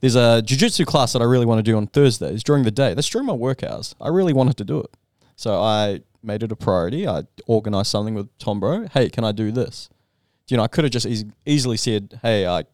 There's 0.00 0.16
a 0.16 0.42
jujitsu 0.44 0.86
class 0.86 1.12
that 1.12 1.20
I 1.22 1.26
really 1.26 1.46
want 1.46 1.58
to 1.58 1.62
do 1.62 1.76
on 1.76 1.86
Thursdays 1.86 2.42
during 2.42 2.64
the 2.64 2.70
day. 2.70 2.94
That's 2.94 3.08
during 3.08 3.26
my 3.26 3.34
work 3.34 3.62
hours. 3.62 3.94
I 4.00 4.08
really 4.08 4.32
wanted 4.32 4.56
to 4.58 4.64
do 4.64 4.80
it, 4.80 4.90
so 5.36 5.60
I 5.60 6.00
made 6.22 6.42
it 6.42 6.52
a 6.52 6.56
priority. 6.56 7.06
I 7.06 7.24
organized 7.46 7.88
something 7.88 8.14
with 8.14 8.28
Tom 8.38 8.60
Bro. 8.60 8.88
Hey, 8.94 9.08
can 9.10 9.24
I 9.24 9.32
do 9.32 9.52
this? 9.52 9.88
You 10.48 10.56
know, 10.56 10.62
I 10.62 10.68
could 10.68 10.84
have 10.84 10.92
just 10.92 11.06
eas- 11.06 11.24
easily 11.46 11.76
said, 11.76 12.18
"Hey, 12.22 12.46
I 12.46 12.64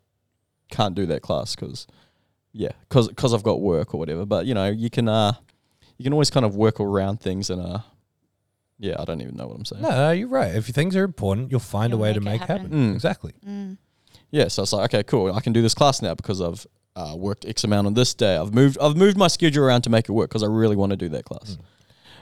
can't 0.71 0.95
do 0.95 1.07
that 1.07 1.23
class 1.23 1.55
because, 1.55 1.87
yeah, 2.53 2.73
because 2.89 3.09
cause 3.17 3.33
I've 3.35 3.43
got 3.43 3.61
work 3.61 3.95
or 3.95 3.99
whatever." 3.99 4.25
But 4.27 4.47
you 4.47 4.55
know, 4.55 4.69
you 4.71 4.91
can 4.91 5.09
uh, 5.09 5.35
you 5.99 6.03
can 6.05 6.13
always 6.13 6.31
kind 6.31 6.45
of 6.47 6.57
work 6.57 6.81
around 6.81 7.21
things 7.21 7.51
and 7.51 7.61
uh, 7.61 7.79
Yeah, 8.79 8.97
I 8.99 9.05
don't 9.05 9.21
even 9.23 9.37
know 9.37 9.47
what 9.47 9.57
I'm 9.57 9.65
saying. 9.65 9.83
No, 9.83 9.91
no, 9.91 10.11
you're 10.13 10.29
right. 10.29 10.55
If 10.55 10.67
things 10.67 10.95
are 10.97 11.05
important, 11.05 11.51
you'll 11.51 11.61
find 11.61 11.91
You'll 11.93 12.01
a 12.01 12.03
way 12.03 12.13
to 12.13 12.21
make 12.21 12.41
make 12.41 12.43
it 12.43 12.49
happen. 12.49 12.63
happen. 12.71 12.93
Mm. 12.93 12.95
Exactly. 12.95 13.33
Mm. 13.47 13.79
Yeah, 14.31 14.49
so 14.49 14.63
it's 14.65 14.73
like, 14.73 14.93
okay, 14.93 15.03
cool. 15.05 15.33
I 15.33 15.41
can 15.41 15.53
do 15.53 15.63
this 15.63 15.75
class 15.75 16.03
now 16.03 16.15
because 16.15 16.41
I've 16.43 16.67
uh, 16.97 17.15
worked 17.17 17.45
X 17.47 17.65
amount 17.65 17.87
on 17.87 17.95
this 17.95 18.13
day. 18.15 18.37
I've 18.37 18.53
moved 18.53 18.77
I've 18.81 18.97
moved 18.97 19.17
my 19.17 19.29
schedule 19.29 19.65
around 19.65 19.83
to 19.83 19.91
make 19.91 20.09
it 20.09 20.13
work 20.13 20.29
because 20.31 20.43
I 20.43 20.47
really 20.49 20.77
want 20.77 20.91
to 20.91 20.97
do 20.97 21.09
that 21.11 21.25
class. 21.25 21.57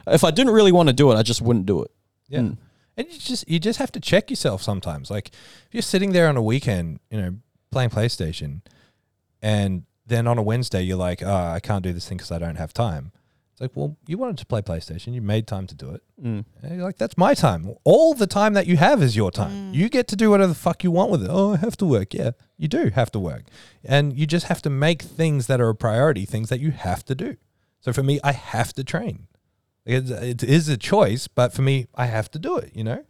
If 0.06 0.22
I 0.22 0.30
didn't 0.30 0.52
really 0.52 0.72
want 0.72 0.88
to 0.88 0.92
do 0.92 1.10
it, 1.12 1.16
I 1.16 1.22
just 1.22 1.40
wouldn't 1.40 1.66
do 1.66 1.82
it. 1.82 1.90
Yeah. 2.28 2.40
Mm. 2.40 2.56
And 2.96 3.06
you 3.10 3.18
just 3.18 3.48
you 3.48 3.58
just 3.58 3.78
have 3.78 3.90
to 3.92 4.00
check 4.00 4.30
yourself 4.30 4.62
sometimes. 4.62 5.10
Like 5.10 5.28
if 5.28 5.68
you're 5.72 5.82
sitting 5.82 6.12
there 6.12 6.28
on 6.28 6.36
a 6.36 6.42
weekend, 6.42 7.00
you 7.10 7.20
know, 7.20 7.34
playing 7.74 7.90
PlayStation, 7.90 8.60
and 9.42 9.82
then 10.06 10.26
on 10.26 10.38
a 10.38 10.42
Wednesday 10.42 10.82
you're 10.82 10.96
like, 10.96 11.22
oh, 11.22 11.34
I 11.56 11.60
can't 11.60 11.82
do 11.82 11.92
this 11.92 12.08
thing 12.08 12.16
because 12.18 12.30
I 12.32 12.38
don't 12.38 12.56
have 12.56 12.72
time. 12.72 13.12
It's 13.52 13.60
like, 13.60 13.70
well, 13.76 13.96
you 14.08 14.18
wanted 14.18 14.38
to 14.38 14.46
play 14.46 14.62
PlayStation, 14.62 15.14
you 15.14 15.22
made 15.22 15.46
time 15.46 15.66
to 15.68 15.76
do 15.76 15.90
it. 15.90 16.02
Mm. 16.20 16.44
And 16.62 16.74
you're 16.76 16.84
like, 16.84 16.98
that's 16.98 17.16
my 17.16 17.34
time. 17.34 17.72
All 17.84 18.12
the 18.12 18.26
time 18.26 18.54
that 18.54 18.66
you 18.66 18.76
have 18.76 19.00
is 19.00 19.14
your 19.14 19.30
time. 19.30 19.72
Mm. 19.72 19.74
You 19.74 19.88
get 19.88 20.08
to 20.08 20.16
do 20.16 20.30
whatever 20.30 20.48
the 20.48 20.58
fuck 20.58 20.82
you 20.82 20.90
want 20.90 21.12
with 21.12 21.22
it. 21.22 21.30
Oh, 21.30 21.52
I 21.52 21.58
have 21.58 21.76
to 21.76 21.86
work. 21.86 22.14
Yeah, 22.14 22.32
you 22.58 22.66
do 22.66 22.90
have 22.90 23.12
to 23.12 23.20
work. 23.20 23.44
And 23.84 24.18
you 24.18 24.26
just 24.26 24.46
have 24.46 24.60
to 24.62 24.70
make 24.70 25.02
things 25.02 25.46
that 25.46 25.60
are 25.60 25.68
a 25.68 25.74
priority, 25.74 26.24
things 26.24 26.48
that 26.48 26.58
you 26.58 26.72
have 26.72 27.04
to 27.04 27.14
do. 27.14 27.36
So 27.80 27.92
for 27.92 28.02
me, 28.02 28.18
I 28.24 28.32
have 28.32 28.72
to 28.72 28.82
train. 28.82 29.28
It, 29.86 30.10
it 30.10 30.42
is 30.42 30.68
a 30.68 30.76
choice, 30.76 31.28
but 31.28 31.52
for 31.52 31.62
me, 31.62 31.86
I 31.94 32.06
have 32.06 32.30
to 32.32 32.38
do 32.40 32.56
it, 32.56 32.72
you 32.74 32.82
know? 32.82 33.04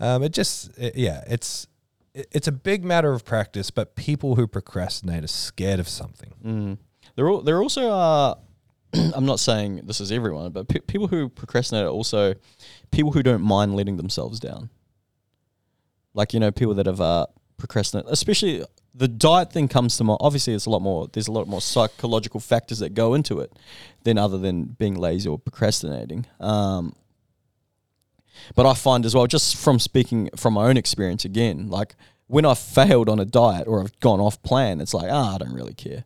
Um, 0.00 0.22
it 0.22 0.32
just, 0.34 0.76
it- 0.76 0.96
yeah, 0.96 1.24
it's, 1.26 1.50
it- 1.64 1.68
it's 2.14 2.48
a 2.48 2.52
big 2.52 2.84
matter 2.84 3.12
of 3.12 3.24
practice, 3.24 3.70
but 3.70 3.96
people 3.96 4.34
who 4.36 4.46
procrastinate 4.46 5.24
are 5.24 5.28
scared 5.28 5.80
of 5.80 5.88
something. 5.88 6.32
Mm. 6.44 6.78
There, 7.16 7.28
al- 7.28 7.42
there 7.42 7.62
also 7.62 7.90
are. 7.90 8.38
I'm 9.14 9.26
not 9.26 9.38
saying 9.38 9.82
this 9.84 10.00
is 10.00 10.10
everyone, 10.10 10.50
but 10.52 10.68
pe- 10.68 10.80
people 10.80 11.08
who 11.08 11.28
procrastinate 11.28 11.84
are 11.84 11.90
also 11.90 12.34
people 12.90 13.12
who 13.12 13.22
don't 13.22 13.42
mind 13.42 13.74
letting 13.76 13.96
themselves 13.96 14.40
down. 14.40 14.70
Like 16.14 16.32
you 16.32 16.40
know, 16.40 16.50
people 16.50 16.74
that 16.74 16.86
have 16.86 17.00
uh, 17.00 17.26
procrastinated, 17.58 18.10
especially 18.10 18.64
the 18.94 19.08
diet 19.08 19.52
thing 19.52 19.68
comes 19.68 19.96
to 19.98 20.04
mind. 20.04 20.18
Obviously, 20.20 20.54
it's 20.54 20.66
a 20.66 20.70
lot 20.70 20.82
more. 20.82 21.08
There's 21.12 21.28
a 21.28 21.32
lot 21.32 21.46
more 21.46 21.60
psychological 21.60 22.40
factors 22.40 22.78
that 22.80 22.94
go 22.94 23.14
into 23.14 23.40
it 23.40 23.52
than 24.04 24.18
other 24.18 24.38
than 24.38 24.64
being 24.64 24.94
lazy 24.94 25.28
or 25.28 25.38
procrastinating. 25.38 26.26
Um, 26.40 26.94
but 28.54 28.66
I 28.66 28.74
find 28.74 29.04
as 29.04 29.14
well, 29.14 29.26
just 29.26 29.56
from 29.56 29.78
speaking 29.78 30.30
from 30.36 30.54
my 30.54 30.66
own 30.66 30.76
experience 30.76 31.24
again, 31.24 31.68
like 31.68 31.94
when 32.26 32.44
I've 32.44 32.58
failed 32.58 33.08
on 33.08 33.18
a 33.18 33.24
diet 33.24 33.66
or 33.66 33.80
I've 33.80 33.98
gone 34.00 34.20
off 34.20 34.42
plan, 34.42 34.80
it's 34.80 34.94
like, 34.94 35.10
ah, 35.10 35.34
I 35.34 35.38
don't 35.38 35.54
really 35.54 35.74
care. 35.74 36.04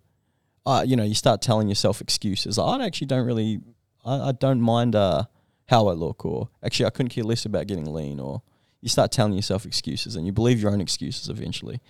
Uh, 0.65 0.85
you 0.87 0.95
know, 0.97 1.03
you 1.03 1.15
start 1.15 1.43
telling 1.43 1.69
yourself 1.69 2.01
excuses. 2.01 2.59
I 2.59 2.85
actually 2.85 3.09
don't 3.09 3.27
really, 3.27 3.61
I, 4.05 4.29
I 4.29 4.33
don't 4.33 4.61
mind 4.61 4.95
uh, 4.95 5.25
how 5.67 5.89
I 5.89 5.93
look, 5.93 6.25
or 6.25 6.49
actually, 6.63 6.87
I 6.87 6.91
couldn't 6.91 7.11
care 7.11 7.25
less 7.25 7.45
about 7.45 7.67
getting 7.67 7.93
lean, 7.93 8.21
or 8.21 8.43
you 8.81 8.89
start 8.89 9.11
telling 9.11 9.33
yourself 9.33 9.65
excuses 9.65 10.17
and 10.17 10.27
you 10.27 10.33
believe 10.33 10.61
your 10.61 10.73
own 10.73 10.81
excuses 10.81 11.29
eventually. 11.29 11.81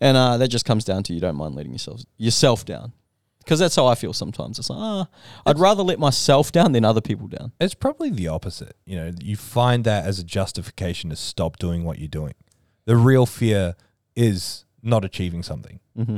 And 0.00 0.16
uh, 0.16 0.36
that 0.38 0.48
just 0.48 0.64
comes 0.64 0.84
down 0.84 1.02
to 1.04 1.14
you 1.14 1.20
don't 1.20 1.36
mind 1.36 1.54
letting 1.54 1.72
yourself, 1.72 2.02
yourself 2.18 2.64
down. 2.64 2.92
Because 3.44 3.58
that's 3.58 3.76
how 3.76 3.86
I 3.86 3.94
feel 3.94 4.12
sometimes. 4.12 4.58
It's 4.58 4.70
like, 4.70 4.78
ah, 4.78 5.08
I'd 5.44 5.58
rather 5.58 5.82
let 5.82 5.98
myself 5.98 6.52
down 6.52 6.72
than 6.72 6.84
other 6.84 7.00
people 7.00 7.26
down. 7.28 7.52
It's 7.60 7.74
probably 7.74 8.10
the 8.10 8.28
opposite. 8.28 8.76
You 8.84 8.96
know, 8.96 9.12
you 9.20 9.36
find 9.36 9.84
that 9.84 10.04
as 10.04 10.18
a 10.18 10.24
justification 10.24 11.10
to 11.10 11.16
stop 11.16 11.58
doing 11.58 11.84
what 11.84 11.98
you're 11.98 12.08
doing. 12.08 12.34
The 12.84 12.96
real 12.96 13.26
fear 13.26 13.76
is 14.16 14.64
not 14.82 15.04
achieving 15.04 15.42
something. 15.42 15.80
Mm-hmm. 15.96 16.16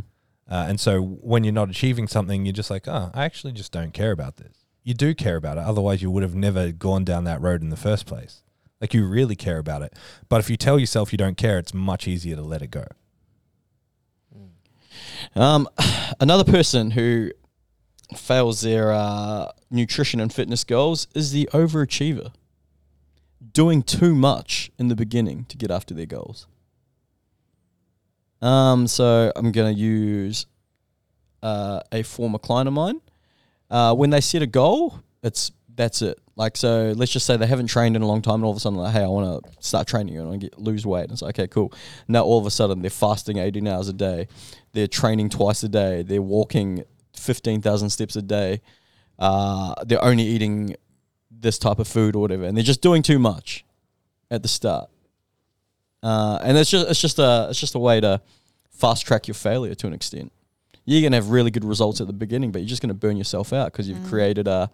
Uh, 0.50 0.66
and 0.68 0.78
so 0.78 1.00
when 1.00 1.44
you're 1.44 1.52
not 1.52 1.70
achieving 1.70 2.06
something, 2.06 2.44
you're 2.44 2.52
just 2.52 2.70
like, 2.70 2.86
oh, 2.86 3.10
I 3.14 3.24
actually 3.24 3.52
just 3.52 3.72
don't 3.72 3.92
care 3.92 4.12
about 4.12 4.36
this. 4.36 4.64
You 4.82 4.94
do 4.94 5.14
care 5.14 5.36
about 5.36 5.56
it. 5.56 5.64
Otherwise, 5.64 6.02
you 6.02 6.10
would 6.10 6.22
have 6.22 6.34
never 6.34 6.72
gone 6.72 7.04
down 7.04 7.24
that 7.24 7.40
road 7.40 7.62
in 7.62 7.70
the 7.70 7.76
first 7.76 8.04
place. 8.06 8.42
Like 8.80 8.92
you 8.92 9.06
really 9.06 9.36
care 9.36 9.58
about 9.58 9.80
it. 9.80 9.94
But 10.28 10.40
if 10.40 10.50
you 10.50 10.58
tell 10.58 10.78
yourself 10.78 11.12
you 11.12 11.16
don't 11.16 11.38
care, 11.38 11.58
it's 11.58 11.72
much 11.72 12.06
easier 12.06 12.36
to 12.36 12.42
let 12.42 12.60
it 12.60 12.70
go. 12.70 12.84
Um, 15.34 15.68
another 16.20 16.44
person 16.44 16.92
who 16.92 17.30
fails 18.16 18.60
their 18.60 18.92
uh, 18.92 19.50
nutrition 19.70 20.20
and 20.20 20.32
fitness 20.32 20.64
goals 20.64 21.08
is 21.14 21.32
the 21.32 21.48
overachiever, 21.52 22.32
doing 23.52 23.82
too 23.82 24.14
much 24.14 24.70
in 24.78 24.88
the 24.88 24.96
beginning 24.96 25.46
to 25.46 25.56
get 25.56 25.70
after 25.70 25.94
their 25.94 26.06
goals. 26.06 26.46
Um, 28.42 28.86
so 28.86 29.32
I'm 29.36 29.52
gonna 29.52 29.70
use 29.70 30.46
uh, 31.42 31.80
a 31.92 32.02
former 32.02 32.38
client 32.38 32.68
of 32.68 32.74
mine. 32.74 33.00
Uh, 33.70 33.94
when 33.94 34.10
they 34.10 34.20
set 34.20 34.42
a 34.42 34.46
goal, 34.46 35.00
it's 35.22 35.50
that's 35.74 36.02
it. 36.02 36.18
Like 36.36 36.56
so, 36.56 36.92
let's 36.96 37.12
just 37.12 37.26
say 37.26 37.36
they 37.36 37.46
haven't 37.46 37.68
trained 37.68 37.94
in 37.94 38.02
a 38.02 38.06
long 38.06 38.20
time, 38.20 38.36
and 38.36 38.44
all 38.44 38.50
of 38.50 38.56
a 38.56 38.60
sudden, 38.60 38.78
like, 38.78 38.92
hey, 38.92 39.04
I 39.04 39.06
want 39.06 39.44
to 39.44 39.52
start 39.60 39.86
training, 39.86 40.18
and 40.18 40.32
I 40.32 40.36
get 40.36 40.58
lose 40.58 40.84
weight. 40.84 41.04
And 41.04 41.12
it's 41.12 41.22
like, 41.22 41.38
okay, 41.38 41.46
cool. 41.46 41.72
Now 42.08 42.24
all 42.24 42.38
of 42.38 42.46
a 42.46 42.50
sudden, 42.50 42.82
they're 42.82 42.90
fasting 42.90 43.38
18 43.38 43.68
hours 43.68 43.88
a 43.88 43.92
day, 43.92 44.26
they're 44.72 44.88
training 44.88 45.28
twice 45.28 45.62
a 45.62 45.68
day, 45.68 46.02
they're 46.02 46.22
walking 46.22 46.84
15,000 47.16 47.90
steps 47.90 48.16
a 48.16 48.22
day, 48.22 48.62
uh, 49.18 49.74
they're 49.86 50.04
only 50.04 50.24
eating 50.24 50.74
this 51.30 51.56
type 51.58 51.78
of 51.78 51.86
food 51.86 52.16
or 52.16 52.22
whatever, 52.22 52.44
and 52.44 52.56
they're 52.56 52.64
just 52.64 52.82
doing 52.82 53.02
too 53.02 53.20
much 53.20 53.64
at 54.30 54.42
the 54.42 54.48
start. 54.48 54.90
Uh, 56.02 56.38
and 56.42 56.58
it's 56.58 56.70
just 56.70 56.88
it's 56.90 57.00
just 57.00 57.18
a 57.18 57.46
it's 57.48 57.58
just 57.58 57.74
a 57.74 57.78
way 57.78 58.00
to 58.00 58.20
fast 58.70 59.06
track 59.06 59.26
your 59.26 59.34
failure 59.34 59.74
to 59.74 59.86
an 59.86 59.94
extent. 59.94 60.32
You're 60.84 61.02
gonna 61.02 61.16
have 61.16 61.30
really 61.30 61.50
good 61.50 61.64
results 61.64 62.00
at 62.00 62.06
the 62.06 62.12
beginning, 62.12 62.52
but 62.52 62.60
you're 62.60 62.68
just 62.68 62.82
gonna 62.82 62.94
burn 62.94 63.16
yourself 63.16 63.52
out 63.52 63.72
because 63.72 63.88
you've 63.88 64.04
created 64.04 64.46
uh, 64.46 64.66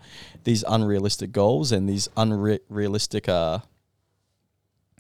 these 0.45 0.65
unrealistic 0.67 1.33
goals 1.33 1.71
and 1.73 1.89
these 1.89 2.09
unrealistic 2.17 3.29
uh, 3.29 3.61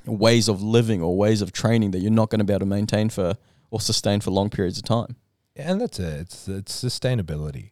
ways 0.06 0.48
of 0.48 0.62
living 0.62 1.02
or 1.02 1.16
ways 1.16 1.42
of 1.42 1.52
training 1.52 1.90
that 1.92 1.98
you're 2.00 2.10
not 2.10 2.30
going 2.30 2.38
to 2.38 2.44
be 2.44 2.52
able 2.52 2.60
to 2.60 2.66
maintain 2.66 3.08
for 3.08 3.36
or 3.70 3.80
sustain 3.80 4.20
for 4.20 4.30
long 4.30 4.50
periods 4.50 4.78
of 4.78 4.84
time. 4.84 5.16
and 5.56 5.80
that's 5.80 5.98
it. 5.98 6.20
It's 6.20 6.48
it's 6.48 6.84
sustainability, 6.84 7.70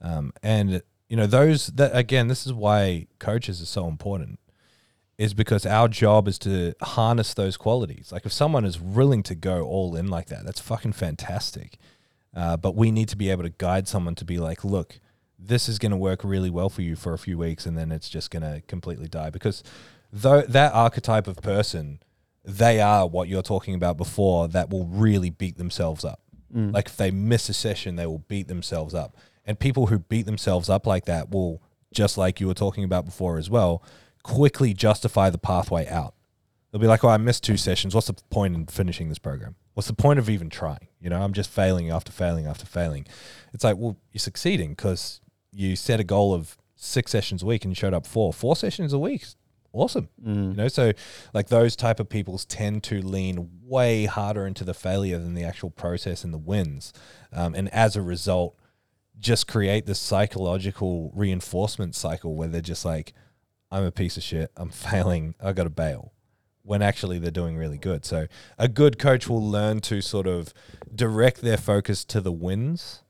um, 0.00 0.32
and 0.42 0.82
you 1.08 1.16
know 1.16 1.26
those 1.26 1.68
that 1.68 1.90
again. 1.96 2.28
This 2.28 2.46
is 2.46 2.52
why 2.52 3.06
coaches 3.18 3.60
are 3.62 3.66
so 3.66 3.88
important, 3.88 4.38
is 5.16 5.34
because 5.34 5.66
our 5.66 5.88
job 5.88 6.28
is 6.28 6.38
to 6.40 6.74
harness 6.82 7.34
those 7.34 7.56
qualities. 7.56 8.12
Like 8.12 8.26
if 8.26 8.32
someone 8.32 8.64
is 8.64 8.80
willing 8.80 9.22
to 9.24 9.34
go 9.34 9.62
all 9.66 9.96
in 9.96 10.08
like 10.08 10.26
that, 10.26 10.44
that's 10.44 10.60
fucking 10.60 10.92
fantastic. 10.92 11.78
Uh, 12.34 12.56
but 12.56 12.74
we 12.76 12.90
need 12.90 13.08
to 13.08 13.16
be 13.16 13.30
able 13.30 13.42
to 13.42 13.50
guide 13.50 13.88
someone 13.88 14.14
to 14.14 14.24
be 14.24 14.38
like, 14.38 14.64
look, 14.64 15.00
this 15.38 15.68
is 15.68 15.78
going 15.78 15.92
to 15.92 15.96
work 15.96 16.24
really 16.24 16.50
well 16.50 16.68
for 16.68 16.82
you 16.82 16.96
for 16.96 17.12
a 17.12 17.18
few 17.18 17.38
weeks, 17.38 17.66
and 17.66 17.76
then 17.76 17.92
it's 17.92 18.08
just 18.08 18.30
going 18.30 18.42
to 18.42 18.60
completely 18.66 19.08
die 19.08 19.30
because 19.30 19.62
though 20.12 20.42
that 20.42 20.72
archetype 20.74 21.26
of 21.26 21.36
person, 21.36 22.00
they 22.44 22.80
are 22.80 23.06
what 23.06 23.28
you're 23.28 23.42
talking 23.42 23.74
about 23.74 23.96
before 23.96 24.48
that 24.48 24.70
will 24.70 24.86
really 24.86 25.30
beat 25.30 25.58
themselves 25.58 26.04
up. 26.04 26.20
Like 26.72 26.86
if 26.86 26.96
they 26.96 27.10
miss 27.10 27.48
a 27.48 27.54
session, 27.54 27.96
they 27.96 28.06
will 28.06 28.20
beat 28.20 28.48
themselves 28.48 28.94
up. 28.94 29.16
And 29.44 29.58
people 29.58 29.86
who 29.86 29.98
beat 29.98 30.26
themselves 30.26 30.68
up 30.70 30.86
like 30.86 31.04
that 31.04 31.30
will, 31.30 31.62
just 31.92 32.16
like 32.18 32.40
you 32.40 32.46
were 32.46 32.54
talking 32.54 32.84
about 32.84 33.04
before 33.04 33.38
as 33.38 33.50
well, 33.50 33.82
quickly 34.22 34.74
justify 34.74 35.30
the 35.30 35.38
pathway 35.38 35.86
out. 35.88 36.14
They'll 36.70 36.80
be 36.80 36.86
like, 36.86 37.02
"Oh, 37.02 37.08
I 37.08 37.16
missed 37.16 37.44
two 37.44 37.56
sessions. 37.56 37.94
What's 37.94 38.08
the 38.08 38.14
point 38.30 38.54
in 38.54 38.66
finishing 38.66 39.08
this 39.08 39.18
program? 39.18 39.56
What's 39.74 39.88
the 39.88 39.94
point 39.94 40.18
of 40.18 40.28
even 40.28 40.50
trying? 40.50 40.88
You 41.00 41.08
know, 41.10 41.22
I'm 41.22 41.32
just 41.32 41.50
failing 41.50 41.90
after 41.90 42.12
failing 42.12 42.46
after 42.46 42.66
failing." 42.66 43.06
It's 43.54 43.64
like, 43.64 43.76
well, 43.78 43.96
you're 44.12 44.20
succeeding 44.20 44.70
because 44.70 45.20
you 45.52 45.76
set 45.76 46.00
a 46.00 46.04
goal 46.04 46.34
of 46.34 46.58
six 46.76 47.10
sessions 47.10 47.42
a 47.42 47.46
week 47.46 47.64
and 47.64 47.72
you 47.72 47.74
showed 47.74 47.94
up 47.94 48.06
four. 48.06 48.32
Four 48.32 48.54
sessions 48.54 48.92
a 48.92 48.98
week, 48.98 49.24
awesome. 49.72 50.08
You 50.50 50.54
know, 50.54 50.68
so 50.68 50.92
like 51.32 51.48
those 51.48 51.74
type 51.74 52.00
of 52.00 52.08
peoples 52.08 52.44
tend 52.44 52.82
to 52.84 53.00
lean 53.00 53.50
way 53.62 54.04
harder 54.04 54.46
into 54.46 54.64
the 54.64 54.74
failure 54.74 55.18
than 55.18 55.34
the 55.34 55.44
actual 55.44 55.70
process 55.70 56.22
and 56.24 56.34
the 56.34 56.38
wins, 56.38 56.92
um, 57.32 57.54
and 57.54 57.72
as 57.72 57.96
a 57.96 58.02
result, 58.02 58.58
just 59.18 59.48
create 59.48 59.86
this 59.86 59.98
psychological 59.98 61.12
reinforcement 61.14 61.94
cycle 61.94 62.34
where 62.34 62.48
they're 62.48 62.60
just 62.60 62.84
like, 62.84 63.12
"I'm 63.70 63.84
a 63.84 63.90
piece 63.90 64.16
of 64.16 64.22
shit. 64.22 64.52
I'm 64.56 64.68
failing. 64.70 65.34
I 65.40 65.52
got 65.52 65.64
to 65.64 65.70
bail." 65.70 66.12
When 66.68 66.82
actually 66.82 67.18
they're 67.18 67.30
doing 67.30 67.56
really 67.56 67.78
good. 67.78 68.04
So 68.04 68.26
a 68.58 68.68
good 68.68 68.98
coach 68.98 69.26
will 69.26 69.42
learn 69.42 69.80
to 69.80 70.02
sort 70.02 70.26
of 70.26 70.52
direct 70.94 71.40
their 71.40 71.56
focus 71.56 72.04
to 72.04 72.20
the 72.20 72.30
wins, 72.30 73.02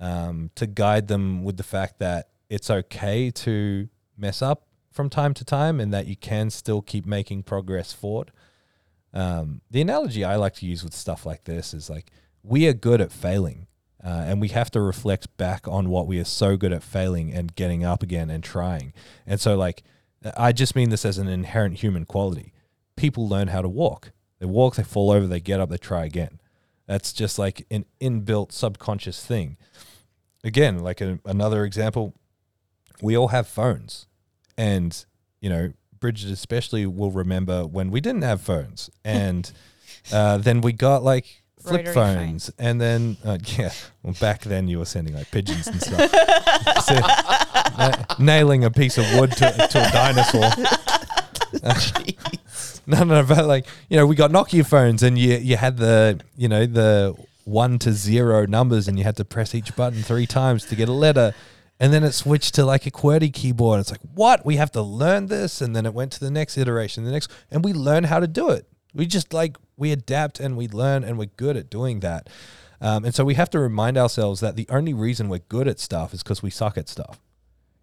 um, 0.00 0.50
to 0.56 0.66
guide 0.66 1.06
them 1.06 1.44
with 1.44 1.56
the 1.56 1.62
fact 1.62 2.00
that 2.00 2.30
it's 2.48 2.70
okay 2.70 3.30
to 3.30 3.88
mess 4.16 4.42
up 4.42 4.66
from 4.90 5.08
time 5.08 5.32
to 5.34 5.44
time 5.44 5.78
and 5.78 5.94
that 5.94 6.08
you 6.08 6.16
can 6.16 6.50
still 6.50 6.82
keep 6.82 7.06
making 7.06 7.44
progress 7.44 7.92
forward. 7.92 8.32
Um, 9.12 9.60
the 9.70 9.80
analogy 9.80 10.24
I 10.24 10.34
like 10.34 10.54
to 10.54 10.66
use 10.66 10.82
with 10.82 10.92
stuff 10.92 11.24
like 11.24 11.44
this 11.44 11.72
is 11.72 11.88
like 11.88 12.10
we 12.42 12.66
are 12.66 12.72
good 12.72 13.00
at 13.00 13.12
failing, 13.12 13.68
uh, 14.04 14.24
and 14.26 14.40
we 14.40 14.48
have 14.48 14.72
to 14.72 14.80
reflect 14.80 15.34
back 15.36 15.68
on 15.68 15.88
what 15.88 16.08
we 16.08 16.18
are 16.18 16.24
so 16.24 16.56
good 16.56 16.72
at 16.72 16.82
failing 16.82 17.32
and 17.32 17.54
getting 17.54 17.84
up 17.84 18.02
again 18.02 18.28
and 18.28 18.42
trying. 18.42 18.92
And 19.24 19.40
so, 19.40 19.56
like, 19.56 19.84
I 20.36 20.50
just 20.50 20.74
mean 20.74 20.90
this 20.90 21.04
as 21.04 21.18
an 21.18 21.28
inherent 21.28 21.78
human 21.78 22.04
quality. 22.06 22.53
People 22.96 23.28
learn 23.28 23.48
how 23.48 23.62
to 23.62 23.68
walk. 23.68 24.12
They 24.38 24.46
walk, 24.46 24.76
they 24.76 24.82
fall 24.82 25.10
over, 25.10 25.26
they 25.26 25.40
get 25.40 25.60
up, 25.60 25.70
they 25.70 25.78
try 25.78 26.04
again. 26.04 26.40
That's 26.86 27.12
just 27.12 27.38
like 27.38 27.66
an 27.70 27.86
inbuilt 28.00 28.52
subconscious 28.52 29.24
thing. 29.24 29.56
Again, 30.42 30.80
like 30.80 31.00
a, 31.00 31.18
another 31.24 31.64
example, 31.64 32.14
we 33.00 33.16
all 33.16 33.28
have 33.28 33.48
phones, 33.48 34.06
and 34.58 35.04
you 35.40 35.48
know, 35.48 35.72
Bridget 35.98 36.30
especially 36.30 36.84
will 36.86 37.10
remember 37.10 37.66
when 37.66 37.90
we 37.90 38.00
didn't 38.00 38.22
have 38.22 38.42
phones, 38.42 38.90
and 39.04 39.50
uh, 40.12 40.36
then 40.38 40.60
we 40.60 40.72
got 40.72 41.02
like 41.02 41.42
flip 41.58 41.86
Rotary 41.86 41.94
phones, 41.94 42.50
and 42.58 42.78
then 42.78 43.16
uh, 43.24 43.38
yeah, 43.56 43.72
well 44.02 44.14
back 44.20 44.42
then 44.42 44.68
you 44.68 44.78
were 44.78 44.84
sending 44.84 45.14
like 45.14 45.30
pigeons 45.30 45.66
and 45.66 45.80
stuff, 45.80 46.10
So, 46.84 46.94
na- 47.78 48.04
nailing 48.18 48.64
a 48.64 48.70
piece 48.70 48.98
of 48.98 49.06
wood 49.18 49.32
to, 49.32 49.50
to 49.70 49.88
a 49.88 49.90
dinosaur. 49.90 50.50
No, 52.86 53.02
no, 53.02 53.22
but 53.22 53.46
like 53.46 53.66
you 53.88 53.96
know, 53.96 54.06
we 54.06 54.14
got 54.14 54.30
Nokia 54.30 54.66
phones, 54.66 55.02
and 55.02 55.18
you 55.18 55.36
you 55.36 55.56
had 55.56 55.78
the 55.78 56.20
you 56.36 56.48
know 56.48 56.66
the 56.66 57.16
one 57.44 57.78
to 57.78 57.92
zero 57.92 58.44
numbers, 58.44 58.88
and 58.88 58.98
you 58.98 59.04
had 59.04 59.16
to 59.16 59.24
press 59.24 59.54
each 59.54 59.74
button 59.74 60.02
three 60.02 60.26
times 60.26 60.66
to 60.66 60.76
get 60.76 60.88
a 60.90 60.92
letter, 60.92 61.34
and 61.80 61.92
then 61.94 62.04
it 62.04 62.12
switched 62.12 62.54
to 62.56 62.64
like 62.64 62.86
a 62.86 62.90
QWERTY 62.90 63.32
keyboard. 63.32 63.80
It's 63.80 63.90
like 63.90 64.02
what 64.14 64.44
we 64.44 64.56
have 64.56 64.70
to 64.72 64.82
learn 64.82 65.26
this, 65.26 65.62
and 65.62 65.74
then 65.74 65.86
it 65.86 65.94
went 65.94 66.12
to 66.12 66.20
the 66.20 66.30
next 66.30 66.58
iteration, 66.58 67.04
the 67.04 67.10
next, 67.10 67.30
and 67.50 67.64
we 67.64 67.72
learn 67.72 68.04
how 68.04 68.20
to 68.20 68.26
do 68.26 68.50
it. 68.50 68.66
We 68.92 69.06
just 69.06 69.32
like 69.32 69.56
we 69.76 69.90
adapt 69.90 70.38
and 70.38 70.56
we 70.56 70.68
learn, 70.68 71.04
and 71.04 71.18
we're 71.18 71.30
good 71.36 71.56
at 71.56 71.70
doing 71.70 72.00
that. 72.00 72.28
Um, 72.82 73.06
and 73.06 73.14
so 73.14 73.24
we 73.24 73.34
have 73.34 73.48
to 73.50 73.58
remind 73.58 73.96
ourselves 73.96 74.40
that 74.40 74.56
the 74.56 74.66
only 74.68 74.92
reason 74.92 75.30
we're 75.30 75.38
good 75.38 75.68
at 75.68 75.80
stuff 75.80 76.12
is 76.12 76.22
because 76.22 76.42
we 76.42 76.50
suck 76.50 76.76
at 76.76 76.88
stuff, 76.90 77.18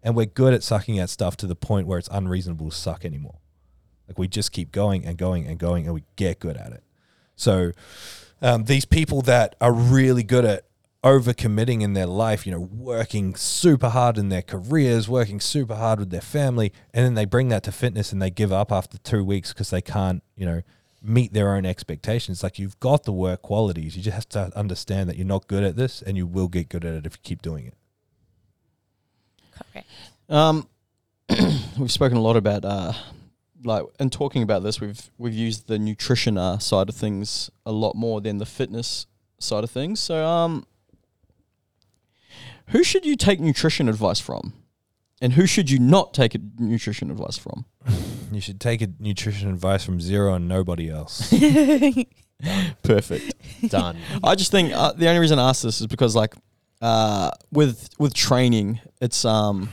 and 0.00 0.14
we're 0.14 0.26
good 0.26 0.54
at 0.54 0.62
sucking 0.62 1.00
at 1.00 1.10
stuff 1.10 1.36
to 1.38 1.46
the 1.48 1.56
point 1.56 1.88
where 1.88 1.98
it's 1.98 2.08
unreasonable 2.12 2.70
to 2.70 2.76
suck 2.76 3.04
anymore. 3.04 3.38
Like 4.08 4.18
we 4.18 4.28
just 4.28 4.52
keep 4.52 4.72
going 4.72 5.04
and 5.04 5.16
going 5.16 5.46
and 5.46 5.58
going, 5.58 5.86
and 5.86 5.94
we 5.94 6.04
get 6.16 6.40
good 6.40 6.56
at 6.56 6.72
it. 6.72 6.82
So 7.36 7.72
um, 8.40 8.64
these 8.64 8.84
people 8.84 9.22
that 9.22 9.56
are 9.60 9.72
really 9.72 10.22
good 10.22 10.44
at 10.44 10.64
overcommitting 11.02 11.82
in 11.82 11.94
their 11.94 12.06
life, 12.06 12.46
you 12.46 12.52
know, 12.52 12.60
working 12.60 13.34
super 13.34 13.88
hard 13.88 14.18
in 14.18 14.28
their 14.28 14.42
careers, 14.42 15.08
working 15.08 15.40
super 15.40 15.74
hard 15.74 15.98
with 15.98 16.10
their 16.10 16.20
family, 16.20 16.72
and 16.94 17.04
then 17.04 17.14
they 17.14 17.24
bring 17.24 17.48
that 17.48 17.62
to 17.64 17.72
fitness 17.72 18.12
and 18.12 18.22
they 18.22 18.30
give 18.30 18.52
up 18.52 18.70
after 18.70 18.98
two 18.98 19.24
weeks 19.24 19.52
because 19.52 19.70
they 19.70 19.80
can't, 19.80 20.22
you 20.36 20.46
know, 20.46 20.62
meet 21.02 21.32
their 21.32 21.54
own 21.54 21.66
expectations. 21.66 22.42
Like 22.42 22.58
you've 22.58 22.78
got 22.78 23.02
the 23.02 23.12
work 23.12 23.42
qualities, 23.42 23.96
you 23.96 24.02
just 24.02 24.14
have 24.14 24.28
to 24.30 24.56
understand 24.56 25.08
that 25.08 25.16
you're 25.16 25.26
not 25.26 25.48
good 25.48 25.64
at 25.64 25.76
this, 25.76 26.02
and 26.02 26.16
you 26.16 26.26
will 26.26 26.48
get 26.48 26.68
good 26.68 26.84
at 26.84 26.94
it 26.94 27.06
if 27.06 27.14
you 27.14 27.20
keep 27.22 27.42
doing 27.42 27.66
it. 27.66 27.74
Correct. 29.52 29.88
Um, 30.28 30.68
we've 31.78 31.92
spoken 31.92 32.16
a 32.16 32.20
lot 32.22 32.36
about 32.36 32.64
uh, 32.64 32.92
like 33.64 33.84
in 33.98 34.10
talking 34.10 34.42
about 34.42 34.62
this, 34.62 34.80
we've 34.80 35.10
we've 35.18 35.34
used 35.34 35.68
the 35.68 35.78
nutrition 35.78 36.38
uh, 36.38 36.58
side 36.58 36.88
of 36.88 36.94
things 36.94 37.50
a 37.64 37.72
lot 37.72 37.94
more 37.94 38.20
than 38.20 38.38
the 38.38 38.46
fitness 38.46 39.06
side 39.38 39.64
of 39.64 39.70
things. 39.70 40.00
So, 40.00 40.26
um, 40.26 40.66
who 42.68 42.82
should 42.82 43.04
you 43.04 43.16
take 43.16 43.40
nutrition 43.40 43.88
advice 43.88 44.20
from, 44.20 44.52
and 45.20 45.34
who 45.34 45.46
should 45.46 45.70
you 45.70 45.78
not 45.78 46.14
take 46.14 46.36
nutrition 46.58 47.10
advice 47.10 47.38
from? 47.38 47.64
You 48.32 48.40
should 48.40 48.62
take 48.62 48.80
a 48.80 48.88
nutrition 48.98 49.50
advice 49.50 49.84
from 49.84 50.00
zero 50.00 50.32
and 50.32 50.48
nobody 50.48 50.88
else. 50.88 51.30
Perfect. 52.82 53.34
Done. 53.68 53.98
I 54.24 54.34
just 54.36 54.50
think 54.50 54.72
uh, 54.72 54.92
the 54.92 55.06
only 55.06 55.20
reason 55.20 55.38
I 55.38 55.50
ask 55.50 55.62
this 55.62 55.82
is 55.82 55.86
because 55.86 56.16
like 56.16 56.34
uh, 56.80 57.30
with 57.50 57.90
with 57.98 58.14
training, 58.14 58.80
it's 59.02 59.26
um 59.26 59.68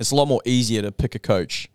it's 0.00 0.10
a 0.10 0.16
lot 0.16 0.26
more 0.26 0.42
easier 0.44 0.82
to 0.82 0.90
pick 0.90 1.14
a 1.14 1.20
coach 1.20 1.68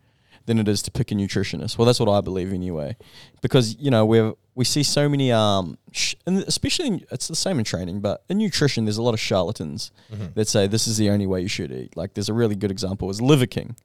than 0.50 0.58
it 0.60 0.68
is 0.68 0.82
to 0.82 0.92
pick 0.92 1.12
a 1.12 1.16
nutritionist. 1.16 1.78
Well, 1.78 1.86
that's 1.86 2.00
what 2.00 2.10
I 2.10 2.22
believe 2.22 2.52
anyway, 2.52 2.98
because 3.42 3.78
you 3.80 3.92
know 3.92 4.04
we 4.06 4.34
we 4.56 4.66
see 4.66 4.84
so 4.84 5.08
many 5.08 5.32
um 5.32 5.78
sh- 5.92 6.16
and 6.26 6.40
especially 6.40 6.88
in, 6.88 7.06
it's 7.12 7.28
the 7.28 7.36
same 7.36 7.60
in 7.60 7.64
training, 7.66 8.02
but 8.02 8.24
in 8.30 8.40
nutrition 8.40 8.86
there's 8.86 8.98
a 8.98 9.04
lot 9.04 9.14
of 9.14 9.20
charlatans 9.20 9.92
that 10.36 10.48
say 10.48 10.68
this 10.68 10.88
is 10.88 10.98
the 10.98 11.10
only 11.12 11.28
way 11.28 11.40
you 11.42 11.48
should 11.48 11.72
eat. 11.72 11.96
Like 11.96 12.14
there's 12.16 12.30
a 12.30 12.34
really 12.34 12.56
good 12.56 12.72
example 12.72 13.10
is 13.10 13.22
Liver 13.22 13.46
King. 13.46 13.76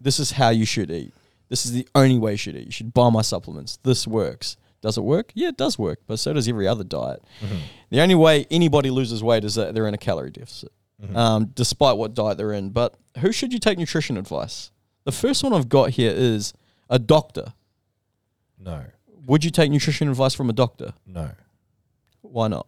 This 0.00 0.18
is 0.18 0.32
how 0.32 0.50
you 0.50 0.64
should 0.66 0.90
eat. 0.90 1.14
This 1.48 1.64
is 1.64 1.72
the 1.72 1.86
only 1.94 2.18
way 2.18 2.32
you 2.32 2.36
should 2.36 2.56
eat. 2.56 2.66
You 2.66 2.72
should 2.72 2.92
buy 2.92 3.08
my 3.10 3.22
supplements. 3.22 3.78
This 3.84 4.06
works. 4.06 4.56
Does 4.82 4.98
it 4.98 5.04
work? 5.04 5.30
Yeah, 5.34 5.48
it 5.48 5.56
does 5.56 5.78
work, 5.78 6.00
but 6.08 6.18
so 6.18 6.32
does 6.32 6.46
every 6.48 6.66
other 6.68 6.84
diet. 6.84 7.22
The 7.90 8.00
only 8.00 8.14
way 8.16 8.46
anybody 8.50 8.90
loses 8.90 9.22
weight 9.22 9.44
is 9.44 9.54
that 9.54 9.72
they're 9.74 9.88
in 9.88 9.94
a 9.94 9.98
calorie 9.98 10.30
deficit, 10.30 10.70
um, 11.14 11.46
despite 11.54 11.96
what 11.96 12.12
diet 12.14 12.36
they're 12.38 12.52
in. 12.52 12.70
But 12.70 12.94
who 13.20 13.30
should 13.32 13.52
you 13.52 13.58
take 13.60 13.78
nutrition 13.78 14.16
advice? 14.16 14.70
The 15.08 15.12
first 15.12 15.42
one 15.42 15.54
I've 15.54 15.70
got 15.70 15.88
here 15.92 16.12
is 16.14 16.52
a 16.90 16.98
doctor. 16.98 17.54
No, 18.58 18.84
Would 19.26 19.42
you 19.42 19.50
take 19.50 19.70
nutrition 19.70 20.06
advice 20.10 20.34
from 20.34 20.50
a 20.50 20.52
doctor? 20.52 20.92
no. 21.06 21.30
Why 22.20 22.48
not? 22.48 22.66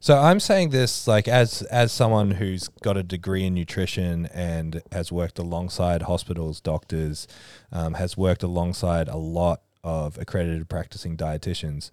So 0.00 0.16
I'm 0.16 0.40
saying 0.40 0.70
this 0.70 1.06
like 1.06 1.28
as 1.28 1.60
as 1.64 1.92
someone 1.92 2.30
who's 2.30 2.68
got 2.82 2.96
a 2.96 3.02
degree 3.02 3.44
in 3.44 3.52
nutrition 3.52 4.24
and 4.32 4.80
has 4.90 5.12
worked 5.12 5.38
alongside 5.38 6.00
hospitals, 6.02 6.62
doctors, 6.62 7.28
um, 7.70 7.92
has 7.92 8.16
worked 8.16 8.42
alongside 8.42 9.08
a 9.08 9.18
lot 9.18 9.60
of 9.84 10.16
accredited 10.16 10.70
practicing 10.70 11.14
dietitians. 11.14 11.90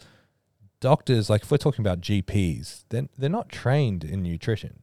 Doctors, 0.80 1.30
like 1.30 1.42
if 1.42 1.52
we're 1.52 1.58
talking 1.58 1.84
about 1.84 2.00
GPs, 2.00 2.86
then 2.88 3.10
they're 3.18 3.30
not 3.30 3.50
trained 3.50 4.06
in 4.06 4.24
nutrition. 4.24 4.83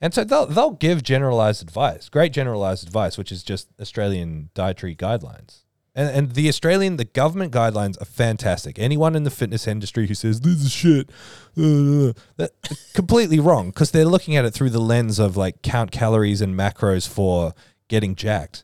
And 0.00 0.14
so 0.14 0.24
they'll 0.24 0.46
they'll 0.46 0.70
give 0.70 1.02
generalized 1.02 1.62
advice, 1.62 2.08
great 2.08 2.32
generalized 2.32 2.86
advice, 2.86 3.18
which 3.18 3.32
is 3.32 3.42
just 3.42 3.68
Australian 3.80 4.50
dietary 4.54 4.94
guidelines. 4.94 5.62
And, 5.94 6.08
and 6.16 6.34
the 6.34 6.48
Australian, 6.48 6.96
the 6.96 7.04
government 7.04 7.52
guidelines 7.52 8.00
are 8.00 8.04
fantastic. 8.04 8.78
Anyone 8.78 9.16
in 9.16 9.24
the 9.24 9.32
fitness 9.32 9.66
industry 9.66 10.06
who 10.06 10.14
says 10.14 10.40
this 10.40 10.62
is 10.62 10.72
shit, 10.72 11.10
uh, 11.56 12.12
that 12.36 12.52
completely 12.94 13.40
wrong 13.40 13.70
because 13.70 13.90
they're 13.90 14.04
looking 14.04 14.36
at 14.36 14.44
it 14.44 14.52
through 14.52 14.70
the 14.70 14.80
lens 14.80 15.18
of 15.18 15.36
like 15.36 15.62
count 15.62 15.90
calories 15.90 16.40
and 16.40 16.54
macros 16.54 17.08
for 17.08 17.52
getting 17.88 18.14
jacked. 18.14 18.62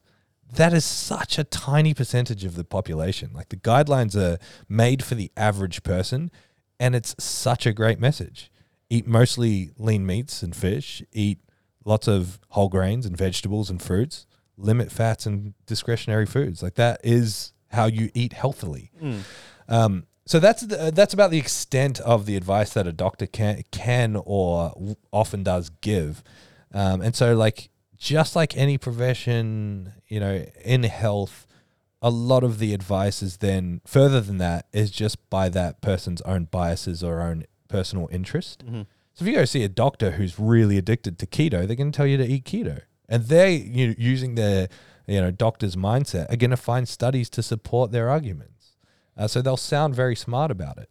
That 0.53 0.73
is 0.73 0.85
such 0.85 1.37
a 1.37 1.43
tiny 1.43 1.95
percentage 1.95 2.45
of 2.45 2.55
the 2.55 2.63
population. 2.63 3.31
Like 3.35 3.49
the 3.49 3.57
guidelines 3.57 4.15
are 4.15 4.39
made 4.69 5.03
for 5.03 5.17
the 5.17 5.33
average 5.37 5.83
person, 5.83 6.31
and 6.79 6.95
it's 6.95 7.17
such 7.19 7.67
a 7.67 7.73
great 7.73 7.99
message. 7.99 8.53
Eat 8.95 9.07
mostly 9.07 9.71
lean 9.79 10.07
meats 10.07 10.43
and 10.43 10.55
fish. 10.55 11.03
Eat 11.13 11.39
lots 11.85 12.07
of 12.07 12.39
whole 12.51 12.69
grains 12.69 13.07
and 13.07 13.17
vegetables 13.17 13.69
and 13.71 13.83
fruits. 13.83 14.27
Limit 14.57 14.93
fats 14.93 15.27
and 15.27 15.55
discretionary 15.67 16.27
foods. 16.27 16.63
Like 16.63 16.75
that 16.75 17.01
is 17.03 17.53
how 17.71 17.87
you 17.87 18.11
eat 18.15 18.33
healthily. 18.33 18.93
Um, 19.69 20.07
so 20.27 20.39
that's 20.39 20.63
the, 20.63 20.93
that's 20.95 21.13
about 21.13 21.31
the 21.31 21.39
extent 21.39 22.01
of 22.01 22.25
the 22.25 22.37
advice 22.37 22.73
that 22.75 22.87
a 22.87 22.93
doctor 22.93 23.27
can 23.27 23.63
can 23.73 24.17
or 24.25 24.73
often 25.11 25.43
does 25.43 25.71
give. 25.81 26.23
Um, 26.73 27.03
and 27.03 27.15
so, 27.17 27.35
like 27.35 27.71
just 27.97 28.37
like 28.37 28.57
any 28.57 28.79
profession, 28.79 29.93
you 30.09 30.21
know, 30.21 30.47
in 30.65 30.85
health, 30.85 31.47
a 32.01 32.11
lot 32.11 32.45
of 32.45 32.59
the 32.59 32.73
advice 32.75 33.23
is 33.23 33.39
then 33.39 33.81
further 33.87 34.21
than 34.21 34.39
that 34.39 34.67
is 34.73 34.91
just 34.91 35.19
by 35.31 35.49
that 35.49 35.81
person's 35.81 36.21
own 36.23 36.45
biases 36.45 37.03
or 37.03 37.21
own 37.21 37.45
personal 37.77 38.09
interest. 38.19 38.57
So 39.15 39.21
if 39.23 39.27
you 39.29 39.35
go 39.35 39.45
see 39.45 39.65
a 39.65 39.69
doctor 39.69 40.09
who's 40.17 40.39
really 40.39 40.77
addicted 40.83 41.15
to 41.21 41.27
keto, 41.27 41.67
they're 41.67 41.81
going 41.83 41.93
to 41.93 41.97
tell 41.97 42.07
you 42.13 42.19
to 42.19 42.27
eat 42.35 42.45
keto, 42.45 42.81
and 43.09 43.21
they 43.35 43.55
you 43.79 43.89
know, 43.89 43.95
using 44.13 44.35
their 44.35 44.69
you 45.07 45.21
know 45.23 45.31
doctor's 45.31 45.77
mindset 45.77 46.33
are 46.33 46.37
going 46.37 46.51
to 46.51 46.57
find 46.73 46.89
studies 46.89 47.29
to 47.31 47.43
support 47.43 47.93
their 47.93 48.09
arguments. 48.09 48.65
Uh, 49.17 49.29
so 49.29 49.41
they'll 49.43 49.57
sound 49.57 49.95
very 49.95 50.17
smart 50.17 50.51
about 50.51 50.77
it. 50.79 50.91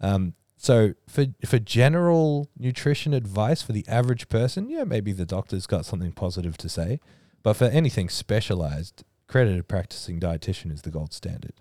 Um, 0.00 0.34
so 0.56 0.94
for 1.08 1.24
for 1.46 1.58
general 1.58 2.48
nutrition 2.58 3.14
advice 3.14 3.60
for 3.62 3.72
the 3.72 3.84
average 3.88 4.28
person, 4.28 4.68
yeah, 4.68 4.84
maybe 4.84 5.12
the 5.12 5.26
doctor's 5.26 5.66
got 5.66 5.84
something 5.86 6.12
positive 6.12 6.56
to 6.58 6.68
say, 6.68 7.00
but 7.42 7.54
for 7.54 7.66
anything 7.80 8.08
specialized, 8.10 9.04
accredited 9.28 9.66
practicing 9.68 10.20
dietitian 10.20 10.70
is 10.72 10.82
the 10.82 10.90
gold 10.90 11.12
standard 11.12 11.56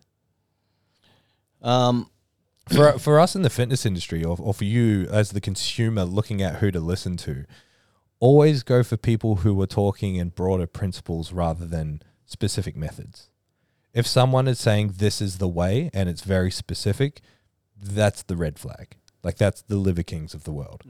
Um, 1.61 2.09
for 2.69 2.97
for 2.99 3.19
us 3.19 3.35
in 3.35 3.41
the 3.41 3.49
fitness 3.49 3.85
industry, 3.85 4.23
or, 4.23 4.37
or 4.39 4.53
for 4.53 4.63
you 4.65 5.07
as 5.11 5.31
the 5.31 5.41
consumer 5.41 6.03
looking 6.03 6.41
at 6.41 6.55
who 6.55 6.71
to 6.71 6.79
listen 6.79 7.17
to, 7.17 7.45
always 8.19 8.63
go 8.63 8.83
for 8.83 8.97
people 8.97 9.37
who 9.37 9.59
are 9.61 9.67
talking 9.67 10.15
in 10.15 10.29
broader 10.29 10.67
principles 10.67 11.33
rather 11.33 11.65
than 11.65 12.01
specific 12.25 12.75
methods. 12.75 13.29
If 13.93 14.07
someone 14.07 14.47
is 14.47 14.59
saying 14.59 14.93
this 14.97 15.21
is 15.21 15.37
the 15.37 15.47
way 15.47 15.89
and 15.93 16.09
it's 16.09 16.21
very 16.21 16.49
specific, 16.49 17.21
that's 17.79 18.23
the 18.23 18.35
red 18.35 18.57
flag. 18.57 18.95
Like 19.23 19.37
that's 19.37 19.61
the 19.63 19.75
Liver 19.75 20.03
Kings 20.03 20.33
of 20.33 20.45
the 20.45 20.51
world. 20.51 20.83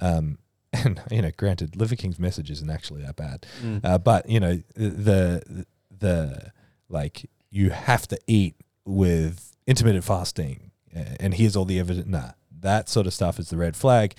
Um, 0.00 0.38
and 0.72 1.00
you 1.10 1.22
know, 1.22 1.30
granted, 1.36 1.76
Liver 1.76 1.96
King's 1.96 2.18
message 2.18 2.50
isn't 2.50 2.68
actually 2.70 3.02
that 3.02 3.16
bad, 3.16 3.46
uh, 3.84 3.98
but 3.98 4.28
you 4.28 4.40
know, 4.40 4.60
the 4.74 5.64
the 5.96 6.52
like 6.88 7.30
you 7.50 7.70
have 7.70 8.08
to 8.08 8.18
eat 8.26 8.56
with 8.84 9.56
intermittent 9.66 10.04
fasting, 10.04 10.72
and 11.20 11.34
here's 11.34 11.56
all 11.56 11.64
the 11.64 11.78
evidence. 11.78 12.06
Nah, 12.06 12.30
that 12.60 12.88
sort 12.88 13.06
of 13.06 13.14
stuff 13.14 13.38
is 13.38 13.50
the 13.50 13.56
red 13.56 13.76
flag. 13.76 14.14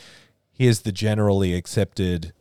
Here's 0.52 0.82
the 0.82 0.92
generally 0.92 1.54
accepted 1.54 2.34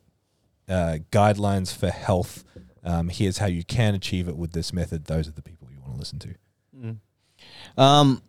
uh, 0.69 0.99
guidelines 1.11 1.75
for 1.77 1.91
health. 1.91 2.45
Um, 2.85 3.09
here's 3.09 3.39
how 3.39 3.47
you 3.47 3.65
can 3.65 3.95
achieve 3.95 4.29
it 4.29 4.37
with 4.37 4.53
this 4.53 4.73
method. 4.73 5.07
Those 5.07 5.27
are 5.29 5.33
the 5.33 5.43
people 5.43 5.69
you 5.71 5.81
want 5.81 5.95
to 5.95 5.99
listen 5.99 6.19
to. 6.21 6.35
um, 7.77 8.23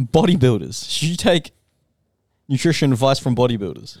bodybuilders. 0.00 0.90
Should 0.90 1.08
you 1.10 1.16
take 1.16 1.52
nutrition 2.48 2.92
advice 2.92 3.18
from 3.18 3.36
bodybuilders? 3.36 3.98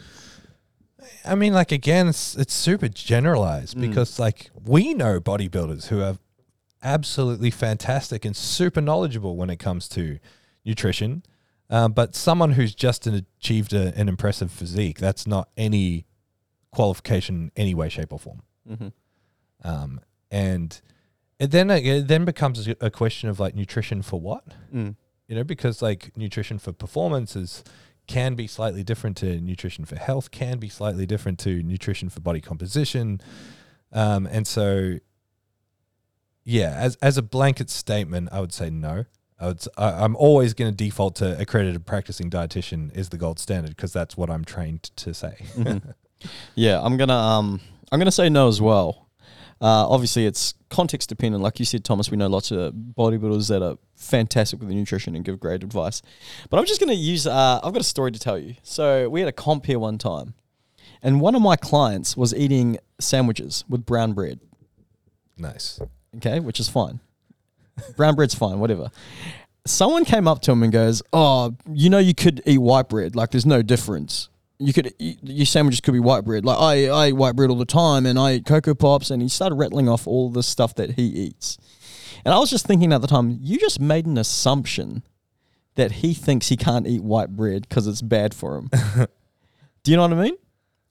I 1.24 1.34
mean, 1.34 1.52
like 1.52 1.70
again, 1.72 2.08
it's 2.08 2.34
it's 2.36 2.54
super 2.54 2.88
generalized 2.88 3.78
because 3.80 4.18
like 4.18 4.50
we 4.64 4.94
know 4.94 5.20
bodybuilders 5.20 5.88
who 5.88 6.00
are 6.02 6.18
absolutely 6.82 7.50
fantastic 7.50 8.24
and 8.24 8.34
super 8.36 8.80
knowledgeable 8.80 9.36
when 9.36 9.50
it 9.50 9.58
comes 9.58 9.86
to 9.90 10.18
nutrition. 10.64 11.22
Um, 11.70 11.92
but 11.92 12.16
someone 12.16 12.52
who's 12.52 12.74
just 12.74 13.06
an, 13.06 13.24
achieved 13.38 13.72
a, 13.72 13.94
an 13.96 14.08
impressive 14.08 14.50
physique, 14.50 14.98
that's 14.98 15.24
not 15.26 15.48
any 15.56 16.04
qualification 16.72 17.36
in 17.54 17.62
any 17.62 17.74
way, 17.74 17.88
shape, 17.88 18.12
or 18.12 18.18
form. 18.18 18.42
Mm-hmm. 18.68 18.88
Um, 19.62 20.00
and 20.30 20.80
it 21.38 21.50
then 21.52 21.70
it 21.70 22.08
then 22.08 22.24
becomes 22.24 22.66
a- 22.66 22.76
a 22.80 22.90
question 22.90 23.28
of 23.28 23.38
like 23.40 23.54
nutrition 23.54 24.02
for 24.02 24.20
what, 24.20 24.44
Mm. 24.74 24.96
you 25.28 25.36
know, 25.36 25.44
because 25.44 25.80
like 25.80 26.10
nutrition 26.16 26.58
for 26.58 26.72
performance 26.72 27.36
is 27.36 27.62
can 28.06 28.34
be 28.34 28.46
slightly 28.48 28.82
different 28.82 29.16
to 29.18 29.40
nutrition 29.40 29.84
for 29.84 29.96
health, 29.96 30.30
can 30.32 30.58
be 30.58 30.68
slightly 30.68 31.06
different 31.06 31.38
to 31.40 31.62
nutrition 31.62 32.08
for 32.08 32.20
body 32.20 32.40
composition, 32.40 33.20
um, 33.92 34.26
and 34.26 34.46
so 34.46 34.98
yeah, 36.44 36.72
as 36.76 36.96
as 36.96 37.16
a 37.18 37.22
blanket 37.22 37.70
statement, 37.70 38.28
I 38.32 38.40
would 38.40 38.52
say 38.52 38.70
no. 38.70 39.04
I 39.40 39.46
would, 39.48 39.56
s- 39.58 39.68
I, 39.78 40.04
am 40.04 40.16
always 40.16 40.52
going 40.54 40.70
to 40.70 40.76
default 40.76 41.16
to 41.16 41.38
accredited 41.40 41.86
practicing 41.86 42.28
dietitian 42.30 42.94
is 42.94 43.08
the 43.08 43.16
gold 43.16 43.38
standard 43.38 43.74
because 43.74 43.92
that's 43.92 44.16
what 44.16 44.28
I'm 44.30 44.44
trained 44.44 44.82
to 44.96 45.14
say. 45.14 45.34
Mhm. 45.56 45.94
yeah, 46.54 46.80
I'm 46.82 46.96
gonna 46.96 47.16
um 47.16 47.60
I'm 47.90 47.98
gonna 47.98 48.10
say 48.12 48.28
no 48.28 48.48
as 48.48 48.60
well. 48.60 49.06
Uh, 49.62 49.86
obviously, 49.88 50.24
it's 50.24 50.54
context 50.70 51.10
dependent. 51.10 51.42
Like 51.42 51.58
you 51.58 51.66
said, 51.66 51.84
Thomas, 51.84 52.10
we 52.10 52.16
know 52.16 52.28
lots 52.28 52.50
of 52.50 52.72
bodybuilders 52.72 53.48
that 53.50 53.62
are 53.62 53.76
fantastic 53.94 54.58
with 54.58 54.70
the 54.70 54.74
nutrition 54.74 55.14
and 55.14 55.22
give 55.22 55.38
great 55.38 55.62
advice. 55.62 56.00
But 56.48 56.58
I'm 56.58 56.64
just 56.66 56.80
gonna 56.80 56.92
use. 56.94 57.26
Uh, 57.26 57.60
I've 57.62 57.72
got 57.72 57.80
a 57.80 57.84
story 57.84 58.10
to 58.12 58.18
tell 58.18 58.38
you. 58.38 58.54
So 58.62 59.08
we 59.10 59.20
had 59.20 59.28
a 59.28 59.32
comp 59.32 59.66
here 59.66 59.78
one 59.78 59.98
time, 59.98 60.34
and 61.02 61.20
one 61.20 61.34
of 61.34 61.42
my 61.42 61.56
clients 61.56 62.16
was 62.16 62.34
eating 62.34 62.78
sandwiches 62.98 63.64
with 63.68 63.84
brown 63.86 64.12
bread. 64.14 64.40
nice. 65.36 65.80
okay, 66.16 66.40
which 66.40 66.60
is 66.60 66.68
fine. 66.68 67.00
Brown 67.96 68.14
bread's 68.14 68.34
fine, 68.34 68.58
whatever. 68.58 68.90
Someone 69.66 70.04
came 70.04 70.26
up 70.26 70.40
to 70.42 70.52
him 70.52 70.62
and 70.62 70.72
goes, 70.72 71.02
"Oh, 71.12 71.54
you 71.70 71.90
know, 71.90 71.98
you 71.98 72.14
could 72.14 72.42
eat 72.46 72.58
white 72.58 72.88
bread. 72.88 73.14
Like, 73.14 73.30
there's 73.30 73.46
no 73.46 73.62
difference. 73.62 74.28
You 74.58 74.72
could 74.72 74.94
eat, 74.98 75.18
your 75.22 75.46
sandwiches 75.46 75.80
could 75.80 75.92
be 75.92 76.00
white 76.00 76.24
bread. 76.24 76.44
Like, 76.44 76.58
I 76.58 76.88
I 76.88 77.08
eat 77.08 77.12
white 77.14 77.36
bread 77.36 77.50
all 77.50 77.56
the 77.56 77.64
time, 77.64 78.06
and 78.06 78.18
I 78.18 78.34
eat 78.34 78.46
Coco 78.46 78.74
Pops." 78.74 79.10
And 79.10 79.22
he 79.22 79.28
started 79.28 79.56
rattling 79.56 79.88
off 79.88 80.06
all 80.06 80.30
the 80.30 80.42
stuff 80.42 80.74
that 80.76 80.92
he 80.92 81.02
eats. 81.02 81.58
And 82.24 82.34
I 82.34 82.38
was 82.38 82.50
just 82.50 82.66
thinking 82.66 82.92
at 82.92 83.00
the 83.00 83.06
time, 83.06 83.38
you 83.40 83.58
just 83.58 83.80
made 83.80 84.06
an 84.06 84.18
assumption 84.18 85.02
that 85.76 85.92
he 85.92 86.14
thinks 86.14 86.48
he 86.48 86.56
can't 86.56 86.86
eat 86.86 87.02
white 87.02 87.30
bread 87.30 87.66
because 87.68 87.86
it's 87.86 88.02
bad 88.02 88.34
for 88.34 88.56
him. 88.56 88.70
Do 89.82 89.90
you 89.90 89.96
know 89.96 90.02
what 90.02 90.12
I 90.12 90.22
mean? 90.22 90.36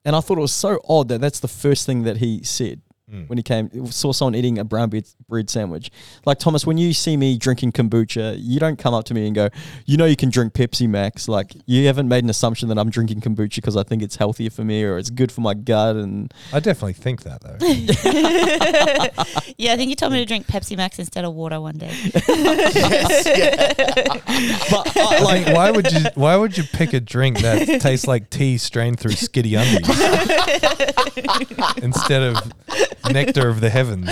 And 0.04 0.16
I 0.16 0.20
thought 0.20 0.38
it 0.38 0.40
was 0.40 0.52
so 0.52 0.80
odd 0.88 1.08
that 1.08 1.20
that's 1.20 1.40
the 1.40 1.48
first 1.48 1.86
thing 1.86 2.02
that 2.04 2.16
he 2.16 2.42
said 2.42 2.80
Mm. 3.10 3.28
when 3.28 3.38
he 3.38 3.42
came 3.42 3.86
saw 3.86 4.12
someone 4.12 4.36
eating 4.36 4.58
a 4.58 4.64
brown 4.64 4.88
bread, 4.88 5.04
bread 5.28 5.50
sandwich. 5.50 5.90
Like 6.24 6.38
Thomas, 6.38 6.64
when 6.64 6.78
you 6.78 6.92
see 6.92 7.16
me 7.16 7.36
drinking 7.36 7.72
kombucha, 7.72 8.36
you 8.38 8.60
don't 8.60 8.78
come 8.78 8.94
up 8.94 9.04
to 9.06 9.14
me 9.14 9.26
and 9.26 9.34
go, 9.34 9.48
"You 9.84 9.96
know, 9.96 10.04
you 10.04 10.14
can 10.14 10.30
drink 10.30 10.52
Pepsi 10.52 10.88
Max." 10.88 11.26
Like 11.26 11.56
you 11.66 11.86
haven't 11.88 12.06
made 12.06 12.22
an 12.22 12.30
assumption 12.30 12.68
that 12.68 12.78
I'm 12.78 12.88
drinking 12.88 13.22
kombucha 13.22 13.56
because 13.56 13.76
I 13.76 13.82
think 13.82 14.02
it's 14.02 14.14
healthier 14.14 14.50
for 14.50 14.62
me 14.62 14.84
or 14.84 14.96
it's 14.96 15.10
good 15.10 15.32
for 15.32 15.40
my 15.40 15.54
gut. 15.54 15.96
And 15.96 16.32
I 16.52 16.60
definitely 16.60 16.92
think 16.92 17.22
that 17.22 17.40
though. 17.40 17.56
yeah, 19.58 19.72
I 19.72 19.76
think 19.76 19.90
you 19.90 19.96
told 19.96 20.12
me 20.12 20.18
to 20.20 20.24
drink 20.24 20.46
Pepsi 20.46 20.76
Max 20.76 21.00
instead 21.00 21.24
of 21.24 21.34
water 21.34 21.60
one 21.60 21.78
day. 21.78 21.90
yes, 22.28 23.26
yeah. 23.26 23.72
but 24.70 24.96
uh, 24.96 25.24
like, 25.24 25.46
like, 25.46 25.56
why 25.56 25.70
would 25.70 25.90
you? 25.90 26.00
Why 26.14 26.36
would 26.36 26.56
you 26.56 26.64
pick 26.64 26.92
a 26.92 27.00
drink 27.00 27.40
that 27.40 27.80
tastes 27.80 28.06
like 28.06 28.30
tea 28.30 28.58
strained 28.58 29.00
through 29.00 29.12
skitty 29.12 29.58
undies 29.58 29.88
instead 31.82 32.22
of 32.22 32.36
nectar 33.10 33.48
of 33.48 33.60
the 33.60 33.70
heavens? 33.70 34.06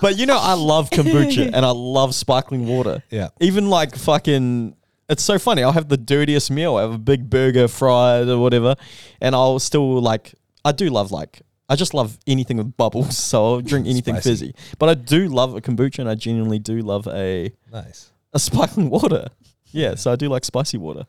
but 0.00 0.16
you 0.18 0.26
know, 0.26 0.38
I 0.38 0.54
love 0.54 0.90
kombucha 0.90 1.50
and 1.54 1.64
I 1.64 1.70
love 1.70 2.14
sparkling 2.14 2.66
water. 2.66 3.02
Yeah. 3.10 3.28
Even 3.40 3.68
like 3.70 3.96
fucking. 3.96 4.76
It's 5.08 5.22
so 5.22 5.38
funny. 5.38 5.62
I'll 5.62 5.72
have 5.72 5.88
the 5.88 5.98
dirtiest 5.98 6.50
meal. 6.50 6.76
I 6.76 6.82
have 6.82 6.94
a 6.94 6.98
big 6.98 7.28
burger, 7.28 7.68
fried 7.68 8.26
or 8.28 8.38
whatever, 8.38 8.74
and 9.20 9.34
I'll 9.34 9.58
still 9.58 10.00
like. 10.00 10.34
I 10.64 10.72
do 10.72 10.88
love 10.88 11.12
like. 11.12 11.42
I 11.68 11.76
just 11.76 11.92
love 11.94 12.18
anything 12.26 12.56
with 12.58 12.76
bubbles, 12.76 13.16
so 13.18 13.44
I'll 13.44 13.60
drink 13.60 13.86
anything 13.86 14.14
Spicy. 14.16 14.30
fizzy. 14.30 14.54
But 14.78 14.88
I 14.88 14.94
do 14.94 15.28
love 15.28 15.54
a 15.56 15.60
kombucha, 15.60 15.98
and 16.00 16.08
I 16.08 16.14
genuinely 16.14 16.58
do 16.58 16.80
love 16.80 17.06
a 17.08 17.52
Nice. 17.72 18.12
a 18.32 18.38
sparkling 18.38 18.88
water. 18.90 19.28
Yeah, 19.72 19.94
so 19.96 20.12
I 20.12 20.16
do 20.16 20.28
like 20.28 20.44
spicy 20.44 20.78
water. 20.78 21.04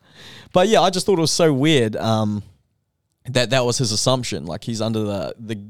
But 0.52 0.68
yeah, 0.68 0.80
I 0.82 0.90
just 0.90 1.06
thought 1.06 1.18
it 1.18 1.20
was 1.20 1.30
so 1.30 1.52
weird 1.52 1.94
um, 1.96 2.42
that 3.26 3.50
that 3.50 3.64
was 3.64 3.78
his 3.78 3.92
assumption. 3.92 4.44
Like 4.44 4.64
he's 4.64 4.80
under 4.80 5.04
the 5.04 5.34
the 5.38 5.62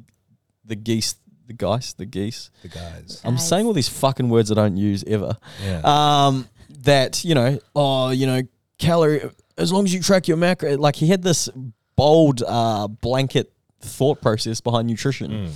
the 0.67 0.77
geese, 0.77 1.14
the 1.47 1.53
geese, 1.53 1.93
the 1.95 2.07
geese. 2.07 2.51
The 2.62 2.69
guys. 2.69 3.21
I'm 3.25 3.35
Guys. 3.35 3.49
saying 3.49 3.67
all 3.67 3.73
these 3.73 3.89
fucking 3.89 4.29
words 4.29 4.51
I 4.51 4.55
don't 4.55 4.77
use 4.77 5.05
ever. 5.07 5.37
Yeah. 5.64 5.81
Um, 5.85 6.49
that 6.83 7.25
you 7.25 7.35
know, 7.35 7.59
oh, 7.75 8.11
you 8.11 8.27
know, 8.27 8.43
calorie. 8.79 9.23
As 9.59 9.73
long 9.73 9.85
as 9.85 9.95
you 9.95 10.01
track 10.03 10.29
your 10.29 10.37
macro, 10.37 10.77
like 10.77 10.97
he 10.97 11.07
had 11.07 11.23
this 11.23 11.49
bold 11.97 12.43
uh, 12.47 12.89
blanket 12.89 13.53
thought 13.81 14.21
process 14.21 14.61
behind 14.61 14.87
nutrition, 14.89 15.31
Mm. 15.31 15.51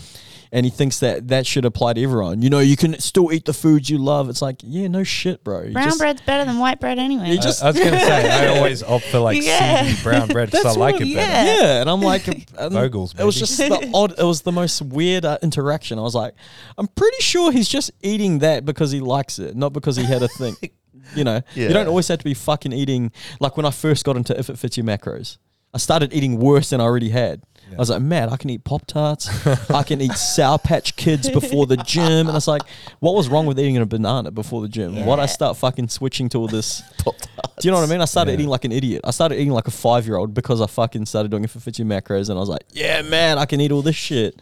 And 0.52 0.66
he 0.66 0.70
thinks 0.70 0.98
that 0.98 1.28
that 1.28 1.46
should 1.46 1.64
apply 1.64 1.92
to 1.92 2.02
everyone. 2.02 2.42
You 2.42 2.50
know, 2.50 2.58
you 2.58 2.76
can 2.76 2.98
still 2.98 3.32
eat 3.32 3.44
the 3.44 3.52
foods 3.52 3.88
you 3.88 3.98
love. 3.98 4.28
It's 4.28 4.42
like, 4.42 4.56
yeah, 4.64 4.88
no 4.88 5.04
shit, 5.04 5.44
bro. 5.44 5.62
You 5.62 5.72
Brown 5.72 5.84
just- 5.86 5.98
bread's 6.00 6.20
better 6.22 6.44
than 6.44 6.58
white 6.58 6.80
bread 6.80 6.98
anyway. 6.98 7.28
You 7.28 7.34
I- 7.38 7.40
just- 7.40 7.62
I, 7.62 7.68
was 7.68 7.78
gonna 7.78 8.00
say 8.00 8.28
I 8.28 8.46
always 8.56 8.82
opt 8.82 9.04
for 9.04 9.20
like 9.20 9.40
Yeah. 9.40 9.84
seedy 9.84 10.02
brown 10.02 10.26
bread 10.26 10.50
because 10.50 10.66
I 10.66 10.72
like 10.80 10.94
what- 10.94 11.02
it 11.02 11.14
better. 11.14 11.30
yeah. 11.30 11.60
Yeah, 11.62 11.80
and 11.82 11.88
I'm 11.88 12.00
like, 12.02 12.26
and 12.26 12.44
Vogel's, 12.72 13.14
It 13.16 13.22
was 13.24 13.36
just 13.38 13.58
the 13.58 13.90
odd. 13.94 14.18
It 14.18 14.24
was 14.24 14.42
the 14.42 14.50
most 14.50 14.82
weird 14.82 15.24
uh, 15.24 15.38
interaction. 15.40 16.00
I 16.00 16.02
was 16.02 16.16
like, 16.16 16.34
I'm 16.76 16.88
pretty 16.88 17.22
sure 17.22 17.52
he's 17.52 17.68
just 17.68 17.92
eating 18.02 18.40
that 18.40 18.64
because 18.64 18.90
he 18.90 18.98
likes 18.98 19.38
it, 19.38 19.54
not 19.54 19.72
because 19.72 19.94
he 19.96 20.02
had 20.04 20.22
a 20.22 20.28
thing. 20.28 20.56
You 21.16 21.24
know, 21.24 21.40
you 21.54 21.68
don't 21.70 21.88
always 21.88 22.06
have 22.08 22.18
to 22.18 22.24
be 22.24 22.34
fucking 22.34 22.72
eating. 22.72 23.10
Like 23.40 23.56
when 23.56 23.66
I 23.66 23.70
first 23.70 24.04
got 24.04 24.16
into 24.16 24.38
if 24.38 24.48
it 24.48 24.58
fits 24.60 24.76
your 24.76 24.86
macros, 24.86 25.38
I 25.74 25.78
started 25.78 26.12
eating 26.12 26.38
worse 26.38 26.70
than 26.70 26.80
I 26.80 26.84
already 26.84 27.08
had. 27.08 27.42
Yeah. 27.70 27.76
I 27.76 27.78
was 27.78 27.90
like, 27.90 28.02
man, 28.02 28.28
I 28.30 28.36
can 28.36 28.50
eat 28.50 28.64
Pop 28.64 28.84
Tarts, 28.86 29.28
I 29.70 29.82
can 29.84 30.00
eat 30.00 30.12
Sour 30.14 30.58
Patch 30.58 30.96
Kids 30.96 31.30
before 31.30 31.66
the 31.66 31.76
gym, 31.76 32.26
and 32.28 32.36
it's 32.36 32.48
like, 32.48 32.62
what 32.98 33.14
was 33.14 33.28
wrong 33.28 33.46
with 33.46 33.58
eating 33.60 33.76
a 33.76 33.86
banana 33.86 34.30
before 34.30 34.60
the 34.60 34.68
gym? 34.68 35.04
Why'd 35.06 35.18
I 35.18 35.22
Yeah. 35.22 35.26
start 35.26 35.56
fucking 35.56 35.88
switching 35.88 36.28
to 36.30 36.38
all 36.38 36.48
this? 36.48 36.82
Pop 36.98 37.16
Tarts. 37.16 37.54
Do 37.62 37.68
you 37.68 37.72
know 37.72 37.80
what 37.80 37.88
I 37.88 37.92
mean? 37.92 38.00
I 38.00 38.06
started 38.06 38.32
Yeah. 38.32 38.38
eating 38.38 38.48
like 38.48 38.64
an 38.64 38.72
idiot. 38.72 39.02
I 39.04 39.10
started 39.12 39.36
eating 39.36 39.52
like 39.52 39.68
a 39.68 39.70
five 39.70 40.06
year 40.06 40.16
old 40.16 40.34
because 40.34 40.60
I 40.60 40.66
fucking 40.66 41.06
started 41.06 41.30
doing 41.30 41.44
it 41.44 41.50
for 41.50 41.60
50 41.60 41.84
macros, 41.84 42.28
and 42.28 42.36
I 42.38 42.40
was 42.40 42.48
like, 42.48 42.64
yeah, 42.72 43.02
man, 43.02 43.38
I 43.38 43.44
can 43.46 43.60
eat 43.60 43.70
all 43.72 43.82
this 43.82 43.96
shit. 43.96 44.40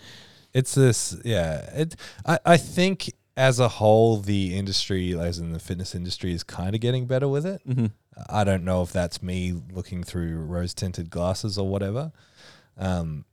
It's 0.55 0.75
this, 0.75 1.17
yeah. 1.25 1.69
It, 1.75 1.97
I, 2.25 2.39
I 2.47 2.57
think 2.57 3.13
as 3.37 3.61
a 3.61 3.69
whole, 3.69 4.17
the 4.17 4.57
industry, 4.57 5.17
as 5.19 5.39
in 5.39 5.53
the 5.53 5.59
fitness 5.61 5.95
industry, 5.95 6.33
is 6.33 6.43
kind 6.43 6.75
of 6.75 6.81
getting 6.81 7.07
better 7.07 7.29
with 7.29 7.45
it. 7.47 7.61
Mm-hmm. 7.69 7.87
I 8.29 8.43
don't 8.43 8.65
know 8.65 8.83
if 8.83 8.91
that's 8.93 9.23
me 9.23 9.55
looking 9.73 10.03
through 10.03 10.39
rose 10.39 10.75
tinted 10.75 11.09
glasses 11.11 11.57
or 11.59 11.69
whatever. 11.69 12.11
Um, 12.79 13.25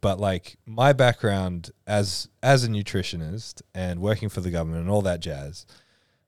but 0.00 0.20
like 0.20 0.56
my 0.66 0.92
background 0.92 1.70
as 1.86 2.28
as 2.42 2.64
a 2.64 2.68
nutritionist 2.68 3.62
and 3.74 4.00
working 4.00 4.28
for 4.28 4.40
the 4.40 4.50
government 4.50 4.82
and 4.82 4.90
all 4.90 5.02
that 5.02 5.20
jazz, 5.20 5.66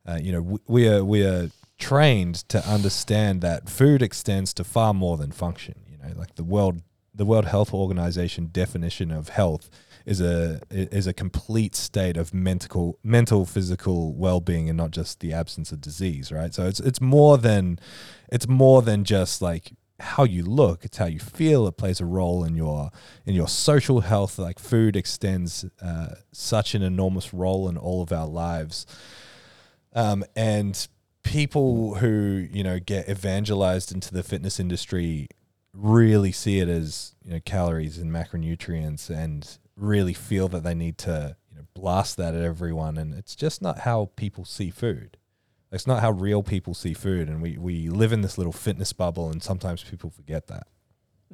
uh, 0.09 0.19
you 0.21 0.33
know, 0.33 0.43
we, 0.43 0.59
we 0.67 0.89
are 0.89 1.05
we 1.05 1.25
are 1.25 1.51
trained 1.79 2.37
to 2.49 2.65
understand 2.67 3.41
that 3.43 3.69
food 3.69 4.03
extends 4.03 4.55
to 4.55 4.65
far 4.65 4.95
more 4.95 5.17
than 5.17 5.33
function. 5.33 5.75
You 5.91 5.99
know, 5.99 6.19
like 6.19 6.37
the 6.37 6.45
world 6.45 6.83
the 7.15 7.25
World 7.27 7.47
Health 7.47 7.75
Organization 7.75 8.49
definition 8.53 9.11
of 9.11 9.29
health 9.29 9.69
is 10.07 10.21
a 10.21 10.61
is 10.71 11.07
a 11.07 11.13
complete 11.13 11.77
state 11.77 12.17
of 12.17 12.35
mental 12.35 12.99
mental 13.05 13.47
physical 13.47 14.15
well-being 14.15 14.69
and 14.69 14.77
not 14.77 14.91
just 14.91 15.21
the 15.21 15.33
absence 15.33 15.71
of 15.71 15.81
disease 15.81 16.33
right 16.33 16.53
so 16.53 16.67
it's 16.67 16.81
it's 16.81 17.01
more 17.01 17.39
than 17.39 17.79
it's 18.31 18.49
more 18.49 18.83
than 18.83 19.05
just 19.05 19.41
like 19.41 19.73
how 20.03 20.25
you 20.25 20.43
look 20.43 20.85
it's 20.85 20.99
how 20.99 21.07
you 21.07 21.21
feel 21.21 21.67
it 21.67 21.77
plays 21.77 22.01
a 22.01 22.05
role 22.05 22.43
in 22.43 22.57
your 22.57 22.91
in 23.25 23.35
your 23.35 23.49
social 23.49 24.01
health 24.01 24.39
like 24.39 24.59
food 24.59 24.97
extends 24.97 25.65
uh, 25.81 26.17
such 26.33 26.75
an 26.75 26.83
enormous 26.83 27.33
role 27.33 27.69
in 27.69 27.77
all 27.77 28.03
of 28.03 28.13
our 28.13 28.27
lives. 28.27 28.85
Um, 29.95 30.25
and 30.35 30.87
people 31.23 31.97
who 31.97 32.49
you 32.51 32.65
know 32.65 32.79
get 32.81 33.09
evangelized 33.09 33.93
into 33.93 34.13
the 34.13 34.23
fitness 34.23 34.59
industry 34.59 35.29
really 35.73 36.33
see 36.33 36.59
it 36.59 36.69
as 36.69 37.15
you 37.25 37.33
know 37.33 37.41
calories 37.45 37.99
and 37.99 38.11
macronutrients 38.11 39.09
and 39.09 39.59
really 39.77 40.15
feel 40.15 40.49
that 40.49 40.65
they 40.65 40.75
need 40.75 40.99
to 40.99 41.37
you 41.51 41.57
know 41.59 41.65
blast 41.75 42.17
that 42.17 42.35
at 42.35 42.43
everyone. 42.43 42.99
And 42.99 43.15
it's 43.15 43.37
just 43.37 43.63
not 43.63 43.81
how 43.81 44.11
people 44.17 44.45
see 44.45 44.71
food 44.71 45.17
it's 45.73 45.87
not 45.87 46.01
how 46.01 46.11
real 46.13 46.43
people 46.43 46.75
see 46.75 46.95
food 46.95 47.29
and 47.29 47.43
we 47.43 47.57
we 47.59 47.89
live 47.89 48.13
in 48.13 48.21
this 48.21 48.37
little 48.39 48.53
fitness 48.53 48.93
bubble 48.93 49.31
and 49.31 49.43
sometimes 49.43 49.83
people 49.83 50.11
forget 50.11 50.47
that 50.49 50.67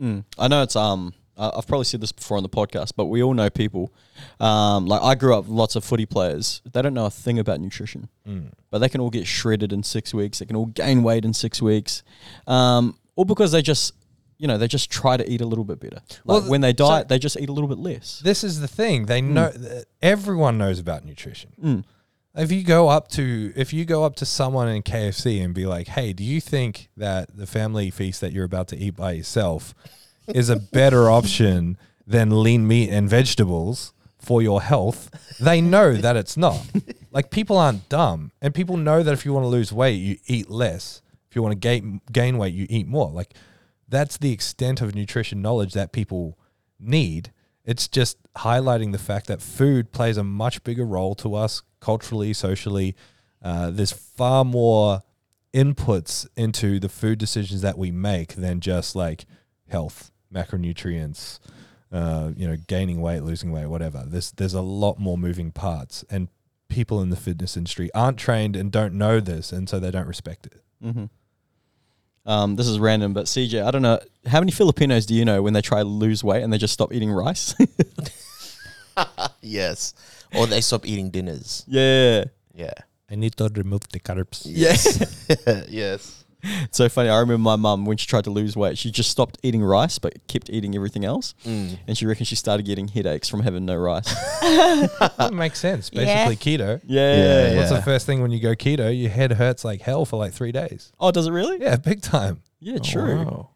Mm. 0.01 0.25
I 0.39 0.47
know 0.49 0.63
it's 0.63 0.77
um. 0.77 1.13
I've 1.37 1.67
probably 1.69 1.85
said 1.85 2.01
this 2.01 2.11
before 2.13 2.37
on 2.37 2.43
the 2.43 2.49
podcast, 2.49 2.93
but 2.97 3.07
we 3.07 3.23
all 3.23 3.33
know 3.35 3.49
people. 3.51 3.93
Um, 4.41 4.87
like 4.87 5.03
I 5.03 5.15
grew 5.17 5.37
up 5.37 5.45
lots 5.49 5.75
of 5.77 5.85
footy 5.85 6.07
players. 6.07 6.63
They 6.73 6.83
don't 6.83 6.95
know 6.95 7.07
a 7.07 7.11
thing 7.11 7.39
about 7.41 7.61
nutrition, 7.61 8.09
Mm. 8.29 8.53
but 8.71 8.79
they 8.79 8.89
can 8.89 9.01
all 9.01 9.11
get 9.11 9.27
shredded 9.27 9.73
in 9.73 9.83
six 9.85 10.13
weeks. 10.15 10.39
They 10.39 10.47
can 10.47 10.55
all 10.57 10.67
gain 10.67 11.03
weight 11.05 11.25
in 11.25 11.33
six 11.35 11.61
weeks, 11.63 12.03
um, 12.49 12.97
all 13.17 13.25
because 13.25 13.51
they 13.53 13.63
just, 13.63 13.93
you 14.39 14.47
know, 14.49 14.59
they 14.59 14.67
just 14.69 14.91
try 14.91 15.17
to 15.17 15.29
eat 15.31 15.41
a 15.41 15.47
little 15.47 15.65
bit 15.65 15.79
better. 15.81 16.01
Like 16.25 16.43
Well, 16.43 16.51
when 16.51 16.61
they 16.61 16.71
so- 16.73 16.89
diet, 16.89 17.09
they 17.09 17.19
just 17.21 17.37
eat 17.41 17.49
a 17.49 17.53
little 17.53 17.69
bit 17.69 17.79
less. 17.79 18.21
this 18.25 18.43
is 18.45 18.59
the 18.61 18.69
thing 18.69 19.07
they 19.07 19.21
know 19.21 19.53
everyone 20.03 20.59
knows 20.59 20.79
about 20.79 21.05
nutrition 21.05 21.51
Mm. 21.63 21.85
If 22.39 22.53
you 22.53 22.63
go 22.63 22.89
up 22.89 23.09
to 23.09 23.53
if 23.57 23.73
you 23.73 23.85
go 23.85 24.05
up 24.05 24.15
to 24.17 24.27
someone 24.27 24.69
in 24.69 24.83
KFC 24.83 25.43
and 25.43 25.53
be 25.53 25.67
like, 25.67 25.89
"Hey, 25.89 26.13
do 26.13 26.23
you 26.23 26.41
think 26.41 26.89
that 26.97 27.37
the 27.37 27.49
family 27.49 27.91
feast 27.91 28.21
that 28.21 28.33
you're 28.33 28.45
about 28.45 28.69
to 28.69 28.77
eat 28.77 28.95
by 28.95 29.13
yourself 29.13 29.75
is 30.29 30.49
a 30.49 30.57
better 30.57 31.11
option 31.19 31.77
than 32.07 32.43
lean 32.43 32.69
meat 32.69 32.91
and 32.91 33.11
vegetables 33.11 33.93
for 34.21 34.41
your 34.41 34.63
health?" 34.63 35.11
They 35.41 35.61
know 35.61 35.95
that 35.95 36.17
it's 36.17 36.37
not. 36.37 36.65
Like 37.11 37.31
people 37.31 37.59
aren't 37.59 37.89
dumb, 37.89 38.31
and 38.41 38.55
people 38.55 38.77
know 38.77 39.03
that 39.03 39.13
if 39.13 39.25
you 39.25 39.33
want 39.33 39.45
to 39.45 39.49
lose 39.49 39.73
weight, 39.73 39.95
you 39.95 40.19
eat 40.27 40.49
less. 40.49 41.03
If 41.29 41.35
you 41.35 41.43
want 41.43 41.53
to 41.53 41.59
gain 41.59 42.01
gain 42.13 42.39
weight, 42.39 42.55
you 42.55 42.67
eat 42.71 42.87
more. 42.87 43.11
Like 43.11 43.35
that's 43.89 44.17
the 44.17 44.31
extent 44.31 44.81
of 44.81 44.95
nutrition 44.95 45.43
knowledge 45.43 45.73
that 45.73 45.91
people 45.91 46.39
need. 46.79 47.33
It's 47.65 47.89
just 47.89 48.17
highlighting 48.35 48.93
the 48.93 48.99
fact 48.99 49.27
that 49.27 49.43
food 49.43 49.91
plays 49.91 50.17
a 50.17 50.23
much 50.23 50.63
bigger 50.63 50.85
role 50.85 51.17
to 51.17 51.35
us 51.35 51.63
culturally, 51.81 52.33
socially. 52.33 52.97
Uh, 53.43 53.71
there's 53.71 53.93
far 53.93 54.45
more 54.45 55.03
inputs 55.55 56.27
into 56.37 56.79
the 56.79 56.89
food 56.89 57.19
decisions 57.19 57.63
that 57.63 57.79
we 57.79 57.91
make 57.91 58.35
than 58.35 58.61
just 58.61 58.95
like 58.95 59.25
health, 59.69 60.11
macronutrients, 60.33 61.39
uh, 61.93 62.31
you 62.37 62.47
know, 62.47 62.57
gaining 62.67 63.01
weight, 63.01 63.23
losing 63.23 63.53
weight, 63.53 63.67
whatever. 63.67 64.05
There's 64.07 64.33
there's 64.33 64.55
a 64.55 64.63
lot 64.63 64.99
more 64.99 65.17
moving 65.17 65.53
parts, 65.53 66.05
and 66.11 66.29
people 66.69 67.01
in 67.01 67.11
the 67.11 67.17
fitness 67.17 67.57
industry 67.57 67.91
aren't 67.95 68.19
trained 68.19 68.57
and 68.57 68.71
don't 68.71 68.95
know 68.95 69.21
this, 69.21 69.53
and 69.53 69.69
so 69.69 69.79
they 69.79 69.91
don't 69.91 70.07
respect 70.07 70.47
it. 70.47 70.63
Mm-hmm. 70.85 71.05
Um, 72.31 72.57
this 72.57 72.67
is 72.67 72.79
random, 72.79 73.15
but 73.15 73.25
CJ, 73.25 73.65
I 73.65 73.71
don't 73.71 73.81
know 73.81 73.99
how 74.27 74.41
many 74.41 74.53
Filipinos 74.53 75.07
do 75.07 75.15
you 75.15 75.25
know 75.25 75.43
when 75.43 75.55
they 75.55 75.63
try 75.63 75.79
to 75.79 75.89
lose 75.89 76.23
weight 76.23 76.43
and 76.43 76.53
they 76.53 76.59
just 76.59 76.75
stop 76.75 76.93
eating 76.93 77.11
rice? 77.11 77.55
Yes. 79.41 79.95
Or 80.37 80.47
they 80.47 80.61
stop 80.61 80.87
eating 80.87 81.11
dinners. 81.11 81.65
yeah, 81.67 82.25
Yeah. 82.55 82.73
I 83.11 83.15
need 83.15 83.37
to 83.39 83.49
remove 83.55 83.89
the 83.91 84.01
carbs. 84.01 84.43
yes. 84.45 84.85
yes. 85.69 86.25
it's 86.43 86.77
so 86.77 86.89
funny. 86.89 87.09
I 87.09 87.19
remember 87.21 87.39
my 87.43 87.57
mum 87.57 87.85
when 87.87 87.97
she 87.97 88.07
tried 88.07 88.25
to 88.25 88.31
lose 88.31 88.55
weight, 88.57 88.77
she 88.79 88.91
just 88.91 89.11
stopped 89.11 89.39
eating 89.43 89.63
rice 89.63 89.99
but 89.99 90.13
kept 90.29 90.51
eating 90.51 90.75
everything 90.77 91.05
else, 91.05 91.35
Mm. 91.45 91.79
and 91.89 91.97
she 91.99 92.05
reckons 92.07 92.29
she 92.29 92.37
started 92.37 92.65
getting 92.67 92.87
headaches 92.87 93.29
from 93.29 93.41
having 93.41 93.65
no 93.65 93.77
rice. 93.77 94.07
That 95.19 95.31
makes 95.33 95.59
sense. 95.59 95.91
Yeah. 95.93 96.05
Basically, 96.29 96.37
keto. 96.59 96.81
yeah. 96.87 97.17
Yeah, 97.53 97.57
What's 97.57 97.71
the 97.71 97.83
first 97.83 98.05
thing 98.07 98.21
when 98.23 98.31
you 98.31 98.41
go 98.41 98.55
keto? 98.55 98.89
Your 98.97 99.11
head 99.11 99.33
hurts 99.33 99.65
like 99.65 99.81
hell 99.81 100.05
for 100.05 100.17
like 100.19 100.33
three 100.35 100.53
days. 100.53 100.93
Oh, 101.01 101.11
does 101.11 101.27
it 101.27 101.33
really? 101.33 101.61
Yeah, 101.61 101.77
big 101.77 102.03
time. 102.03 102.43
Yeah, 102.61 102.79
true. 102.79 103.25
Wow. 103.25 103.49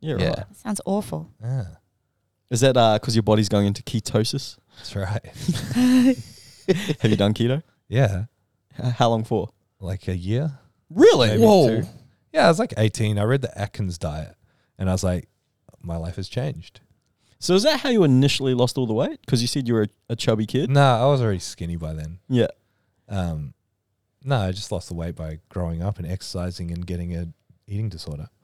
Yeah, 0.00 0.16
Yeah. 0.18 0.28
right. 0.28 0.56
Sounds 0.56 0.80
awful. 0.86 1.30
Ah, 1.44 1.66
Is 2.50 2.60
that 2.60 2.74
because 3.00 3.14
your 3.14 3.22
body's 3.22 3.48
going 3.48 3.66
into 3.66 3.82
ketosis? 3.82 4.56
that's 4.76 4.96
right. 4.96 5.24
Have 7.00 7.10
you 7.10 7.16
done 7.16 7.34
keto? 7.34 7.62
Yeah, 7.88 8.24
H- 8.78 8.92
How 8.94 9.08
long 9.10 9.24
for? 9.24 9.50
like 9.80 10.08
a 10.08 10.16
year. 10.16 10.52
Really? 10.90 11.28
Maybe 11.28 11.42
Whoa. 11.42 11.80
two. 11.82 11.88
Yeah, 12.32 12.46
I 12.46 12.48
was 12.48 12.58
like 12.58 12.74
18. 12.76 13.18
I 13.18 13.22
read 13.24 13.42
the 13.42 13.56
Atkins 13.58 13.98
diet, 13.98 14.34
and 14.78 14.88
I 14.88 14.92
was 14.92 15.02
like, 15.04 15.28
my 15.82 15.96
life 15.96 16.16
has 16.16 16.28
changed. 16.28 16.80
So 17.38 17.54
is 17.54 17.62
that 17.62 17.80
how 17.80 17.88
you 17.88 18.04
initially 18.04 18.52
lost 18.54 18.76
all 18.76 18.86
the 18.86 18.92
weight? 18.92 19.20
Because 19.22 19.40
you 19.40 19.48
said 19.48 19.66
you 19.66 19.74
were 19.74 19.82
a, 19.84 19.88
a 20.10 20.16
chubby 20.16 20.44
kid. 20.46 20.70
No, 20.70 20.82
I 20.82 21.06
was 21.06 21.22
already 21.22 21.38
skinny 21.38 21.76
by 21.76 21.94
then. 21.94 22.18
Yeah. 22.28 22.48
Um, 23.08 23.54
no, 24.22 24.36
I 24.36 24.52
just 24.52 24.70
lost 24.70 24.88
the 24.88 24.94
weight 24.94 25.16
by 25.16 25.38
growing 25.48 25.82
up 25.82 25.98
and 25.98 26.06
exercising 26.06 26.70
and 26.70 26.86
getting 26.86 27.16
a 27.16 27.28
eating 27.66 27.88
disorder. 27.88 28.28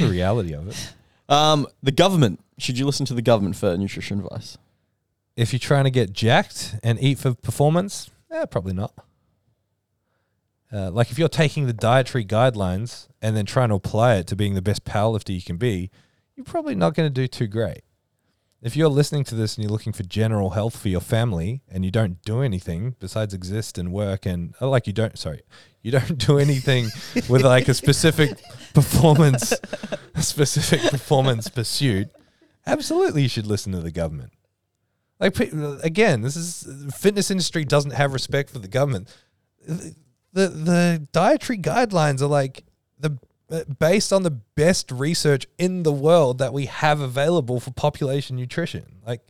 The 0.00 0.08
reality 0.08 0.54
of 0.54 0.66
it. 0.68 0.94
Um, 1.28 1.66
the 1.82 1.92
government. 1.92 2.40
Should 2.58 2.78
you 2.78 2.86
listen 2.86 3.06
to 3.06 3.14
the 3.14 3.22
government 3.22 3.56
for 3.56 3.76
nutrition 3.76 4.20
advice? 4.20 4.58
If 5.36 5.52
you're 5.52 5.58
trying 5.58 5.84
to 5.84 5.90
get 5.90 6.12
jacked 6.12 6.76
and 6.84 7.00
eat 7.00 7.18
for 7.18 7.34
performance, 7.34 8.10
eh, 8.30 8.44
probably 8.46 8.74
not. 8.74 8.92
Uh, 10.72 10.90
like 10.90 11.10
if 11.10 11.18
you're 11.18 11.28
taking 11.28 11.66
the 11.66 11.72
dietary 11.72 12.24
guidelines 12.24 13.08
and 13.20 13.36
then 13.36 13.46
trying 13.46 13.68
to 13.68 13.74
apply 13.74 14.16
it 14.16 14.26
to 14.28 14.36
being 14.36 14.54
the 14.54 14.62
best 14.62 14.84
powerlifter 14.84 15.34
you 15.34 15.42
can 15.42 15.56
be, 15.56 15.90
you're 16.36 16.44
probably 16.44 16.74
not 16.74 16.94
going 16.94 17.06
to 17.06 17.12
do 17.12 17.26
too 17.26 17.46
great. 17.46 17.82
If 18.64 18.76
you're 18.76 18.88
listening 18.88 19.24
to 19.24 19.34
this 19.34 19.56
and 19.56 19.62
you're 19.62 19.70
looking 19.70 19.92
for 19.92 20.04
general 20.04 20.50
health 20.50 20.78
for 20.78 20.88
your 20.88 21.02
family 21.02 21.60
and 21.70 21.84
you 21.84 21.90
don't 21.90 22.22
do 22.22 22.40
anything 22.40 22.96
besides 22.98 23.34
exist 23.34 23.76
and 23.76 23.92
work 23.92 24.24
and 24.24 24.54
oh, 24.58 24.70
like 24.70 24.86
you 24.86 24.94
don't 24.94 25.18
sorry 25.18 25.42
you 25.82 25.90
don't 25.90 26.16
do 26.26 26.38
anything 26.38 26.88
with 27.28 27.42
like 27.42 27.68
a 27.68 27.74
specific 27.74 28.40
performance 28.72 29.52
a 30.14 30.22
specific 30.22 30.80
performance 30.90 31.48
pursuit 31.48 32.08
absolutely 32.66 33.20
you 33.20 33.28
should 33.28 33.46
listen 33.46 33.70
to 33.72 33.80
the 33.80 33.90
government. 33.90 34.32
Like 35.20 35.38
again 35.82 36.22
this 36.22 36.34
is 36.34 36.66
fitness 36.96 37.30
industry 37.30 37.66
doesn't 37.66 37.92
have 37.92 38.14
respect 38.14 38.48
for 38.48 38.60
the 38.60 38.68
government. 38.68 39.14
The 39.66 39.94
the, 40.32 41.06
dietary 41.12 41.58
guidelines 41.58 42.22
are 42.22 42.26
like 42.26 42.64
the 42.98 43.10
uh, 43.10 43.26
Uh, 43.50 43.62
based 43.78 44.10
on 44.10 44.22
the 44.22 44.30
best 44.30 44.90
research 44.90 45.46
in 45.58 45.82
the 45.82 45.92
world 45.92 46.38
that 46.38 46.52
we 46.52 46.64
have 46.64 47.00
available 47.00 47.60
for 47.60 47.70
population 47.72 48.36
nutrition. 48.36 48.84
Like 49.06 49.20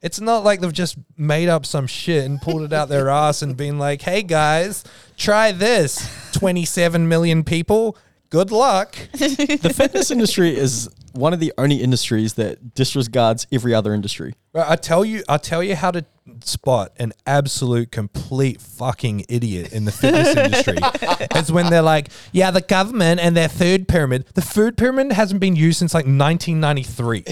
it's 0.00 0.20
not 0.20 0.44
like 0.44 0.60
they've 0.60 0.72
just 0.72 0.96
made 1.16 1.48
up 1.48 1.66
some 1.66 1.88
shit 1.88 2.24
and 2.24 2.40
pulled 2.40 2.62
it 2.62 2.72
out 2.72 2.88
their 2.88 3.08
ass 3.24 3.42
and 3.42 3.56
been 3.56 3.76
like 3.76 4.02
hey 4.02 4.22
guys 4.22 4.84
try 5.16 5.50
this. 5.50 6.08
27 6.32 7.08
million 7.08 7.42
people 7.42 7.96
good 8.30 8.50
luck 8.50 8.96
the 9.12 9.72
fitness 9.74 10.10
industry 10.10 10.56
is 10.56 10.88
one 11.16 11.32
of 11.32 11.40
the 11.40 11.52
only 11.58 11.76
industries 11.76 12.34
that 12.34 12.74
disregards 12.74 13.46
every 13.50 13.74
other 13.74 13.94
industry. 13.94 14.34
I 14.54 14.76
tell 14.76 15.04
you, 15.04 15.24
I 15.28 15.38
tell 15.38 15.62
you 15.62 15.74
how 15.74 15.90
to 15.90 16.04
spot 16.40 16.92
an 16.98 17.12
absolute 17.26 17.90
complete 17.90 18.60
fucking 18.60 19.24
idiot 19.28 19.72
in 19.72 19.84
the 19.84 19.92
fitness 19.92 20.36
industry. 20.36 20.78
It's 21.36 21.50
when 21.50 21.70
they're 21.70 21.82
like, 21.82 22.08
"Yeah, 22.32 22.50
the 22.50 22.60
government 22.60 23.20
and 23.20 23.36
their 23.36 23.48
food 23.48 23.88
pyramid. 23.88 24.26
The 24.34 24.42
food 24.42 24.76
pyramid 24.76 25.12
hasn't 25.12 25.40
been 25.40 25.56
used 25.56 25.78
since 25.78 25.94
like 25.94 26.06
1993. 26.06 27.24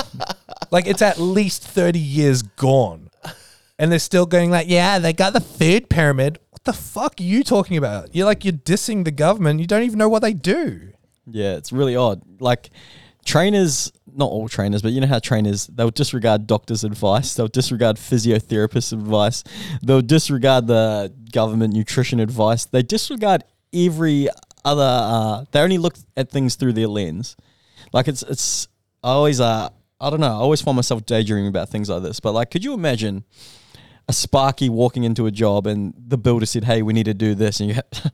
like 0.70 0.86
it's 0.86 1.02
at 1.02 1.18
least 1.18 1.66
30 1.66 1.98
years 1.98 2.42
gone, 2.42 3.10
and 3.78 3.90
they're 3.90 3.98
still 3.98 4.26
going 4.26 4.50
like, 4.50 4.68
"Yeah, 4.68 4.98
they 4.98 5.12
got 5.12 5.32
the 5.32 5.40
food 5.40 5.88
pyramid." 5.88 6.38
The 6.64 6.72
fuck 6.72 7.20
are 7.20 7.22
you 7.22 7.44
talking 7.44 7.76
about? 7.76 8.14
You're 8.14 8.26
like 8.26 8.44
you're 8.44 8.52
dissing 8.52 9.04
the 9.04 9.10
government. 9.10 9.60
You 9.60 9.66
don't 9.66 9.82
even 9.82 9.98
know 9.98 10.08
what 10.08 10.22
they 10.22 10.32
do. 10.32 10.92
Yeah, 11.26 11.56
it's 11.56 11.72
really 11.72 11.96
odd. 11.96 12.22
Like 12.40 12.70
trainers, 13.24 13.92
not 14.12 14.30
all 14.30 14.48
trainers, 14.48 14.82
but 14.82 14.92
you 14.92 15.00
know 15.00 15.06
how 15.06 15.18
trainers 15.18 15.66
they'll 15.66 15.90
disregard 15.90 16.46
doctors' 16.46 16.84
advice, 16.84 17.34
they'll 17.34 17.48
disregard 17.48 17.96
physiotherapists' 17.96 18.92
advice, 18.92 19.44
they'll 19.82 20.02
disregard 20.02 20.66
the 20.66 21.12
government 21.32 21.74
nutrition 21.74 22.20
advice, 22.20 22.64
they 22.66 22.82
disregard 22.82 23.44
every 23.72 24.28
other. 24.64 24.82
Uh, 24.82 25.44
they 25.50 25.60
only 25.60 25.78
look 25.78 25.96
at 26.16 26.30
things 26.30 26.54
through 26.54 26.72
their 26.72 26.88
lens. 26.88 27.36
Like 27.92 28.08
it's 28.08 28.22
it's 28.22 28.68
I 29.02 29.10
always 29.10 29.40
uh 29.40 29.68
I 30.00 30.10
don't 30.10 30.20
know. 30.20 30.26
I 30.26 30.40
always 30.40 30.60
find 30.60 30.76
myself 30.76 31.06
daydreaming 31.06 31.48
about 31.48 31.68
things 31.68 31.88
like 31.88 32.02
this. 32.02 32.20
But 32.20 32.32
like, 32.32 32.50
could 32.50 32.64
you 32.64 32.74
imagine? 32.74 33.24
A 34.08 34.12
Sparky 34.12 34.68
walking 34.68 35.04
into 35.04 35.26
a 35.26 35.30
job 35.30 35.66
and 35.66 35.94
the 35.96 36.18
builder 36.18 36.46
said, 36.46 36.64
"Hey, 36.64 36.82
we 36.82 36.92
need 36.92 37.04
to 37.06 37.14
do 37.14 37.34
this," 37.34 37.60
and 37.60 37.70
you 37.70 37.76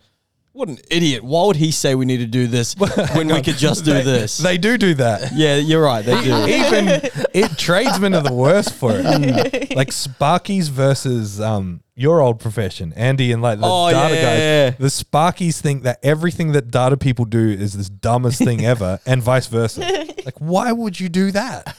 What 0.53 0.69
an 0.69 0.79
idiot. 0.91 1.23
Why 1.23 1.47
would 1.47 1.57
he 1.57 1.71
say 1.71 1.95
we 1.95 2.05
need 2.05 2.19
to 2.19 2.27
do 2.27 2.47
this 2.49 2.75
when 2.77 3.29
we 3.29 3.41
could 3.41 3.57
just 3.57 3.85
do 3.85 3.93
They- 3.95 4.03
this? 4.03 4.37
They 4.37 4.59
do 4.59 4.77
do 4.77 4.95
that. 4.95 5.33
yeah, 5.33 5.57
you're 5.57 5.83
right. 5.83 6.05
They 6.05 6.21
do. 6.23 6.35
even 6.47 7.11
it 7.33 7.57
tradesmen 7.57 8.15
are 8.15 8.23
the 8.23 8.33
worst 8.33 8.75
for 8.75 8.91
it. 8.93 9.75
like 9.77 9.89
Sparkies 9.91 10.69
versus 10.69 11.41
um 11.41 11.83
your 11.95 12.21
old 12.21 12.41
profession, 12.41 12.93
Andy 12.95 13.31
and 13.33 13.41
like 13.43 13.61
the 13.61 13.67
Oh, 13.67 13.91
data 13.91 14.15
yeah, 14.15 14.23
guys. 14.23 14.39
yeah. 14.39 14.71
The 14.79 14.87
Sparkies 14.89 15.61
think 15.61 15.85
that 15.85 15.99
everything 16.03 16.53
that 16.53 16.71
data 16.71 16.97
people 16.97 17.25
do 17.27 17.49
is 17.49 17.75
this 17.75 17.89
dumbest 17.89 18.39
thing 18.39 18.65
ever, 18.65 18.99
and 19.07 19.23
vice 19.23 19.47
versa. 19.47 19.81
Like, 20.25 20.39
why 20.39 20.73
would 20.73 20.99
you 20.99 21.09
do 21.09 21.31
that? 21.31 21.77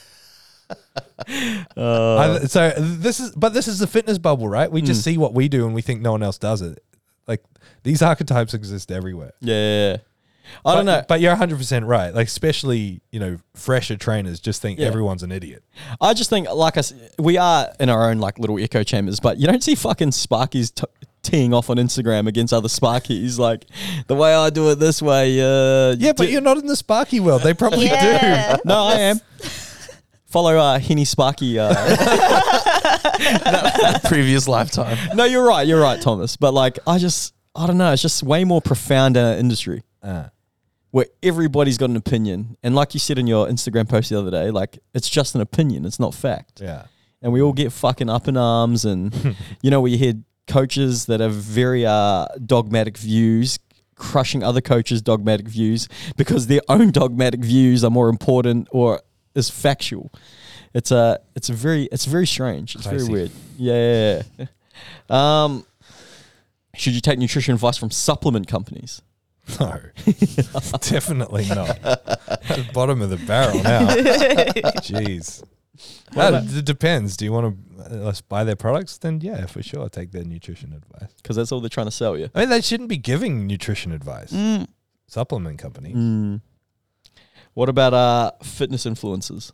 Uh, 1.76 2.16
I- 2.16 2.38
so 2.46 2.72
this 2.78 3.20
is, 3.20 3.30
but 3.36 3.54
this 3.54 3.68
is 3.68 3.78
the 3.78 3.86
fitness 3.86 4.18
bubble, 4.18 4.48
right? 4.48 4.70
We 4.70 4.82
just 4.82 5.02
see 5.04 5.16
what 5.18 5.34
we 5.34 5.48
do 5.48 5.66
and 5.66 5.74
we 5.74 5.82
think 5.82 6.00
no 6.00 6.12
one 6.12 6.22
else 6.22 6.36
does 6.38 6.62
it. 6.62 6.82
Like 7.28 7.42
these 7.84 8.02
archetypes 8.02 8.54
exist 8.54 8.90
everywhere. 8.90 9.32
yeah, 9.40 9.54
yeah, 9.54 9.90
yeah. 9.92 9.96
I 10.66 10.74
don't 10.74 10.84
But- 10.84 11.00
know. 11.00 11.04
but 11.08 11.20
you're 11.20 11.30
100 11.30 11.56
percent 11.56 11.84
right. 11.86 12.12
Like 12.12 12.26
especially 12.26 13.00
you 13.12 13.20
know 13.20 13.38
fresher 13.54 13.96
trainers 13.96 14.40
just 14.40 14.60
think 14.60 14.80
Yeah. 14.80 14.88
everyone's 14.88 15.22
an 15.22 15.30
idiot. 15.30 15.62
I 16.00 16.12
just 16.14 16.28
think, 16.28 16.50
like 16.50 16.76
I 16.76 16.80
s- 16.80 16.92
we 17.18 17.36
are 17.38 17.68
in 17.78 17.88
our 17.88 18.10
own 18.10 18.18
like 18.18 18.38
little 18.40 18.58
echo 18.58 18.82
chambers, 18.82 19.20
but 19.20 19.38
you 19.38 19.46
don't 19.46 19.62
see 19.62 19.76
fucking 19.76 20.10
Sparkies 20.10 20.74
t- 20.74 20.84
teeing 21.22 21.54
off 21.54 21.70
on 21.70 21.76
Instagram 21.76 22.26
against 22.26 22.52
other 22.52 22.68
Sparkies. 22.68 23.38
Like 23.38 23.64
the 24.08 24.16
way 24.16 24.34
I 24.34 24.50
do 24.50 24.68
it 24.70 24.80
this 24.80 25.00
way. 25.00 25.40
Uh, 25.40 25.94
Yeah, 25.96 26.12
but 26.16 26.26
do- 26.26 26.32
you're 26.32 26.40
not 26.40 26.58
in 26.58 26.66
the 26.66 26.76
Sparky 26.76 27.20
world. 27.20 27.42
They 27.42 27.54
probably 27.54 27.86
do. 27.88 27.94
Yeah. 27.94 28.56
no, 28.64 28.82
I 28.82 28.94
am. 28.94 29.20
Follow 30.32 30.56
uh, 30.56 30.78
Henny 30.78 31.04
Sparky. 31.04 31.58
Uh, 31.58 31.74
Previous 34.04 34.48
lifetime. 34.48 34.96
no, 35.14 35.24
you're 35.24 35.46
right. 35.46 35.66
You're 35.66 35.80
right, 35.80 36.00
Thomas. 36.00 36.36
But 36.36 36.54
like, 36.54 36.78
I 36.86 36.96
just, 36.98 37.34
I 37.54 37.66
don't 37.66 37.76
know. 37.76 37.92
It's 37.92 38.00
just 38.00 38.22
way 38.22 38.44
more 38.44 38.62
profound 38.62 39.16
in 39.18 39.24
our 39.26 39.34
industry. 39.34 39.82
Uh, 40.02 40.28
where 40.90 41.06
everybody's 41.22 41.76
got 41.78 41.90
an 41.90 41.96
opinion. 41.96 42.56
And 42.62 42.74
like 42.74 42.94
you 42.94 43.00
said 43.00 43.18
in 43.18 43.26
your 43.26 43.46
Instagram 43.46 43.88
post 43.88 44.08
the 44.10 44.18
other 44.18 44.30
day, 44.30 44.50
like 44.50 44.78
it's 44.94 45.08
just 45.08 45.34
an 45.34 45.40
opinion, 45.42 45.84
it's 45.84 46.00
not 46.00 46.14
fact. 46.14 46.60
yeah. 46.60 46.84
and 47.20 47.32
we 47.32 47.42
all 47.42 47.52
get 47.52 47.72
fucking 47.72 48.08
up 48.10 48.28
in 48.28 48.36
arms, 48.36 48.84
and 48.84 49.36
you 49.62 49.70
know 49.70 49.80
we 49.80 49.96
hear 49.96 50.14
coaches 50.46 51.06
that 51.06 51.20
have 51.20 51.32
very 51.34 51.86
uh, 51.86 52.26
dogmatic 52.44 52.98
views 52.98 53.58
crushing 53.94 54.42
other 54.42 54.60
coaches' 54.60 55.00
dogmatic 55.00 55.46
views 55.46 55.88
because 56.16 56.48
their 56.48 56.60
own 56.68 56.90
dogmatic 56.90 57.40
views 57.40 57.84
are 57.84 57.90
more 57.90 58.08
important 58.08 58.66
or 58.72 59.00
is 59.34 59.50
factual. 59.50 60.12
It's 60.74 60.90
a 60.90 61.20
it's 61.36 61.48
a 61.48 61.52
very 61.52 61.84
it's 61.92 62.04
very 62.04 62.26
strange. 62.26 62.74
It's 62.74 62.84
Spicy. 62.84 62.98
very 62.98 63.12
weird. 63.12 63.30
Yeah. 63.56 63.74
yeah, 63.74 64.22
yeah. 64.38 64.46
Um, 65.10 65.64
should 66.74 66.94
you 66.94 67.00
take 67.00 67.18
nutrition 67.18 67.54
advice 67.54 67.76
from 67.76 67.90
supplement 67.90 68.46
companies? 68.48 69.02
No, 69.60 69.78
definitely 70.80 71.46
not. 71.46 71.80
That's 71.82 72.62
bottom 72.72 73.02
of 73.02 73.10
the 73.10 73.18
barrel 73.18 73.62
now. 73.62 73.86
Jeez. 74.80 75.42
Well, 76.14 76.34
about- 76.36 76.52
it 76.52 76.64
depends. 76.64 77.16
Do 77.16 77.24
you 77.26 77.32
want 77.32 77.56
to 77.78 78.06
uh, 78.08 78.12
buy 78.28 78.44
their 78.44 78.56
products? 78.56 78.98
Then 78.98 79.20
yeah, 79.20 79.46
for 79.46 79.62
sure, 79.62 79.84
I 79.84 79.88
take 79.88 80.12
their 80.12 80.24
nutrition 80.24 80.72
advice. 80.72 81.12
Because 81.22 81.36
that's 81.36 81.52
all 81.52 81.60
they're 81.60 81.68
trying 81.68 81.86
to 81.86 81.92
sell 81.92 82.16
you. 82.16 82.30
I 82.34 82.40
mean, 82.40 82.48
they 82.48 82.60
shouldn't 82.60 82.88
be 82.88 82.98
giving 82.98 83.46
nutrition 83.46 83.92
advice. 83.92 84.32
Mm. 84.32 84.66
Supplement 85.06 85.58
company. 85.58 85.92
Mm. 85.94 86.40
What 87.54 87.68
about 87.68 87.94
uh 87.94 88.30
fitness 88.42 88.84
influencers? 88.86 89.52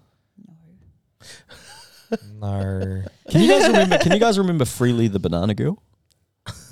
No. 2.40 3.02
Can 3.30 3.40
you 3.42 3.48
guys 3.48 3.66
remember? 3.66 3.98
Can 3.98 4.12
you 4.12 4.18
guys 4.18 4.38
remember 4.38 4.64
Freelee 4.64 5.12
the 5.12 5.18
Banana 5.18 5.54
Girl? 5.54 5.82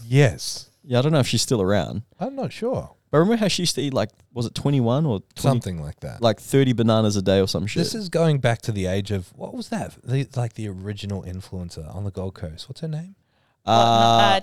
yes, 0.06 0.70
Yeah, 0.82 0.98
I 0.98 1.02
don't 1.02 1.12
know 1.12 1.18
if 1.18 1.26
she's 1.26 1.42
still 1.42 1.60
around, 1.60 2.02
I'm 2.18 2.34
not 2.36 2.52
sure. 2.52 2.94
but 3.10 3.18
remember 3.18 3.36
how 3.40 3.48
she 3.48 3.62
used 3.62 3.74
to 3.74 3.82
eat 3.82 3.92
like 3.92 4.10
was 4.32 4.46
it 4.46 4.54
twenty 4.54 4.80
one 4.80 5.04
or 5.04 5.20
20, 5.34 5.40
Something 5.42 5.82
like 5.82 6.00
that. 6.00 6.22
like 6.22 6.40
thirty 6.40 6.72
bananas 6.72 7.16
a 7.16 7.22
day 7.22 7.40
or 7.40 7.48
some 7.48 7.66
shit? 7.66 7.80
This 7.82 7.94
is 7.94 8.08
going 8.08 8.38
back 8.38 8.62
to 8.62 8.72
the 8.72 8.86
age 8.86 9.10
of 9.10 9.32
what 9.36 9.52
was 9.52 9.68
that? 9.68 9.94
The, 10.04 10.26
like 10.36 10.54
the 10.54 10.68
original 10.68 11.22
influencer 11.22 11.94
on 11.94 12.04
the 12.04 12.10
Gold 12.10 12.34
Coast. 12.34 12.68
What's 12.68 12.80
her 12.80 12.88
name? 12.88 13.16
What, 13.64 13.72
uh, 13.72 13.76
uh, 13.76 14.40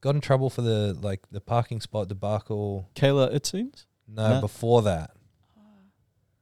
Got 0.00 0.14
in 0.14 0.20
trouble 0.22 0.48
for 0.48 0.62
the 0.62 0.96
like 1.02 1.20
the 1.30 1.40
parking 1.42 1.80
spot 1.82 2.08
debacle. 2.08 2.88
Kayla. 2.94 3.34
It 3.34 3.44
seems 3.44 3.86
No, 4.08 4.34
No. 4.36 4.40
before 4.40 4.80
that. 4.82 5.10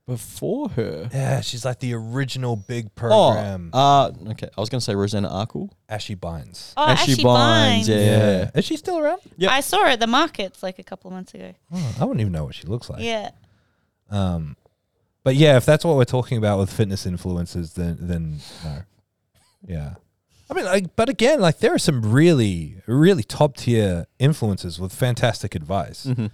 Before 0.09 0.71
her. 0.71 1.11
Yeah, 1.13 1.43
she's 1.43 1.65
like 1.67 1.81
the 1.81 1.93
original 1.93 2.57
big 2.57 2.87
Oh, 2.87 2.91
program. 2.97 3.71
uh, 3.75 4.11
okay. 4.31 4.49
I 4.57 4.61
was 4.61 4.71
gonna 4.71 4.81
say 4.81 4.95
Rosanna 4.95 5.29
Arkle. 5.29 5.69
Ashy 5.89 6.15
Bines. 6.15 6.73
oh, 6.79 6.87
Ashley 6.87 7.13
Ashley 7.13 7.25
Bines, 7.25 7.87
Bines. 7.87 7.89
yeah. 7.89 8.51
Is 8.55 8.65
she 8.65 8.77
still 8.79 8.99
around? 8.99 9.21
Yeah. 9.37 9.51
I 9.53 9.61
saw 9.61 9.83
her 9.83 9.89
at 9.91 10.01
the 10.01 10.07
markets 10.07 10.63
like 10.63 10.79
a 10.79 10.83
couple 10.83 11.11
of 11.11 11.15
months 11.15 11.35
ago. 11.35 11.53
Oh, 11.73 11.97
I 12.01 12.05
wouldn't 12.07 12.23
even 12.23 12.33
know 12.33 12.45
what 12.47 12.55
she 12.55 12.67
looks 12.67 12.89
like. 12.89 13.03
Yeah. 13.03 13.31
Um, 14.11 14.57
but 15.25 15.35
yeah, 15.37 15.59
if 15.59 15.67
that's 15.67 15.85
what 15.85 15.97
we're 15.97 16.05
talking 16.07 16.39
about 16.39 16.59
with 16.59 16.73
fitness 16.73 17.05
influencers, 17.05 17.75
then 17.75 17.99
then 18.01 18.39
no. 18.65 18.79
Yeah. 19.67 19.95
I 20.51 20.55
mean, 20.55 20.65
like, 20.65 20.97
but 20.97 21.11
again, 21.11 21.41
like 21.41 21.59
there 21.59 21.75
are 21.75 21.79
some 21.79 22.01
really, 22.01 22.81
really 22.87 23.23
top 23.25 23.59
tier 23.59 24.07
influencers 24.19 24.79
with 24.79 24.95
fantastic 24.95 25.55
advice. 25.55 26.07
Mhm. 26.07 26.31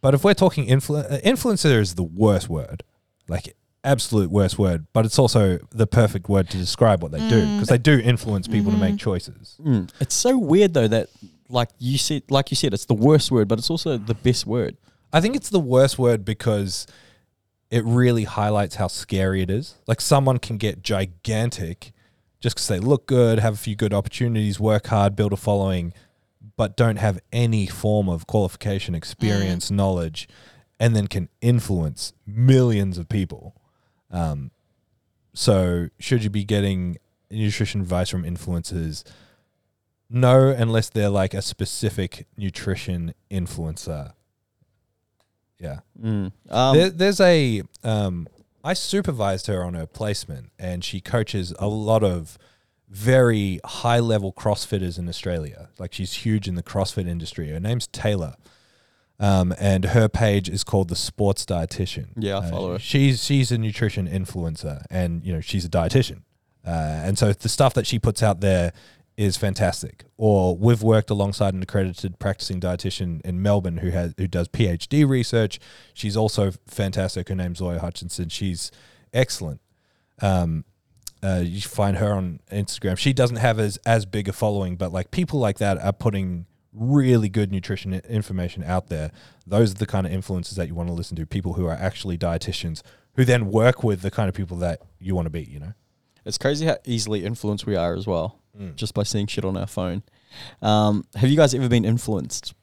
But 0.00 0.14
if 0.14 0.22
we're 0.22 0.34
talking 0.34 0.66
influ- 0.68 1.10
uh, 1.10 1.18
influencer 1.22 1.80
is 1.80 1.96
the 1.96 2.04
worst 2.04 2.48
word, 2.48 2.84
like 3.30 3.54
absolute 3.84 4.30
worst 4.30 4.58
word. 4.58 4.86
But 4.92 5.06
it's 5.06 5.18
also 5.18 5.58
the 5.70 5.86
perfect 5.86 6.28
word 6.28 6.50
to 6.50 6.58
describe 6.58 7.02
what 7.02 7.12
they 7.12 7.26
do 7.30 7.42
Mm. 7.46 7.56
because 7.56 7.68
they 7.68 7.78
do 7.78 7.98
influence 7.98 8.46
people 8.46 8.70
to 8.72 8.76
make 8.76 8.94
Mhm. 8.96 8.98
choices. 8.98 9.56
Mm. 9.64 9.88
It's 10.00 10.14
so 10.14 10.36
weird 10.36 10.74
though 10.74 10.88
that 10.88 11.08
like 11.48 11.70
you 11.78 11.98
said, 11.98 12.22
like 12.30 12.50
you 12.52 12.56
said, 12.56 12.72
it's 12.74 12.84
the 12.84 12.94
worst 12.94 13.30
word, 13.32 13.48
but 13.48 13.58
it's 13.58 13.70
also 13.70 13.96
the 13.96 14.14
best 14.14 14.46
word. 14.46 14.76
I 15.12 15.20
think 15.20 15.34
it's 15.34 15.48
the 15.48 15.58
worst 15.58 15.98
word 15.98 16.24
because 16.24 16.86
it 17.70 17.84
really 17.84 18.22
highlights 18.24 18.76
how 18.76 18.86
scary 18.86 19.42
it 19.42 19.50
is. 19.50 19.74
Like 19.88 20.00
someone 20.00 20.38
can 20.38 20.58
get 20.58 20.82
gigantic 20.82 21.92
just 22.40 22.56
because 22.56 22.68
they 22.68 22.78
look 22.78 23.06
good, 23.06 23.38
have 23.40 23.54
a 23.54 23.56
few 23.56 23.74
good 23.76 23.92
opportunities, 23.92 24.60
work 24.60 24.86
hard, 24.88 25.16
build 25.16 25.32
a 25.32 25.36
following, 25.36 25.92
but 26.56 26.76
don't 26.76 26.96
have 26.96 27.18
any 27.32 27.66
form 27.66 28.08
of 28.08 28.26
qualification, 28.26 28.94
experience, 28.94 29.70
knowledge, 29.70 30.28
and 30.80 30.96
then 30.96 31.06
can 31.06 31.28
influence 31.40 32.14
millions 32.26 32.98
of 32.98 33.08
people. 33.08 33.54
Um, 34.10 34.50
so, 35.34 35.90
should 36.00 36.24
you 36.24 36.30
be 36.30 36.42
getting 36.42 36.96
nutrition 37.30 37.82
advice 37.82 38.08
from 38.08 38.24
influencers? 38.24 39.04
No, 40.08 40.48
unless 40.48 40.88
they're 40.88 41.10
like 41.10 41.34
a 41.34 41.42
specific 41.42 42.26
nutrition 42.36 43.14
influencer. 43.30 44.14
Yeah. 45.60 45.80
Mm. 46.02 46.32
Um, 46.48 46.76
there, 46.76 46.90
there's 46.90 47.20
a 47.20 47.62
um, 47.84 48.26
I 48.64 48.72
supervised 48.72 49.46
her 49.46 49.62
on 49.62 49.74
her 49.74 49.86
placement, 49.86 50.50
and 50.58 50.82
she 50.82 51.00
coaches 51.00 51.54
a 51.58 51.68
lot 51.68 52.02
of 52.02 52.38
very 52.88 53.60
high 53.64 54.00
level 54.00 54.32
CrossFitters 54.32 54.98
in 54.98 55.08
Australia. 55.08 55.68
Like 55.78 55.92
she's 55.92 56.12
huge 56.12 56.48
in 56.48 56.56
the 56.56 56.62
CrossFit 56.62 57.06
industry. 57.06 57.50
Her 57.50 57.60
name's 57.60 57.86
Taylor, 57.86 58.34
um, 59.20 59.54
and 59.60 59.84
her 59.84 60.08
page 60.08 60.48
is 60.48 60.64
called 60.64 60.88
the 60.88 60.96
Sports 60.96 61.44
Dietitian. 61.44 62.08
Yeah, 62.16 62.38
I 62.38 62.46
Uh, 62.46 62.50
follow 62.50 62.72
her. 62.72 62.78
She's 62.80 63.22
she's 63.22 63.52
a 63.52 63.58
nutrition 63.58 64.08
influencer, 64.08 64.84
and 64.90 65.24
you 65.24 65.32
know 65.32 65.40
she's 65.40 65.64
a 65.64 65.68
dietitian, 65.68 66.22
uh, 66.66 66.70
and 67.04 67.16
so 67.18 67.32
the 67.32 67.48
stuff 67.48 67.74
that 67.74 67.86
she 67.86 67.98
puts 67.98 68.22
out 68.22 68.40
there 68.40 68.72
is 69.16 69.36
fantastic. 69.36 70.06
Or 70.16 70.56
we've 70.56 70.82
worked 70.82 71.10
alongside 71.10 71.52
an 71.52 71.62
accredited 71.62 72.18
practicing 72.18 72.58
dietitian 72.58 73.20
in 73.22 73.42
Melbourne 73.42 73.76
who 73.78 73.90
has 73.90 74.14
who 74.16 74.26
does 74.26 74.48
PhD 74.48 75.06
research. 75.06 75.60
She's 75.92 76.16
also 76.16 76.52
fantastic. 76.66 77.28
Her 77.28 77.34
name's 77.34 77.58
Zoya 77.58 77.80
Hutchinson. 77.80 78.30
She's 78.30 78.70
excellent. 79.12 79.60
Um, 80.22 80.64
uh, 81.22 81.42
you 81.44 81.60
find 81.60 81.98
her 81.98 82.14
on 82.14 82.40
Instagram. 82.50 82.96
She 82.96 83.12
doesn't 83.12 83.36
have 83.36 83.58
as 83.58 83.76
as 83.84 84.06
big 84.06 84.26
a 84.28 84.32
following, 84.32 84.76
but 84.76 84.90
like 84.90 85.10
people 85.10 85.38
like 85.38 85.58
that 85.58 85.76
are 85.78 85.92
putting 85.92 86.46
really 86.72 87.28
good 87.28 87.50
nutrition 87.52 87.94
information 88.08 88.62
out 88.62 88.88
there. 88.88 89.10
Those 89.46 89.72
are 89.72 89.78
the 89.78 89.86
kind 89.86 90.06
of 90.06 90.12
influences 90.12 90.56
that 90.56 90.68
you 90.68 90.74
want 90.74 90.88
to 90.88 90.92
listen 90.92 91.16
to. 91.16 91.26
People 91.26 91.54
who 91.54 91.66
are 91.66 91.74
actually 91.74 92.16
dietitians 92.18 92.82
who 93.16 93.24
then 93.24 93.50
work 93.50 93.82
with 93.82 94.02
the 94.02 94.10
kind 94.10 94.28
of 94.28 94.34
people 94.34 94.56
that 94.58 94.80
you 95.00 95.14
want 95.14 95.26
to 95.26 95.30
be. 95.30 95.42
You 95.42 95.60
know. 95.60 95.72
It's 96.24 96.38
crazy 96.38 96.66
how 96.66 96.76
easily 96.84 97.24
influenced 97.24 97.66
we 97.66 97.76
are 97.76 97.94
as 97.94 98.06
well, 98.06 98.38
Mm. 98.58 98.74
just 98.76 98.94
by 98.94 99.02
seeing 99.04 99.26
shit 99.26 99.44
on 99.44 99.56
our 99.56 99.66
phone. 99.66 100.02
Um, 100.62 101.04
have 101.16 101.28
you 101.30 101.36
guys 101.36 101.54
ever 101.54 101.68
been 101.68 101.84
influenced 101.84 102.54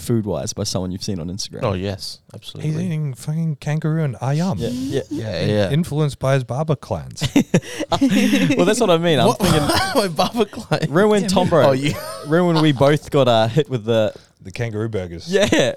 food 0.00 0.24
wise 0.26 0.52
by 0.52 0.64
someone 0.64 0.90
you've 0.90 1.02
seen 1.04 1.20
on 1.20 1.28
Instagram? 1.28 1.60
Oh 1.62 1.72
yes, 1.74 2.20
absolutely. 2.34 2.72
He's 2.72 2.80
eating 2.80 3.14
fucking 3.14 3.56
kangaroo 3.56 4.02
and 4.04 4.16
ayam. 4.16 4.56
yeah, 4.58 4.68
yeah. 4.70 5.02
Yeah, 5.10 5.44
yeah. 5.46 5.70
Influenced 5.70 6.18
by 6.18 6.34
his 6.34 6.44
barber 6.44 6.76
clans. 6.76 7.22
well, 7.90 8.64
that's 8.66 8.80
what 8.80 8.90
I 8.90 8.98
mean. 8.98 9.18
I'm 9.20 9.28
What? 9.28 9.38
thinking. 9.38 9.60
My 9.94 10.08
Baba 10.08 10.46
Klein. 10.46 10.80
Remember 10.82 11.08
when 11.08 11.26
Tom 11.28 11.48
Bro? 11.48 11.66
Oh, 11.68 11.72
you. 11.72 11.94
Remember 12.26 12.52
when 12.54 12.62
we 12.62 12.72
both 12.72 13.10
got 13.10 13.28
uh, 13.28 13.48
hit 13.48 13.68
with 13.68 13.84
the 13.84 14.14
the 14.40 14.50
kangaroo 14.50 14.88
burgers. 14.88 15.30
yeah 15.32 15.72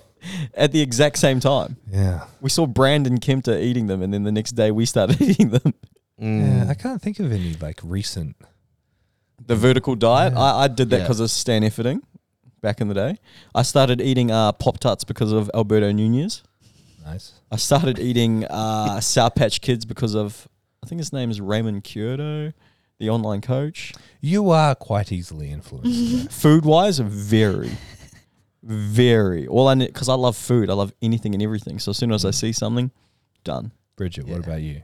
at 0.54 0.72
the 0.72 0.80
exact 0.80 1.18
same 1.18 1.40
time? 1.42 1.76
Yeah. 1.92 2.28
We 2.40 2.50
saw 2.50 2.66
Brandon 2.66 3.20
Kempter 3.20 3.62
eating 3.62 3.88
them, 3.88 4.02
and 4.02 4.14
then 4.14 4.24
the 4.24 4.32
next 4.32 4.52
day 4.54 4.72
we 4.72 4.86
started 4.86 5.20
eating 5.30 5.50
them. 5.50 5.74
Yeah, 6.18 6.30
Mm. 6.30 6.70
I 6.70 6.74
can't 6.76 7.02
think 7.02 7.20
of 7.20 7.32
any 7.34 7.56
like 7.60 7.82
recent. 7.84 8.38
The 9.46 9.56
vertical 9.58 9.96
diet. 9.96 10.34
Yeah. 10.34 10.40
I, 10.40 10.64
I 10.64 10.68
did 10.70 10.90
that 10.92 10.98
Yeah. 10.98 11.04
because 11.04 11.20
of 11.20 11.30
Stan 11.32 11.64
Efferding 11.64 12.02
back 12.64 12.82
in 12.82 12.88
the 12.88 12.96
day. 12.96 13.20
I 13.54 13.62
started 13.62 14.02
eating 14.02 14.32
uh, 14.32 14.54
Pop 14.54 14.80
Tarts 14.80 15.04
because 15.04 15.32
of 15.32 15.52
Alberto 15.54 15.92
Nunez. 15.92 16.42
Nice. 17.06 17.34
I 17.52 17.58
started 17.58 18.00
eating 18.00 18.46
uh, 18.46 19.00
Sour 19.02 19.30
Patch 19.30 19.62
Kids 19.62 19.86
because 19.86 20.16
of 20.16 20.48
I 20.82 20.88
think 20.88 21.00
his 21.00 21.14
name 21.14 21.30
is 21.30 21.40
Raymond 21.40 21.84
Kyoto, 21.84 22.54
the 22.98 23.10
online 23.10 23.42
coach. 23.42 23.94
You 24.20 24.50
are 24.50 24.74
quite 24.74 25.12
easily 25.12 25.52
influenced. 25.52 26.32
Food 26.42 26.66
wise, 26.66 26.98
very, 27.00 27.72
very. 28.64 29.46
All 29.48 29.68
I 29.68 29.76
need 29.76 29.88
because 29.88 30.10
I 30.10 30.16
love 30.16 30.36
food. 30.36 30.72
I 30.72 30.74
love 30.74 30.94
anything 31.02 31.36
and 31.36 31.44
everything. 31.44 31.78
So 31.78 31.92
as 31.92 31.98
soon 31.98 32.12
as 32.12 32.26
I 32.26 32.32
see 32.32 32.54
something, 32.54 32.90
done. 33.44 33.72
Bridget, 33.96 34.26
what 34.26 34.40
about 34.40 34.62
you? 34.62 34.82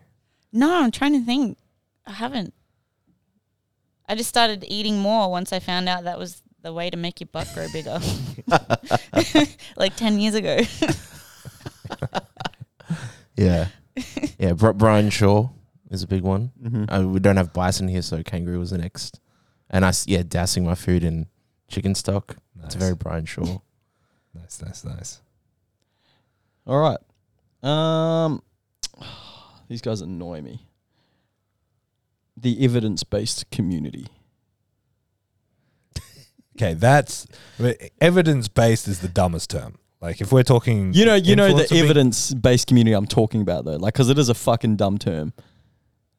No, 0.52 0.84
I'm 0.84 0.92
trying 0.92 1.14
to 1.14 1.26
think. 1.26 1.58
I 2.06 2.12
haven't. 2.12 2.54
I 4.08 4.16
just 4.16 4.30
started 4.30 4.66
eating 4.68 5.00
more 5.00 5.32
once 5.32 5.54
I 5.54 5.60
found 5.60 5.88
out 5.88 6.04
that 6.04 6.18
was 6.18 6.42
the 6.62 6.74
way 6.74 6.90
to 6.90 6.98
make 6.98 7.20
your 7.22 7.30
butt 7.32 7.50
grow 7.54 7.68
bigger. 7.72 8.00
like 9.78 9.96
10 9.96 10.20
years 10.20 10.36
ago. 10.36 10.60
Yeah, 13.36 13.68
yeah. 14.38 14.52
Bri- 14.52 14.74
Brian 14.74 15.10
Shaw 15.10 15.48
is 15.90 16.04
a 16.04 16.08
big 16.08 16.24
one. 16.24 16.52
Mm-hmm. 16.62 16.94
Uh, 16.94 17.08
we 17.08 17.20
don't 17.22 17.38
have 17.38 17.54
bison 17.54 17.88
here, 17.88 18.02
so 18.02 18.22
kangaroo 18.22 18.60
was 18.60 18.72
the 18.72 18.78
next. 18.78 19.22
And 19.70 19.86
I, 19.86 19.90
s- 19.90 20.06
yeah, 20.10 20.24
dousing 20.28 20.66
my 20.66 20.76
food 20.76 21.06
in 21.06 21.28
chicken 21.70 21.96
stock. 21.96 22.36
Nice. 22.56 22.66
It's 22.66 22.76
very 22.76 22.96
Brian 22.96 23.26
Shaw. 23.26 23.60
nice, 24.34 24.62
nice, 24.62 24.84
nice. 24.84 25.22
All 26.68 26.80
right. 26.80 27.00
Um, 27.64 28.42
these 29.70 29.82
guys 29.82 30.02
annoy 30.02 30.42
me. 30.42 30.68
The 32.36 32.62
evidence 32.66 33.04
based 33.06 33.50
community. 33.52 34.08
Okay, 36.60 36.74
that's 36.74 37.26
evidence 38.02 38.50
based 38.50 38.88
is 38.90 39.00
the 39.00 39.08
dumbest 39.08 39.50
term. 39.50 39.78
Like 40.02 40.20
if 40.20 40.32
we're 40.32 40.44
talking, 40.44 40.94
You 40.94 41.06
know, 41.06 41.16
you 41.16 41.36
know 41.36 41.54
the 41.56 41.74
evidence 41.78 42.34
based 42.34 42.68
community 42.68 42.94
I'm 42.94 43.06
talking 43.06 43.42
about 43.42 43.64
though, 43.66 43.78
like 43.78 43.94
because 43.94 44.10
it 44.10 44.18
is 44.20 44.28
a 44.28 44.34
fucking 44.34 44.76
dumb 44.76 44.98
term. 44.98 45.32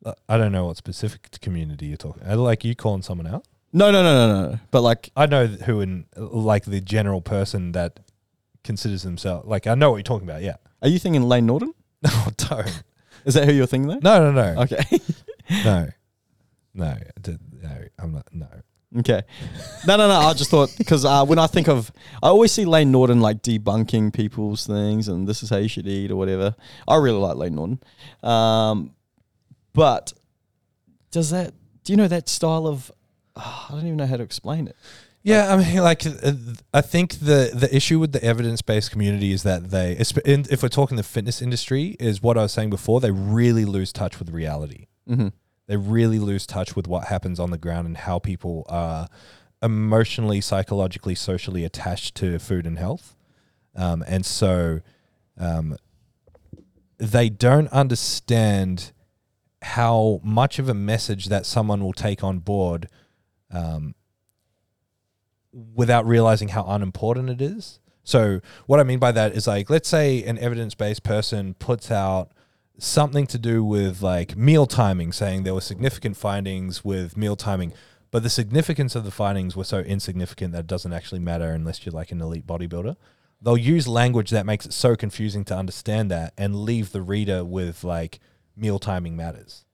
Uh, 0.05 0.15
I 0.31 0.39
don't 0.39 0.51
know 0.53 0.65
what 0.67 0.79
specific 0.79 1.39
community 1.43 1.87
you're 1.87 1.99
talking. 1.99 2.23
uh, 2.27 2.37
Like 2.37 2.65
you 2.65 2.75
calling 2.75 3.03
someone 3.03 3.27
out? 3.27 3.45
No, 3.73 3.91
no, 3.91 4.03
no, 4.03 4.15
no, 4.43 4.51
no. 4.53 4.59
But 4.71 4.81
like, 4.81 5.11
I 5.15 5.27
know 5.27 5.47
who 5.47 5.81
in 5.81 6.07
like 6.17 6.65
the 6.65 6.81
general 6.81 7.21
person 7.21 7.73
that 7.73 8.01
considers 8.65 9.03
themselves 9.03 9.47
like 9.47 9.67
I 9.67 9.75
know 9.75 9.91
what 9.91 9.97
you're 9.99 10.03
talking 10.05 10.29
about. 10.29 10.43
Yeah. 10.43 10.57
are 10.83 10.89
you 10.89 10.99
thinking 10.99 11.23
Layne 11.23 11.47
Norton? 11.47 11.75
No, 12.03 12.11
don't. 12.39 12.83
Is 13.27 13.35
that 13.35 13.45
who 13.47 13.53
you're 13.53 13.67
thinking 13.67 13.89
there? 13.89 13.99
No, 14.03 14.31
no, 14.31 14.55
no, 14.55 14.63
Okay. 14.63 14.83
no, 15.65 15.89
no, 16.73 16.97
no. 17.63 17.77
I'm 17.99 18.13
not. 18.13 18.27
No. 18.33 18.47
Okay. 18.99 19.23
No, 19.87 19.97
no, 19.97 20.09
no. 20.09 20.15
I 20.15 20.33
just 20.33 20.51
thought 20.51 20.75
because 20.77 21.05
uh, 21.05 21.25
when 21.25 21.39
I 21.39 21.47
think 21.47 21.69
of, 21.69 21.93
I 22.23 22.29
always 22.29 22.51
see 22.51 22.65
Layne 22.65 22.91
Norton 22.91 23.21
like 23.21 23.41
debunking 23.43 24.13
people's 24.13 24.67
things 24.67 25.07
and 25.07 25.29
this 25.29 25.43
is 25.43 25.51
how 25.51 25.59
you 25.59 25.69
should 25.69 25.87
eat 25.87 26.11
or 26.11 26.17
whatever. 26.17 26.57
I 26.89 26.97
really 26.97 27.19
like 27.19 27.37
Layne 27.37 27.55
Norton, 27.55 27.81
um, 28.23 28.95
but 29.73 30.13
does 31.13 31.31
that? 31.31 31.55
Do 31.85 31.93
you 31.93 31.97
know 31.97 32.09
that 32.09 32.29
style 32.29 32.67
of? 32.67 32.91
ah, 33.37 33.67
I 33.69 33.73
don't 33.73 33.87
even 33.87 33.97
know 33.97 34.07
how 34.07 34.17
to 34.17 34.23
explain 34.23 34.69
it. 34.69 34.77
Yeah, 35.23 35.53
I 35.53 35.57
mean, 35.57 35.77
like, 35.83 36.07
uh, 36.07 36.33
I 36.73 36.81
think 36.81 37.19
the 37.19 37.51
the 37.53 37.69
issue 37.75 37.99
with 37.99 38.13
the 38.13 38.25
evidence 38.25 38.63
based 38.63 38.91
community 38.91 39.33
is 39.33 39.43
that 39.43 39.71
they, 39.71 39.93
if 39.99 40.63
we're 40.63 40.69
talking 40.69 40.97
the 40.97 41.03
fitness 41.03 41.43
industry, 41.43 41.97
is 42.01 42.23
what 42.23 42.39
I 42.39 42.43
was 42.43 42.53
saying 42.53 42.71
before. 42.71 43.01
They 43.01 43.11
really 43.11 43.67
lose 43.67 43.93
touch 43.93 44.19
with 44.19 44.31
reality. 44.31 44.87
Mm-hmm. 45.09 45.29
They 45.71 45.77
really 45.77 46.19
lose 46.19 46.49
touch 46.49 46.75
with 46.75 46.89
what 46.89 47.05
happens 47.05 47.39
on 47.39 47.53
the 47.53 47.57
ground 47.57 47.87
and 47.87 47.97
how 47.97 48.19
people 48.19 48.67
are 48.69 49.07
emotionally, 49.63 50.41
psychologically, 50.41 51.15
socially 51.15 51.65
attached 51.65 52.17
to 52.17 52.41
food 52.41 52.67
and 52.67 52.77
health, 52.77 53.15
um, 53.77 54.03
and 54.09 54.27
so 54.27 54.81
um, 55.39 55.77
they 56.99 57.29
don't 57.29 57.69
understand 57.69 58.91
how 59.63 60.21
much 60.25 60.59
of 60.59 60.69
a 60.69 60.75
message 60.75 61.27
that 61.27 61.47
someone 61.47 61.85
will 61.85 61.93
take 61.93 62.25
on 62.25 62.41
board. 62.41 62.89
Um, 63.53 63.95
without 65.53 66.05
realizing 66.05 66.49
how 66.49 66.65
unimportant 66.65 67.31
it 67.31 67.41
is. 67.41 67.79
So 68.03 68.41
what 68.67 68.81
I 68.81 68.83
mean 68.83 68.99
by 68.99 69.13
that 69.13 69.35
is 69.35 69.47
like 69.47 69.71
let's 69.71 69.89
say 69.89 70.25
an 70.25 70.37
evidence-based 70.37 71.03
person 71.05 71.55
puts 71.55 71.93
out 71.93 72.33
something 72.81 73.27
to 73.27 73.39
do 73.39 73.63
with 73.63 74.03
like 74.03 74.37
meal 74.37 74.67
timing 74.67 75.13
saying 75.13 75.43
there 75.43 75.55
were 75.55 75.61
significant 75.61 76.17
findings 76.17 76.85
with 76.85 77.17
meal 77.17 77.37
timing 77.37 77.73
but 78.11 78.23
the 78.23 78.31
significance 78.31 78.97
of 78.97 79.05
the 79.05 79.11
findings 79.11 79.57
were 79.57 79.65
so 79.65 79.81
insignificant 79.81 80.53
that 80.53 80.61
it 80.61 80.67
doesn't 80.67 80.93
actually 80.93 81.21
matter 81.21 81.51
unless 81.53 81.85
you're 81.85 81.93
like 81.93 82.11
an 82.11 82.21
elite 82.21 82.47
bodybuilder. 82.47 82.97
They'll 83.41 83.57
use 83.57 83.87
language 83.89 84.31
that 84.31 84.45
makes 84.45 84.67
it 84.67 84.73
so 84.73 84.97
confusing 84.97 85.45
to 85.47 85.57
understand 85.57 86.11
that 86.11 86.35
and 86.37 86.57
leave 86.57 86.93
the 86.93 87.03
reader 87.03 87.45
with 87.45 87.85
like 87.85 88.19
meal 88.57 88.79
timing 88.79 89.17
matters. 89.17 89.65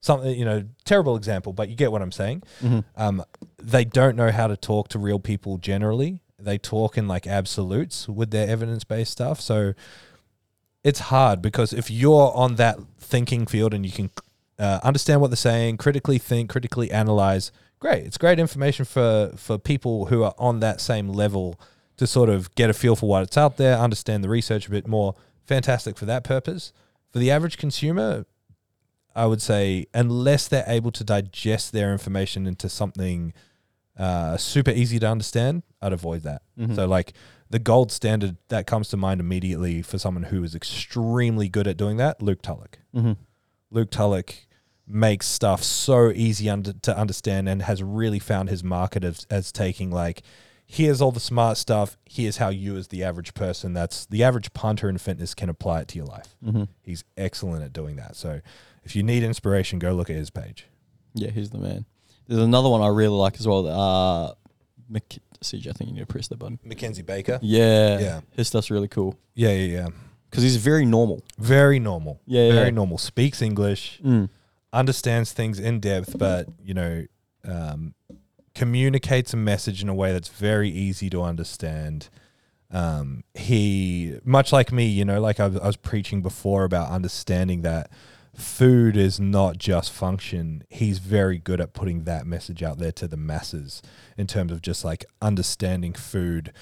Something, 0.00 0.38
you 0.38 0.44
know, 0.44 0.64
terrible 0.84 1.16
example, 1.16 1.52
but 1.52 1.68
you 1.68 1.74
get 1.74 1.90
what 1.90 2.02
I'm 2.02 2.12
saying 2.12 2.42
um, 2.96 3.24
they 3.60 3.84
don't 3.84 4.14
know 4.14 4.30
how 4.30 4.46
to 4.46 4.56
talk 4.56 4.88
to 4.88 4.98
real 4.98 5.18
people 5.18 5.58
generally. 5.58 6.22
They 6.38 6.58
talk 6.58 6.98
in 6.98 7.08
like 7.08 7.26
absolutes 7.26 8.08
with 8.08 8.30
their 8.30 8.46
evidence 8.46 8.84
based 8.84 9.10
stuff. 9.10 9.40
So 9.40 9.72
it's 10.86 11.00
hard 11.00 11.42
because 11.42 11.72
if 11.72 11.90
you're 11.90 12.32
on 12.32 12.54
that 12.54 12.78
thinking 12.98 13.44
field 13.44 13.74
and 13.74 13.84
you 13.84 13.90
can 13.90 14.08
uh, 14.56 14.78
understand 14.84 15.20
what 15.20 15.30
they're 15.30 15.36
saying, 15.36 15.78
critically 15.78 16.16
think, 16.16 16.48
critically 16.48 16.92
analyze, 16.92 17.50
great. 17.80 18.04
It's 18.04 18.16
great 18.16 18.38
information 18.38 18.84
for 18.84 19.32
for 19.36 19.58
people 19.58 20.06
who 20.06 20.22
are 20.22 20.34
on 20.38 20.60
that 20.60 20.80
same 20.80 21.08
level 21.08 21.58
to 21.96 22.06
sort 22.06 22.28
of 22.28 22.54
get 22.54 22.70
a 22.70 22.72
feel 22.72 22.94
for 22.94 23.08
what's 23.08 23.36
out 23.36 23.56
there, 23.56 23.76
understand 23.76 24.22
the 24.22 24.28
research 24.28 24.68
a 24.68 24.70
bit 24.70 24.86
more. 24.86 25.16
Fantastic 25.44 25.98
for 25.98 26.04
that 26.04 26.22
purpose. 26.22 26.72
For 27.10 27.18
the 27.18 27.32
average 27.32 27.56
consumer, 27.56 28.24
I 29.12 29.26
would 29.26 29.42
say 29.42 29.86
unless 29.92 30.46
they're 30.46 30.64
able 30.68 30.92
to 30.92 31.02
digest 31.02 31.72
their 31.72 31.90
information 31.90 32.46
into 32.46 32.68
something 32.68 33.34
uh, 33.98 34.36
super 34.36 34.70
easy 34.70 35.00
to 35.00 35.08
understand, 35.08 35.64
I'd 35.82 35.92
avoid 35.92 36.22
that. 36.22 36.42
So 36.76 36.86
like 36.86 37.12
the 37.50 37.58
gold 37.58 37.92
standard 37.92 38.36
that 38.48 38.66
comes 38.66 38.88
to 38.88 38.96
mind 38.96 39.20
immediately 39.20 39.82
for 39.82 39.98
someone 39.98 40.24
who 40.24 40.42
is 40.42 40.54
extremely 40.54 41.48
good 41.48 41.66
at 41.66 41.76
doing 41.76 41.96
that, 41.98 42.20
Luke 42.22 42.42
Tulloch. 42.42 42.78
Mm-hmm. 42.94 43.12
Luke 43.70 43.90
Tulloch 43.90 44.34
makes 44.86 45.26
stuff 45.26 45.62
so 45.62 46.10
easy 46.14 46.48
under, 46.48 46.72
to 46.72 46.96
understand 46.96 47.48
and 47.48 47.62
has 47.62 47.82
really 47.82 48.18
found 48.20 48.48
his 48.48 48.62
market 48.62 49.02
as, 49.02 49.26
as 49.30 49.50
taking 49.50 49.90
like 49.90 50.22
here's 50.64 51.00
all 51.00 51.10
the 51.10 51.18
smart 51.18 51.56
stuff 51.56 51.96
here's 52.04 52.36
how 52.36 52.48
you 52.50 52.76
as 52.76 52.86
the 52.88 53.02
average 53.02 53.34
person 53.34 53.72
that's 53.72 54.06
the 54.06 54.22
average 54.22 54.52
punter 54.52 54.88
in 54.88 54.96
fitness 54.96 55.34
can 55.34 55.48
apply 55.48 55.80
it 55.80 55.88
to 55.88 55.96
your 55.96 56.06
life 56.06 56.36
Mm-hmm. 56.44 56.64
he's 56.84 57.02
excellent 57.16 57.64
at 57.64 57.72
doing 57.72 57.96
that 57.96 58.14
so 58.14 58.40
if 58.84 58.94
you 58.94 59.02
need 59.02 59.24
inspiration 59.24 59.80
go 59.80 59.92
look 59.92 60.08
at 60.08 60.14
his 60.14 60.30
page 60.30 60.66
Yeah, 61.14 61.30
he's 61.30 61.50
the 61.50 61.58
man. 61.58 61.84
There's 62.28 62.42
another 62.42 62.68
one 62.68 62.80
I 62.82 62.88
really 62.88 63.16
like 63.16 63.40
as 63.40 63.46
well. 63.48 63.66
Uh, 63.66 64.34
Mc- 64.88 65.18
CJ, 65.42 65.68
I 65.68 65.72
think 65.72 65.88
you 65.90 65.94
need 65.94 66.00
to 66.00 66.06
press 66.06 66.28
the 66.28 66.36
button. 66.36 66.58
mackenzie 66.64 67.02
baker 67.02 67.38
Yeah, 67.42 67.98
Yeah. 68.00 68.20
his 68.32 68.48
stuff's 68.48 68.70
really 68.70 68.88
cool 68.88 69.18
yeah 69.34 69.50
yeah 69.52 69.76
yeah 69.78 69.88
because 70.30 70.42
he's 70.42 70.56
very 70.56 70.84
normal. 70.84 71.22
very 71.38 71.78
normal 71.78 72.20
Yeah, 72.26 72.50
very 72.52 72.64
yeah. 72.66 72.70
normal 72.70 72.98
speaks 72.98 73.40
english 73.42 74.00
Mm. 74.04 74.28
understands 74.72 75.32
things 75.32 75.58
in 75.58 75.80
depth, 75.80 76.18
but 76.18 76.48
you 76.64 76.74
know, 76.74 77.06
um, 77.44 77.94
communicates 78.54 79.32
a 79.34 79.36
message 79.36 79.82
in 79.82 79.88
a 79.88 79.94
way 79.94 80.12
that's 80.12 80.28
very 80.28 80.68
easy 80.70 81.08
to 81.10 81.22
understand. 81.22 82.08
Um, 82.70 83.22
he, 83.34 84.18
much 84.24 84.52
like 84.52 84.72
me, 84.72 84.86
you 84.86 85.04
know, 85.04 85.20
like 85.20 85.38
I 85.40 85.46
was, 85.48 85.56
I 85.60 85.66
was 85.66 85.76
preaching 85.76 86.22
before 86.22 86.64
about 86.64 86.90
understanding 86.90 87.62
that 87.62 87.90
food 88.36 88.96
is 88.96 89.18
not 89.20 89.58
just 89.58 89.90
function. 89.92 90.64
He's 90.68 90.98
very 90.98 91.38
good 91.38 91.60
at 91.60 91.72
putting 91.72 92.04
that 92.04 92.26
message 92.26 92.62
out 92.62 92.78
there 92.78 92.92
to 92.92 93.08
the 93.08 93.16
masses 93.16 93.82
in 94.16 94.26
terms 94.26 94.52
of 94.52 94.62
just 94.62 94.84
like 94.84 95.04
understanding 95.22 95.92
food, 95.94 96.52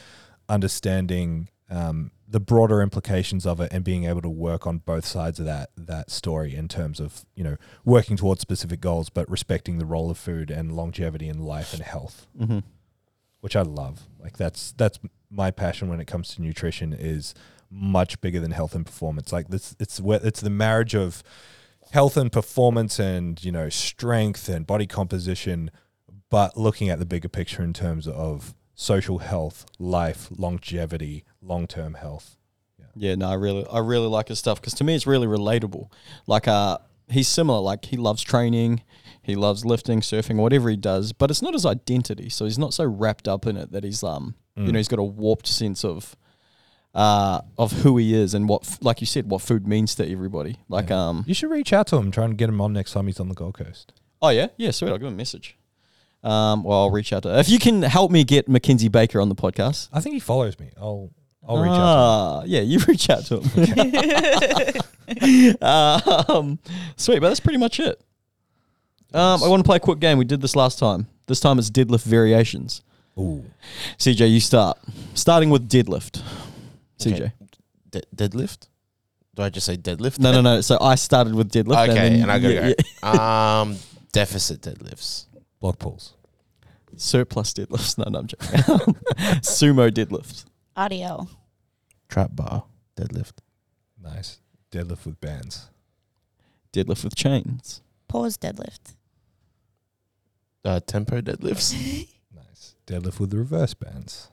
understanding 0.49 1.49
um, 1.71 2.11
the 2.29 2.41
broader 2.41 2.81
implications 2.83 3.47
of 3.47 3.61
it, 3.61 3.73
and 3.73 3.85
being 3.85 4.05
able 4.05 4.23
to 4.23 4.31
work 4.31 4.67
on 4.67 4.79
both 4.79 5.05
sides 5.05 5.39
of 5.39 5.47
that 5.47 5.71
that 5.77 6.11
story 6.11 6.55
in 6.55 6.69
terms 6.69 7.01
of 7.01 7.25
you 7.35 7.45
know 7.45 7.57
working 7.85 8.17
towards 8.17 8.41
specific 8.41 8.81
goals, 8.81 9.09
but 9.11 9.29
respecting 9.31 9.79
the 9.79 9.87
role 9.87 10.11
of 10.11 10.19
food 10.19 10.51
and 10.51 10.73
longevity 10.73 11.29
in 11.29 11.39
life 11.39 11.73
and 11.73 11.83
health, 11.83 12.27
Mm-hmm. 12.39 12.61
which 13.41 13.57
I 13.57 13.63
love. 13.63 14.03
Like 14.21 14.37
that's 14.37 14.73
that's 14.73 14.99
my 15.31 15.51
passion 15.51 15.89
when 15.89 16.01
it 16.01 16.07
comes 16.07 16.35
to 16.35 16.43
nutrition 16.43 16.93
is 16.93 17.35
much 17.71 18.21
bigger 18.21 18.39
than 18.41 18.53
health 18.53 18.75
and 18.75 18.87
performance. 18.87 19.33
Like 19.33 19.49
this, 19.49 19.75
it's 19.81 20.01
it's 20.05 20.41
the 20.41 20.51
marriage 20.51 20.95
of 20.95 21.23
health 21.95 22.17
and 22.17 22.31
performance 22.33 22.99
and 22.99 23.43
you 23.45 23.53
know 23.53 23.69
strength 23.69 24.49
and 24.49 24.67
body 24.67 24.87
composition 24.87 25.71
but 26.29 26.57
looking 26.57 26.89
at 26.89 26.99
the 26.99 27.07
bigger 27.07 27.29
picture 27.29 27.63
in 27.63 27.73
terms 27.73 28.07
of 28.09 28.55
social 28.75 29.19
health 29.19 29.65
life 29.79 30.29
longevity 30.37 31.25
long-term 31.41 31.95
health 31.95 32.37
Yeah, 32.97 33.15
no, 33.17 33.29
I 33.29 33.35
really, 33.35 33.67
I 33.71 33.79
really 33.81 34.07
like 34.09 34.29
his 34.29 34.39
stuff 34.39 34.61
because 34.61 34.75
to 34.75 34.85
me 34.85 34.95
it's 34.95 35.07
really 35.07 35.27
relatable. 35.27 35.91
Like, 36.27 36.47
uh, 36.47 36.79
he's 37.09 37.29
similar. 37.29 37.61
Like, 37.61 37.85
he 37.87 37.97
loves 37.97 38.23
training, 38.23 38.83
he 39.23 39.35
loves 39.35 39.65
lifting, 39.65 40.01
surfing, 40.01 40.37
whatever 40.37 40.71
he 40.71 40.77
does, 40.77 41.13
but 41.13 41.31
it's 41.31 41.43
not 41.43 41.55
his 41.55 41.67
identity. 41.67 42.29
So 42.29 42.45
he's 42.45 42.59
not 42.59 42.73
so 42.73 42.85
wrapped 42.85 43.27
up 43.27 43.47
in 43.47 43.57
it 43.57 43.73
that 43.73 43.83
he's, 43.85 44.03
um, 44.05 44.35
you 44.57 44.71
know, 44.73 44.79
he's 44.79 44.89
got 44.89 45.01
a 45.01 45.05
warped 45.05 45.49
sense 45.49 45.85
of, 45.85 46.15
uh, 46.95 47.41
of 47.59 47.73
who 47.73 47.97
he 47.97 48.15
is 48.15 48.35
and 48.35 48.49
what, 48.49 48.79
like 48.81 49.01
you 49.01 49.07
said, 49.07 49.29
what 49.29 49.43
food 49.43 49.67
means 49.67 49.95
to 49.97 50.11
everybody. 50.11 50.57
Like, 50.69 50.91
um, 50.91 51.25
you 51.27 51.35
should 51.35 51.51
reach 51.51 51.73
out 51.73 51.87
to 51.89 51.97
him 51.97 52.11
try 52.11 52.25
and 52.25 52.39
get 52.39 52.49
him 52.49 52.61
on 52.61 52.73
next 52.73 52.93
time 52.93 53.07
he's 53.07 53.21
on 53.21 53.29
the 53.29 53.35
gold 53.35 53.55
coast 53.55 53.93
oh 54.25 54.31
yeah, 54.31 54.49
yeah, 54.57 54.71
sweet. 54.71 54.91
I'll 54.91 54.99
give 54.99 55.07
him 55.07 55.15
a 55.15 55.17
message. 55.17 55.57
Um, 56.23 56.65
well, 56.65 56.79
I'll 56.81 56.91
reach 56.91 57.13
out 57.13 57.25
to 57.25 57.39
if 57.39 57.49
you 57.51 57.59
can 57.59 57.83
help 57.83 58.11
me 58.11 58.25
get 58.25 58.49
Mackenzie 58.49 58.89
Baker 58.89 59.21
on 59.21 59.29
the 59.29 59.35
podcast. 59.35 59.91
i 59.93 60.01
think 60.01 60.15
he 60.15 60.21
follows 60.21 60.59
me 60.59 60.71
i'll 60.79 61.11
i'll 61.47 61.59
reach 61.59 61.71
out 61.71 61.79
Ah, 61.79 62.43
yeah, 62.47 62.63
you 62.63 62.79
reach 62.89 63.11
out 63.11 63.27
to 63.27 63.41
him. 63.41 64.83
um, 65.63 66.59
sweet, 66.97 67.21
but 67.21 67.29
that's 67.29 67.41
pretty 67.41 67.59
much 67.59 67.79
it. 67.79 68.01
Um, 69.13 69.43
I 69.45 69.49
want 69.49 69.63
to 69.63 69.67
play 69.69 69.77
a 69.77 69.81
quick 69.81 70.01
game. 70.01 70.17
We 70.19 70.25
did 70.25 70.41
this 70.41 70.57
last 70.57 70.79
time. 70.79 71.07
This 71.27 71.41
time 71.41 71.59
it's 71.59 71.71
deadlift 71.71 72.05
variations. 72.05 72.81
Ooh. 73.19 73.45
CJ, 73.99 74.31
you 74.31 74.41
start. 74.41 74.79
Starting 75.13 75.51
with 75.51 75.69
deadlift. 75.69 76.23
CJ. 76.99 77.15
Okay. 77.15 77.33
De- 77.91 78.03
deadlift? 78.15 78.69
Do 79.35 79.43
I 79.43 79.51
just 79.51 79.67
say 79.67 79.77
deadlift? 79.77 80.19
No, 80.21 80.33
no, 80.33 80.41
no. 80.41 80.61
So 80.61 80.79
I 80.81 80.95
started 80.95 81.35
with 81.35 81.51
deadlift. 81.51 81.89
Okay, 81.89 81.95
then 81.95 82.23
and 82.23 82.31
I 82.31 82.39
gotta 82.39 82.55
yeah, 82.55 82.73
go. 83.03 83.09
Um, 83.09 83.77
deficit 84.13 84.61
deadlifts. 84.61 85.27
block 85.61 85.79
pulls. 85.79 86.15
Surplus 86.97 87.53
deadlifts. 87.53 87.99
No, 88.05 88.05
no, 88.11 88.21
I'm 88.21 88.27
joking. 88.29 88.49
Sumo 89.43 89.91
deadlift. 89.91 90.45
RDL. 90.77 91.29
Trap 92.09 92.31
bar 92.35 92.65
deadlift. 92.97 93.39
nice 94.01 94.39
deadlift 94.71 95.05
with 95.07 95.21
bands 95.21 95.69
Deadlift 96.73 97.05
with 97.05 97.15
chains. 97.15 97.83
Pause 98.09 98.37
deadlift. 98.39 98.95
Uh, 100.65 100.81
tempo 100.81 101.21
deadlifts. 101.21 101.73
nice 102.35 102.75
deadlift 102.87 103.19
with 103.21 103.31
the 103.31 103.37
reverse 103.39 103.75
bands 103.75 104.31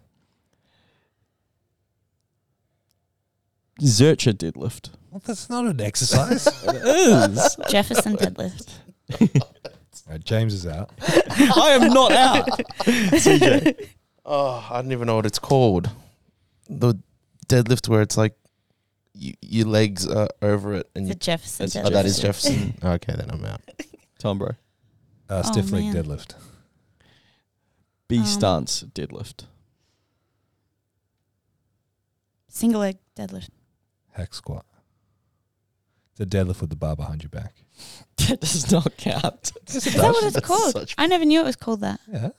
Zercher 3.82 4.34
deadlift. 4.34 4.92
Well, 5.10 5.22
that's 5.26 5.50
not 5.50 5.66
an 5.66 5.82
exercise. 5.82 6.48
It 6.64 6.76
is. 6.86 7.58
Jefferson 7.70 8.16
deadlift. 8.18 8.70
All 9.42 10.14
right, 10.14 10.24
James 10.24 10.54
is 10.54 10.66
out. 10.68 10.90
I 11.02 11.78
am 11.80 11.92
not 11.94 12.12
out. 12.12 12.48
CJ. 12.80 13.88
Oh, 14.26 14.66
I 14.70 14.82
don't 14.82 14.92
even 14.92 15.08
know 15.08 15.16
what 15.16 15.26
it's 15.26 15.40
called. 15.40 15.90
The 16.70 16.94
deadlift 17.48 17.90
where 17.90 18.02
it's 18.02 18.18
like 18.18 18.36
you, 19.14 19.34
your 19.42 19.68
legs 19.68 20.08
are 20.08 20.30
over 20.42 20.74
it 20.76 20.90
and 20.96 21.06
It's 21.06 21.10
you. 21.10 21.34
a 21.34 21.36
Jefferson 21.36 21.66
It's 21.66 21.76
Oh, 21.76 21.90
that 21.90 22.06
is 22.06 22.20
Jefferson. 22.20 22.78
okay, 22.84 23.14
then 23.16 23.30
I'm 23.32 23.44
out. 23.46 23.62
Tom, 24.20 24.38
bro. 24.38 24.50
Uh, 25.30 25.42
Oh, 25.46 25.52
stiff 25.52 25.72
leg 25.72 25.86
man. 25.86 25.96
deadlift. 25.96 26.36
B 28.08 28.20
Um, 28.20 28.26
stance 28.26 28.84
deadlift. 28.94 29.46
Single 32.48 32.82
leg 32.82 32.98
deadlift. 33.18 33.50
Hack 34.12 34.34
squat. 34.34 34.66
It's 36.12 36.20
a 36.22 36.26
deadlift 36.26 36.62
with 36.62 36.70
the 36.70 36.76
bar 36.76 36.95
behind 36.95 37.24
your 37.24 37.30
back. 37.30 37.55
That 38.28 38.39
does 38.41 38.72
not 38.72 38.95
count. 38.97 39.51
Is 39.68 39.84
that 39.95 40.03
what 40.03 40.24
it's 40.24 40.34
That's 40.36 40.45
called? 40.45 40.74
such- 40.74 40.93
I 40.97 41.07
never 41.07 41.26
knew 41.26 41.41
it 41.41 41.45
was 41.45 41.55
called 41.55 41.82
that. 41.82 41.99
Yeah. 42.12 42.30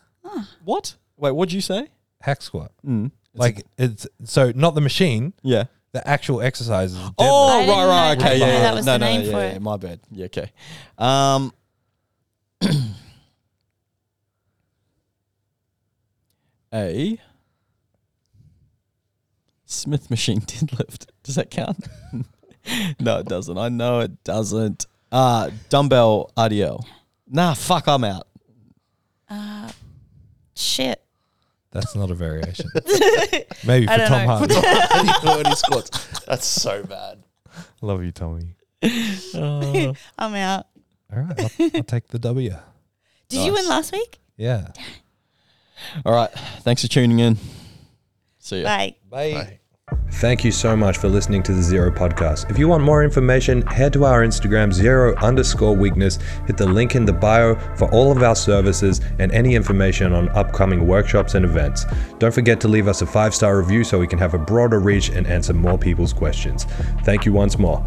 What? 0.64 0.94
Wait, 1.16 1.32
what'd 1.32 1.52
you 1.52 1.60
say? 1.60 1.88
Hack 2.20 2.40
squat. 2.42 2.70
Mm. 2.86 3.10
Like 3.34 3.66
it's 3.76 4.06
so 4.24 4.52
not 4.54 4.74
the 4.76 4.80
machine, 4.80 5.32
Yeah. 5.42 5.64
the 5.92 6.06
actual 6.06 6.40
exercise 6.40 6.92
is 6.92 6.98
deadlift. 6.98 7.14
Oh, 7.18 7.48
I 7.48 7.60
didn't 7.66 7.74
right, 7.76 7.84
right. 7.86 7.86
know- 7.86 7.92
I 7.92 8.12
Okay, 8.12 8.24
didn't 8.24 8.40
yeah. 8.40 8.46
know 8.46 8.52
yeah. 8.52 8.60
that 8.62 8.74
was 8.74 8.86
no, 8.86 8.92
the 8.92 8.98
no, 8.98 9.06
name 9.06 9.20
yeah, 9.22 9.30
for 9.32 9.38
yeah, 9.38 9.46
it. 9.56 9.62
My 9.62 9.76
bad. 9.76 10.00
Yeah, 10.12 10.24
okay. 10.26 10.52
Um, 10.98 11.52
a 16.72 17.18
Smith 19.72 20.10
machine 20.10 20.40
deadlift. 20.42 21.06
Does 21.22 21.34
that 21.36 21.50
count? 21.50 21.86
no, 23.00 23.18
it 23.18 23.26
doesn't. 23.26 23.56
I 23.58 23.68
know 23.68 24.00
it 24.00 24.22
doesn't. 24.24 24.86
Uh, 25.10 25.50
dumbbell 25.68 26.30
RDL. 26.36 26.84
Nah, 27.28 27.54
fuck, 27.54 27.86
I'm 27.88 28.04
out. 28.04 28.26
Uh, 29.28 29.70
shit. 30.54 31.02
That's 31.70 31.94
not 31.94 32.10
a 32.10 32.14
variation. 32.14 32.68
Maybe 33.66 33.88
I 33.88 33.92
for 33.92 33.98
don't 33.98 34.08
Tom 34.08 34.46
know. 34.48 34.60
Hardy. 34.60 35.44
when 35.44 35.56
squats. 35.56 36.20
That's 36.26 36.46
so 36.46 36.82
bad. 36.84 37.22
Love 37.80 38.04
you, 38.04 38.12
Tommy. 38.12 38.54
I'm 38.82 40.34
out. 40.34 40.66
All 41.14 41.18
right, 41.22 41.40
I'll, 41.40 41.70
I'll 41.76 41.82
take 41.82 42.08
the 42.08 42.18
W. 42.18 42.54
Did 43.28 43.38
you 43.46 43.52
win 43.52 43.62
Nice. 43.64 43.68
last 43.70 43.92
week? 43.92 44.18
Yeah. 44.36 44.68
All 46.04 46.12
right. 46.12 46.30
Thanks 46.60 46.82
for 46.82 46.88
tuning 46.88 47.18
in. 47.18 47.38
See 48.38 48.58
ya. 48.60 48.64
Bye. 48.64 48.96
Bye. 49.10 49.58
Thank 50.12 50.44
you 50.44 50.52
so 50.52 50.76
much 50.76 50.98
for 50.98 51.08
listening 51.08 51.42
to 51.44 51.52
the 51.52 51.62
Zero 51.62 51.90
Podcast. 51.90 52.50
If 52.50 52.58
you 52.58 52.68
want 52.68 52.84
more 52.84 53.02
information, 53.02 53.62
head 53.62 53.92
to 53.94 54.04
our 54.04 54.22
Instagram, 54.24 54.72
zero 54.72 55.16
underscore 55.16 55.74
weakness. 55.74 56.18
Hit 56.46 56.56
the 56.56 56.66
link 56.66 56.94
in 56.94 57.04
the 57.04 57.12
bio 57.12 57.54
for 57.76 57.90
all 57.90 58.12
of 58.12 58.22
our 58.22 58.36
services 58.36 59.00
and 59.18 59.32
any 59.32 59.54
information 59.54 60.12
on 60.12 60.28
upcoming 60.30 60.86
workshops 60.86 61.34
and 61.34 61.44
events. 61.44 61.86
Don't 62.18 62.32
forget 62.32 62.60
to 62.60 62.68
leave 62.68 62.88
us 62.88 63.02
a 63.02 63.06
five 63.06 63.34
star 63.34 63.58
review 63.58 63.84
so 63.84 63.98
we 63.98 64.06
can 64.06 64.18
have 64.18 64.34
a 64.34 64.38
broader 64.38 64.80
reach 64.80 65.08
and 65.08 65.26
answer 65.26 65.54
more 65.54 65.78
people's 65.78 66.12
questions. 66.12 66.64
Thank 67.04 67.24
you 67.26 67.32
once 67.32 67.58
more. 67.58 67.82